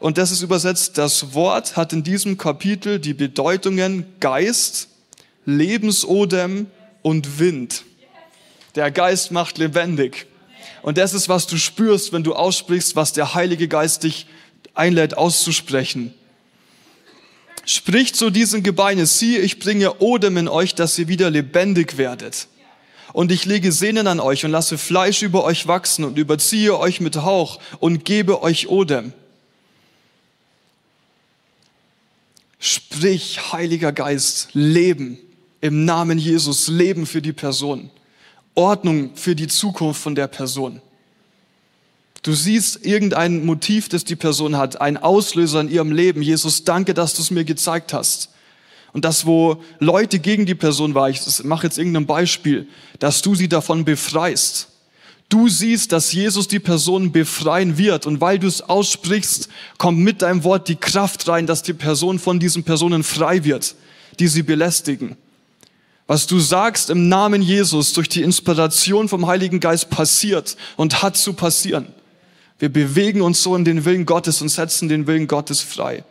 und 0.00 0.16
das 0.16 0.30
ist 0.30 0.42
übersetzt, 0.42 0.96
das 0.96 1.34
Wort 1.34 1.76
hat 1.76 1.92
in 1.92 2.04
diesem 2.04 2.38
Kapitel 2.38 3.00
die 3.00 3.14
Bedeutungen 3.14 4.06
Geist, 4.20 4.88
Lebensodem 5.44 6.68
und 7.02 7.40
Wind. 7.40 7.84
Der 8.76 8.92
Geist 8.92 9.32
macht 9.32 9.58
lebendig. 9.58 10.27
Und 10.88 10.96
das 10.96 11.12
ist, 11.12 11.28
was 11.28 11.46
du 11.46 11.58
spürst, 11.58 12.14
wenn 12.14 12.22
du 12.22 12.34
aussprichst, 12.34 12.96
was 12.96 13.12
der 13.12 13.34
Heilige 13.34 13.68
Geist 13.68 14.04
dich 14.04 14.26
einlädt 14.72 15.18
auszusprechen. 15.18 16.14
Spricht 17.66 18.16
zu 18.16 18.30
diesen 18.30 18.62
Gebeinen, 18.62 19.04
siehe, 19.04 19.40
ich 19.40 19.58
bringe 19.58 20.00
Odem 20.00 20.38
in 20.38 20.48
euch, 20.48 20.74
dass 20.74 20.98
ihr 20.98 21.06
wieder 21.06 21.28
lebendig 21.28 21.98
werdet. 21.98 22.48
Und 23.12 23.30
ich 23.30 23.44
lege 23.44 23.70
Sehnen 23.70 24.06
an 24.06 24.18
euch 24.18 24.46
und 24.46 24.50
lasse 24.50 24.78
Fleisch 24.78 25.20
über 25.20 25.44
euch 25.44 25.66
wachsen 25.68 26.06
und 26.06 26.16
überziehe 26.16 26.78
euch 26.78 27.00
mit 27.00 27.16
Hauch 27.16 27.60
und 27.80 28.06
gebe 28.06 28.40
euch 28.40 28.70
Odem. 28.70 29.12
Sprich, 32.58 33.52
Heiliger 33.52 33.92
Geist, 33.92 34.54
Leben 34.54 35.18
im 35.60 35.84
Namen 35.84 36.16
Jesus, 36.16 36.68
Leben 36.68 37.04
für 37.04 37.20
die 37.20 37.34
Person, 37.34 37.90
Ordnung 38.58 39.12
für 39.14 39.36
die 39.36 39.46
Zukunft 39.46 40.02
von 40.02 40.16
der 40.16 40.26
Person. 40.26 40.82
Du 42.22 42.32
siehst 42.32 42.84
irgendein 42.84 43.46
Motiv, 43.46 43.88
das 43.88 44.04
die 44.04 44.16
Person 44.16 44.56
hat, 44.56 44.80
ein 44.80 44.96
Auslöser 44.96 45.60
in 45.60 45.70
ihrem 45.70 45.92
Leben. 45.92 46.22
Jesus, 46.22 46.64
danke, 46.64 46.92
dass 46.92 47.14
du 47.14 47.22
es 47.22 47.30
mir 47.30 47.44
gezeigt 47.44 47.94
hast. 47.94 48.30
Und 48.92 49.04
das, 49.04 49.26
wo 49.26 49.62
Leute 49.78 50.18
gegen 50.18 50.44
die 50.44 50.56
Person 50.56 50.94
waren, 50.94 51.12
ich 51.12 51.44
mache 51.44 51.68
jetzt 51.68 51.78
irgendein 51.78 52.06
Beispiel, 52.06 52.66
dass 52.98 53.22
du 53.22 53.36
sie 53.36 53.48
davon 53.48 53.84
befreist. 53.84 54.68
Du 55.28 55.48
siehst, 55.48 55.92
dass 55.92 56.12
Jesus 56.12 56.48
die 56.48 56.58
Person 56.58 57.12
befreien 57.12 57.78
wird 57.78 58.06
und 58.06 58.20
weil 58.20 58.40
du 58.40 58.48
es 58.48 58.62
aussprichst, 58.62 59.48
kommt 59.76 60.00
mit 60.00 60.22
deinem 60.22 60.42
Wort 60.42 60.66
die 60.68 60.76
Kraft 60.76 61.28
rein, 61.28 61.46
dass 61.46 61.62
die 61.62 61.74
Person 61.74 62.18
von 62.18 62.40
diesen 62.40 62.64
Personen 62.64 63.04
frei 63.04 63.44
wird, 63.44 63.76
die 64.18 64.26
sie 64.26 64.42
belästigen. 64.42 65.16
Was 66.08 66.26
du 66.26 66.40
sagst 66.40 66.88
im 66.88 67.08
Namen 67.08 67.42
Jesus 67.42 67.92
durch 67.92 68.08
die 68.08 68.22
Inspiration 68.22 69.10
vom 69.10 69.26
Heiligen 69.26 69.60
Geist 69.60 69.90
passiert 69.90 70.56
und 70.76 71.02
hat 71.02 71.18
zu 71.18 71.34
passieren. 71.34 71.86
Wir 72.58 72.70
bewegen 72.70 73.20
uns 73.20 73.42
so 73.42 73.54
in 73.54 73.66
den 73.66 73.84
Willen 73.84 74.06
Gottes 74.06 74.40
und 74.40 74.48
setzen 74.48 74.88
den 74.88 75.06
Willen 75.06 75.28
Gottes 75.28 75.60
frei. 75.60 76.02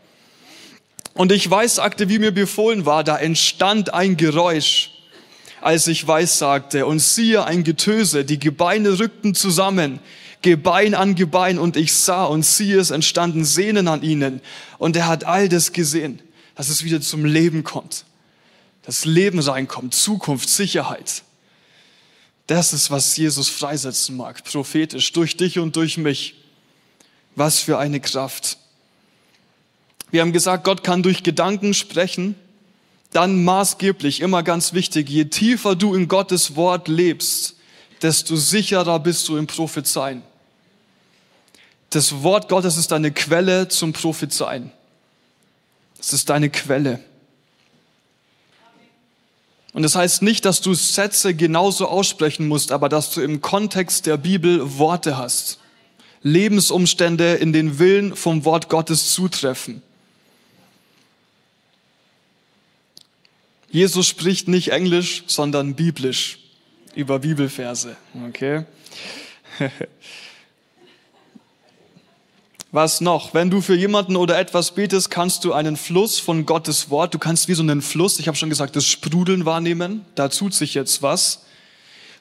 Und 1.16 1.32
ich 1.32 1.50
weiß, 1.50 1.76
sagte, 1.76 2.10
wie 2.10 2.20
mir 2.20 2.32
befohlen 2.32 2.86
war, 2.86 3.04
da 3.04 3.18
entstand 3.18 3.92
ein 3.94 4.18
Geräusch 4.18 4.92
als 5.62 5.88
ich 5.88 6.08
weissagte. 6.08 6.86
Und 6.86 7.00
siehe 7.00 7.44
ein 7.46 7.64
Getöse, 7.64 8.24
die 8.24 8.40
Gebeine 8.40 9.00
rückten 9.00 9.34
zusammen, 9.34 10.00
Gebein 10.44 10.94
an 10.94 11.16
Gebein, 11.16 11.58
und 11.58 11.76
ich 11.76 11.92
sah 11.94 12.26
und 12.26 12.46
siehe, 12.46 12.80
es 12.80 12.92
entstanden 12.92 13.44
Sehnen 13.44 13.88
an 13.88 14.04
ihnen. 14.04 14.42
Und 14.78 14.96
er 14.96 15.08
hat 15.08 15.24
all 15.24 15.50
das 15.50 15.74
gesehen, 15.74 16.22
dass 16.54 16.70
es 16.70 16.84
wieder 16.84 17.02
zum 17.02 17.26
Leben 17.26 17.64
kommt. 17.64 18.06
Das 18.88 19.06
Leben 19.06 19.40
reinkommt, 19.40 19.94
Zukunft, 19.94 20.50
Sicherheit. 20.50 21.22
Das 22.48 22.74
ist, 22.74 22.90
was 22.90 23.16
Jesus 23.16 23.50
freisetzen 23.50 24.18
mag, 24.18 24.44
prophetisch, 24.44 25.12
durch 25.12 25.38
dich 25.38 25.60
und 25.60 25.76
durch 25.76 25.98
mich. 25.98 26.36
Was 27.36 27.60
für 27.60 27.78
eine 27.78 28.00
Kraft. 28.00 28.58
Wir 30.10 30.22
haben 30.22 30.34
gesagt, 30.34 30.64
Gott 30.64 30.84
kann 30.84 31.04
durch 31.04 31.22
Gedanken 31.22 31.76
sprechen 31.76 32.36
dann 33.12 33.44
maßgeblich, 33.44 34.22
immer 34.22 34.44
ganz 34.44 34.74
wichtig, 34.74 35.10
je 35.10 35.26
tiefer 35.26 35.76
du 35.76 35.96
in 35.96 36.08
Gottes 36.08 36.56
Wort 36.56 36.88
lebst, 36.88 37.56
desto 38.02 38.36
sicherer 38.36 39.00
bist 39.00 39.28
du 39.28 39.38
im 39.38 39.48
Prophezeien. 39.48 40.22
Das 41.90 42.22
Wort 42.22 42.50
Gottes 42.50 42.78
ist 42.78 42.92
deine 42.92 43.12
Quelle 43.12 43.70
zum 43.70 43.94
Prophezeien. 43.94 44.72
Es 46.00 46.14
ist 46.14 46.30
deine 46.30 46.50
Quelle. 46.50 47.00
Und 49.78 49.84
das 49.84 49.94
heißt 49.94 50.24
nicht, 50.24 50.44
dass 50.46 50.62
du 50.62 50.74
Sätze 50.74 51.36
genauso 51.36 51.88
aussprechen 51.88 52.48
musst, 52.48 52.72
aber 52.72 52.90
dass 52.90 53.12
du 53.12 53.22
im 53.22 53.42
Kontext 53.42 54.08
der 54.08 54.18
Bibel 54.18 54.80
Worte 54.80 55.20
hast. 55.20 55.60
Lebensumstände 56.24 57.36
in 57.36 57.54
den 57.54 57.78
Willen 57.78 58.16
vom 58.16 58.44
Wort 58.44 58.70
Gottes 58.70 59.14
zutreffen. 59.14 59.84
Jesus 63.70 64.08
spricht 64.08 64.48
nicht 64.48 64.70
Englisch, 64.70 65.26
sondern 65.28 65.76
biblisch 65.76 66.40
über 66.96 67.20
Bibelverse. 67.20 67.98
Okay? 68.30 68.66
Was 72.72 73.00
noch? 73.00 73.34
Wenn 73.34 73.50
du 73.50 73.62
für 73.62 73.76
jemanden 73.76 74.18
oder 74.18 74.38
etwas 74.38 74.72
betest, 74.72 75.10
kannst 75.10 75.46
du 75.46 75.54
einen 75.54 75.78
Fluss 75.78 76.20
von 76.20 76.46
Gottes 76.46 76.90
Wort, 76.90 77.14
du 77.14 77.20
kannst 77.20 77.48
wie 77.48 77.54
so 77.54 77.64
einen 77.64 77.82
Fluss, 77.82 78.20
ich 78.20 78.28
habe 78.28 78.36
schon 78.38 78.50
gesagt, 78.50 78.76
das 78.76 78.86
Sprudeln 78.86 79.46
wahrnehmen, 79.46 80.06
da 80.16 80.28
tut 80.28 80.54
sich 80.54 80.74
jetzt 80.74 81.02
was. 81.02 81.46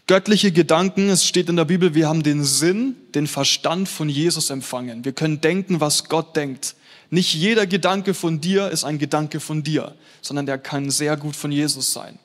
Göttliche 0.06 0.52
Gedanken, 0.52 1.08
es 1.08 1.26
steht 1.26 1.48
in 1.48 1.56
der 1.56 1.64
Bibel, 1.64 1.96
wir 1.96 2.08
haben 2.08 2.22
den 2.22 2.44
Sinn, 2.44 2.94
den 3.16 3.26
Verstand 3.26 3.88
von 3.88 4.08
Jesus 4.08 4.50
empfangen. 4.50 5.04
Wir 5.04 5.12
können 5.12 5.40
denken, 5.40 5.80
was 5.80 6.08
Gott 6.08 6.36
denkt. 6.36 6.76
Nicht 7.10 7.34
jeder 7.34 7.66
Gedanke 7.66 8.14
von 8.14 8.40
dir 8.40 8.70
ist 8.70 8.84
ein 8.84 8.98
Gedanke 8.98 9.40
von 9.40 9.64
dir, 9.64 9.96
sondern 10.22 10.46
der 10.46 10.58
kann 10.58 10.90
sehr 10.90 11.16
gut 11.16 11.34
von 11.34 11.50
Jesus 11.50 11.92
sein. 11.92 12.20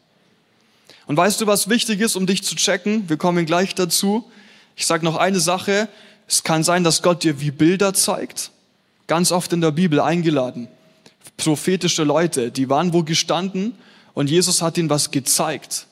Und 1.07 1.17
weißt 1.17 1.41
du, 1.41 1.47
was 1.47 1.69
wichtig 1.69 2.01
ist, 2.01 2.15
um 2.15 2.27
dich 2.27 2.43
zu 2.43 2.55
checken? 2.55 3.09
Wir 3.09 3.17
kommen 3.17 3.47
gleich 3.47 3.73
dazu. 3.73 4.29
Ich 4.75 4.85
sage 4.85 5.03
noch 5.03 5.17
eine 5.17 5.39
Sache. 5.39 5.89
Es 6.31 6.43
kann 6.43 6.63
sein, 6.63 6.85
dass 6.85 7.01
Gott 7.01 7.25
dir 7.25 7.41
wie 7.41 7.51
Bilder 7.51 7.93
zeigt. 7.93 8.51
Ganz 9.07 9.33
oft 9.33 9.51
in 9.51 9.59
der 9.59 9.71
Bibel 9.71 9.99
eingeladen. 9.99 10.69
Prophetische 11.35 12.05
Leute, 12.05 12.51
die 12.51 12.69
waren 12.69 12.93
wo 12.93 13.03
gestanden 13.03 13.75
und 14.13 14.29
Jesus 14.29 14.61
hat 14.61 14.77
ihnen 14.77 14.89
was 14.89 15.11
gezeigt. 15.11 15.87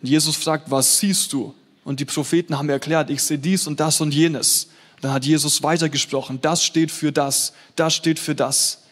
Und 0.00 0.08
Jesus 0.08 0.36
fragt, 0.36 0.70
was 0.70 1.00
siehst 1.00 1.32
du? 1.32 1.54
Und 1.82 1.98
die 1.98 2.04
Propheten 2.04 2.56
haben 2.56 2.68
erklärt, 2.68 3.10
ich 3.10 3.20
sehe 3.20 3.38
dies 3.38 3.66
und 3.66 3.80
das 3.80 4.00
und 4.00 4.14
jenes. 4.14 4.68
Dann 5.00 5.12
hat 5.12 5.24
Jesus 5.24 5.64
weitergesprochen, 5.64 6.40
das 6.40 6.62
steht 6.62 6.92
für 6.92 7.10
das, 7.10 7.52
das 7.74 7.92
steht 7.92 8.20
für 8.20 8.36
das. 8.36 8.84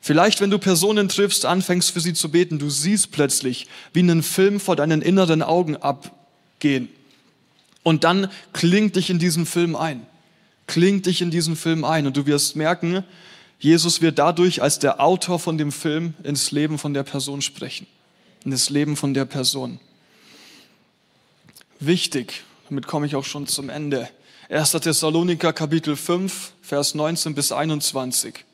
Vielleicht, 0.00 0.40
wenn 0.40 0.50
du 0.50 0.58
Personen 0.58 1.10
triffst, 1.10 1.44
anfängst 1.44 1.90
für 1.90 2.00
sie 2.00 2.14
zu 2.14 2.30
beten, 2.30 2.58
du 2.58 2.70
siehst 2.70 3.10
plötzlich, 3.10 3.66
wie 3.92 4.00
einen 4.00 4.22
Film 4.22 4.58
vor 4.58 4.74
deinen 4.74 5.02
inneren 5.02 5.42
Augen 5.42 5.76
abgehen. 5.76 6.88
Und 7.82 8.04
dann 8.04 8.30
klingt 8.54 8.96
dich 8.96 9.10
in 9.10 9.18
diesen 9.18 9.44
Film 9.44 9.76
ein. 9.76 10.06
Klingt 10.66 11.06
dich 11.06 11.22
in 11.22 11.30
diesen 11.30 11.56
Film 11.56 11.84
ein. 11.84 12.06
Und 12.06 12.16
du 12.16 12.26
wirst 12.26 12.56
merken, 12.56 13.04
Jesus 13.58 14.02
wird 14.02 14.18
dadurch 14.18 14.62
als 14.62 14.78
der 14.78 15.00
Autor 15.00 15.38
von 15.38 15.58
dem 15.58 15.72
Film 15.72 16.14
ins 16.22 16.50
Leben 16.50 16.78
von 16.78 16.94
der 16.94 17.02
Person 17.02 17.42
sprechen. 17.42 17.86
In 18.44 18.50
das 18.50 18.70
Leben 18.70 18.96
von 18.96 19.14
der 19.14 19.24
Person. 19.24 19.80
Wichtig, 21.80 22.44
damit 22.68 22.86
komme 22.86 23.06
ich 23.06 23.16
auch 23.16 23.24
schon 23.24 23.46
zum 23.46 23.70
Ende. 23.70 24.08
1. 24.48 24.72
Thessaloniker 24.72 25.52
Kapitel 25.52 25.96
5, 25.96 26.52
Vers 26.62 26.94
19 26.94 27.34
bis 27.34 27.52
21 27.52 28.44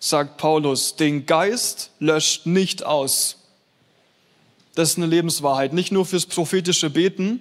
sagt 0.00 0.36
Paulus, 0.36 0.96
den 0.96 1.26
Geist 1.26 1.90
löscht 1.98 2.46
nicht 2.46 2.84
aus. 2.84 3.36
Das 4.74 4.90
ist 4.90 4.96
eine 4.96 5.06
Lebenswahrheit, 5.06 5.72
nicht 5.72 5.90
nur 5.90 6.06
fürs 6.06 6.26
prophetische 6.26 6.90
Beten. 6.90 7.40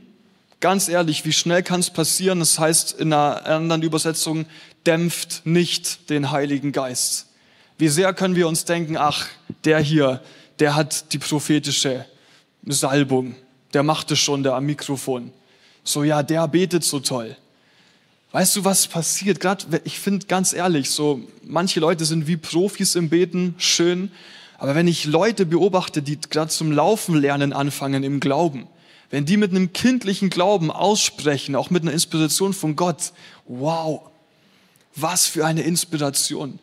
Ganz 0.59 0.89
ehrlich, 0.89 1.23
wie 1.23 1.33
schnell 1.33 1.61
kann 1.61 1.81
es 1.81 1.91
passieren? 1.91 2.39
Das 2.39 2.57
heißt 2.57 2.99
in 2.99 3.13
einer 3.13 3.45
anderen 3.45 3.83
Übersetzung, 3.83 4.47
dämpft 4.87 5.45
nicht 5.45 6.09
den 6.09 6.31
Heiligen 6.31 6.71
Geist. 6.71 7.27
Wie 7.77 7.89
sehr 7.89 8.11
können 8.13 8.35
wir 8.35 8.47
uns 8.47 8.65
denken, 8.65 8.97
ach, 8.97 9.27
der 9.65 9.79
hier, 9.79 10.21
der 10.57 10.75
hat 10.75 11.13
die 11.13 11.19
prophetische 11.19 12.05
Salbung, 12.65 13.35
der 13.73 13.83
macht 13.83 14.09
es 14.09 14.17
schon, 14.17 14.41
der 14.41 14.55
am 14.55 14.65
Mikrofon. 14.65 15.31
So, 15.83 16.03
ja, 16.03 16.23
der 16.23 16.47
betet 16.47 16.83
so 16.83 16.99
toll. 16.99 17.37
Weißt 18.31 18.55
du, 18.55 18.65
was 18.65 18.87
passiert? 18.87 19.39
Gerade, 19.39 19.79
ich 19.83 19.99
finde 19.99 20.25
ganz 20.25 20.53
ehrlich, 20.53 20.89
so 20.89 21.21
manche 21.43 21.79
Leute 21.79 22.03
sind 22.03 22.25
wie 22.25 22.35
Profis 22.35 22.95
im 22.95 23.09
Beten, 23.09 23.53
schön. 23.59 24.11
Aber 24.57 24.73
wenn 24.73 24.87
ich 24.87 25.05
Leute 25.05 25.45
beobachte, 25.45 26.01
die 26.01 26.19
gerade 26.19 26.49
zum 26.49 26.71
Laufen 26.71 27.15
lernen 27.15 27.53
anfangen 27.53 28.03
im 28.03 28.19
Glauben, 28.19 28.67
wenn 29.09 29.25
die 29.25 29.37
mit 29.37 29.51
einem 29.51 29.73
kindlichen 29.73 30.29
Glauben 30.29 30.69
aussprechen, 30.69 31.55
auch 31.55 31.69
mit 31.69 31.83
einer 31.83 31.93
Inspiration 31.93 32.53
von 32.53 32.75
Gott, 32.75 33.13
wow, 33.45 34.01
was 34.95 35.25
für 35.25 35.45
eine 35.45 35.61
Inspiration. 35.61 36.59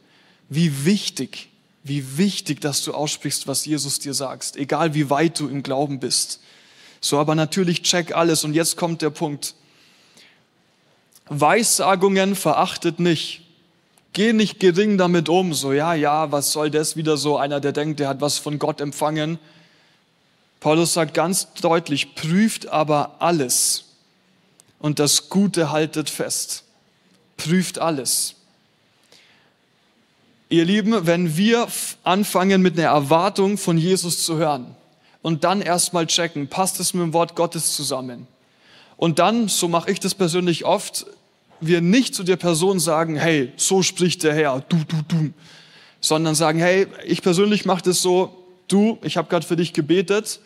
Wie 0.49 0.84
wichtig, 0.84 1.49
wie 1.82 2.18
wichtig, 2.18 2.61
dass 2.61 2.84
du 2.84 2.92
aussprichst, 2.92 3.47
was 3.47 3.64
Jesus 3.64 3.99
dir 3.99 4.14
sagst, 4.14 4.57
egal 4.57 4.95
wie 4.95 5.09
weit 5.11 5.40
du 5.40 5.49
im 5.49 5.62
Glauben 5.62 6.01
bist. 6.01 6.40
So, 7.01 7.18
aber 7.18 7.34
natürlich 7.34 7.82
check 7.82 8.14
alles. 8.14 8.45
Und 8.45 8.55
jetzt 8.55 8.76
kommt 8.76 9.03
der 9.03 9.11
Punkt. 9.11 9.55
Weissagungen 11.28 12.34
verachtet 12.34 13.01
nicht. 13.01 13.42
Geh 14.12 14.32
nicht 14.32 14.61
gering 14.61 14.97
damit 14.97 15.28
um, 15.28 15.55
so 15.55 15.72
ja, 15.72 15.95
ja, 15.95 16.30
was 16.30 16.53
soll 16.53 16.70
das 16.70 16.97
wieder 16.97 17.16
so 17.16 17.36
einer, 17.36 17.61
der 17.61 17.72
denkt, 17.72 17.99
der 18.01 18.09
hat 18.09 18.20
was 18.20 18.38
von 18.38 18.59
Gott 18.59 18.80
empfangen. 18.80 19.38
Paulus 20.64 20.94
sagt 20.94 21.12
ganz 21.12 21.52
deutlich, 21.60 22.14
prüft 22.14 22.68
aber 22.68 23.16
alles 23.18 23.84
und 24.78 24.98
das 24.98 25.28
Gute 25.28 25.70
haltet 25.70 26.08
fest. 26.08 26.64
Prüft 27.36 27.78
alles. 27.78 28.36
Ihr 30.48 30.64
Lieben, 30.64 31.06
wenn 31.06 31.36
wir 31.36 31.68
anfangen 32.02 32.62
mit 32.62 32.78
einer 32.78 32.88
Erwartung 32.88 33.58
von 33.58 33.76
Jesus 33.76 34.24
zu 34.24 34.38
hören 34.38 34.74
und 35.20 35.44
dann 35.44 35.60
erstmal 35.60 36.06
checken, 36.06 36.48
passt 36.48 36.80
es 36.80 36.94
mit 36.94 37.02
dem 37.02 37.12
Wort 37.12 37.36
Gottes 37.36 37.76
zusammen? 37.76 38.26
Und 38.96 39.18
dann, 39.18 39.48
so 39.48 39.68
mache 39.68 39.90
ich 39.90 40.00
das 40.00 40.14
persönlich 40.14 40.64
oft, 40.64 41.04
wir 41.60 41.82
nicht 41.82 42.14
zu 42.14 42.24
der 42.24 42.36
Person 42.36 42.80
sagen, 42.80 43.16
hey, 43.16 43.52
so 43.58 43.82
spricht 43.82 44.22
der 44.22 44.32
Herr, 44.32 44.64
du, 44.66 44.78
du, 44.78 44.96
du, 45.08 45.34
sondern 46.00 46.34
sagen, 46.34 46.58
hey, 46.58 46.86
ich 47.04 47.20
persönlich 47.20 47.66
mache 47.66 47.82
das 47.82 48.00
so, 48.00 48.46
du, 48.68 48.96
ich 49.02 49.18
habe 49.18 49.28
gerade 49.28 49.46
für 49.46 49.56
dich 49.56 49.74
gebetet, 49.74 50.40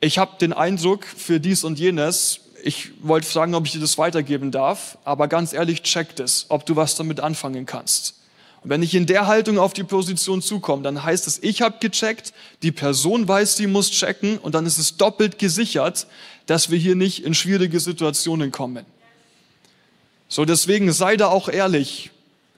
ich 0.00 0.18
habe 0.18 0.36
den 0.40 0.52
Eindruck 0.52 1.04
für 1.04 1.40
dies 1.40 1.64
und 1.64 1.78
jenes, 1.78 2.40
ich 2.62 2.90
wollte 3.02 3.26
fragen, 3.26 3.54
ob 3.54 3.66
ich 3.66 3.72
dir 3.72 3.80
das 3.80 3.98
weitergeben 3.98 4.50
darf, 4.50 4.98
aber 5.04 5.28
ganz 5.28 5.52
ehrlich, 5.52 5.82
check 5.82 6.16
das, 6.16 6.46
ob 6.48 6.66
du 6.66 6.76
was 6.76 6.96
damit 6.96 7.20
anfangen 7.20 7.66
kannst. 7.66 8.14
Und 8.62 8.70
wenn 8.70 8.82
ich 8.82 8.94
in 8.94 9.06
der 9.06 9.28
Haltung 9.28 9.58
auf 9.58 9.72
die 9.72 9.84
Position 9.84 10.42
zukomme, 10.42 10.82
dann 10.82 11.04
heißt 11.04 11.26
es, 11.28 11.42
ich 11.42 11.62
habe 11.62 11.76
gecheckt, 11.80 12.32
die 12.62 12.72
Person 12.72 13.28
weiß, 13.28 13.56
sie 13.56 13.68
muss 13.68 13.90
checken 13.90 14.38
und 14.38 14.54
dann 14.54 14.66
ist 14.66 14.78
es 14.78 14.96
doppelt 14.96 15.38
gesichert, 15.38 16.06
dass 16.46 16.70
wir 16.70 16.78
hier 16.78 16.96
nicht 16.96 17.24
in 17.24 17.34
schwierige 17.34 17.78
Situationen 17.78 18.50
kommen. 18.50 18.84
So, 20.28 20.44
deswegen 20.44 20.92
sei 20.92 21.16
da 21.16 21.28
auch 21.28 21.48
ehrlich. 21.48 22.10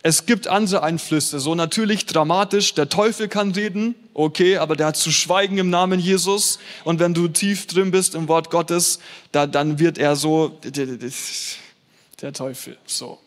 Es 0.02 0.26
gibt 0.26 0.46
andere 0.46 0.82
Einflüsse, 0.82 1.40
so 1.40 1.54
natürlich 1.54 2.06
dramatisch, 2.06 2.74
der 2.74 2.88
Teufel 2.88 3.26
kann 3.28 3.50
reden, 3.50 3.96
okay, 4.14 4.58
aber 4.58 4.76
der 4.76 4.88
hat 4.88 4.96
zu 4.96 5.10
schweigen 5.10 5.58
im 5.58 5.70
Namen 5.70 5.98
Jesus. 5.98 6.60
Und 6.84 7.00
wenn 7.00 7.14
du 7.14 7.26
tief 7.28 7.66
drin 7.66 7.90
bist 7.90 8.14
im 8.14 8.28
Wort 8.28 8.50
Gottes, 8.50 9.00
da, 9.32 9.46
dann 9.46 9.78
wird 9.78 9.98
er 9.98 10.14
so, 10.14 10.58
der 12.20 12.32
Teufel, 12.32 12.76
so. 12.86 13.18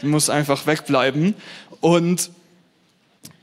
Du 0.00 0.06
musst 0.06 0.30
einfach 0.30 0.66
wegbleiben. 0.66 1.34
Und 1.80 2.30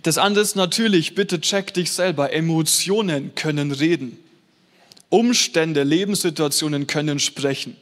das 0.03 0.17
andere 0.17 0.43
ist 0.43 0.55
natürlich, 0.55 1.15
bitte 1.15 1.41
check 1.41 1.73
dich 1.73 1.91
selber. 1.91 2.33
Emotionen 2.33 3.33
können 3.35 3.71
reden. 3.71 4.17
Umstände, 5.09 5.83
Lebenssituationen 5.83 6.87
können 6.87 7.19
sprechen. 7.19 7.75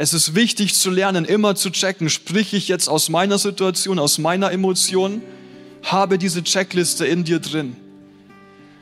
Es 0.00 0.14
ist 0.14 0.36
wichtig 0.36 0.76
zu 0.76 0.90
lernen, 0.90 1.24
immer 1.24 1.56
zu 1.56 1.70
checken, 1.70 2.08
sprich 2.08 2.54
ich 2.54 2.68
jetzt 2.68 2.88
aus 2.88 3.08
meiner 3.08 3.36
Situation, 3.36 3.98
aus 3.98 4.18
meiner 4.18 4.52
Emotion, 4.52 5.22
habe 5.82 6.18
diese 6.18 6.44
Checkliste 6.44 7.04
in 7.04 7.24
dir 7.24 7.40
drin. 7.40 7.74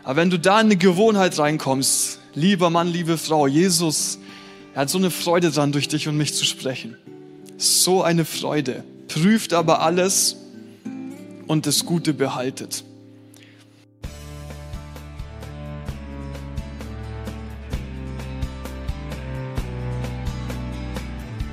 Aber 0.05 0.17
wenn 0.17 0.29
du 0.29 0.39
da 0.39 0.61
in 0.61 0.67
eine 0.67 0.77
Gewohnheit 0.77 1.39
reinkommst, 1.39 2.19
lieber 2.35 2.69
Mann, 2.69 2.89
liebe 2.89 3.17
Frau, 3.17 3.47
Jesus, 3.47 4.19
er 4.75 4.83
hat 4.83 4.91
so 4.91 4.99
eine 4.99 5.11
Freude 5.11 5.51
dran, 5.51 5.73
durch 5.73 5.89
dich 5.89 6.07
und 6.07 6.19
mich 6.19 6.35
zu 6.35 6.45
sprechen. 6.45 6.99
So 7.57 8.03
eine 8.03 8.27
Freude. 8.27 8.85
Prüft 9.09 9.55
aber 9.55 9.81
alles 9.81 10.37
und 11.47 11.65
das 11.65 11.87
Gute 11.87 12.13
behaltet. 12.13 12.85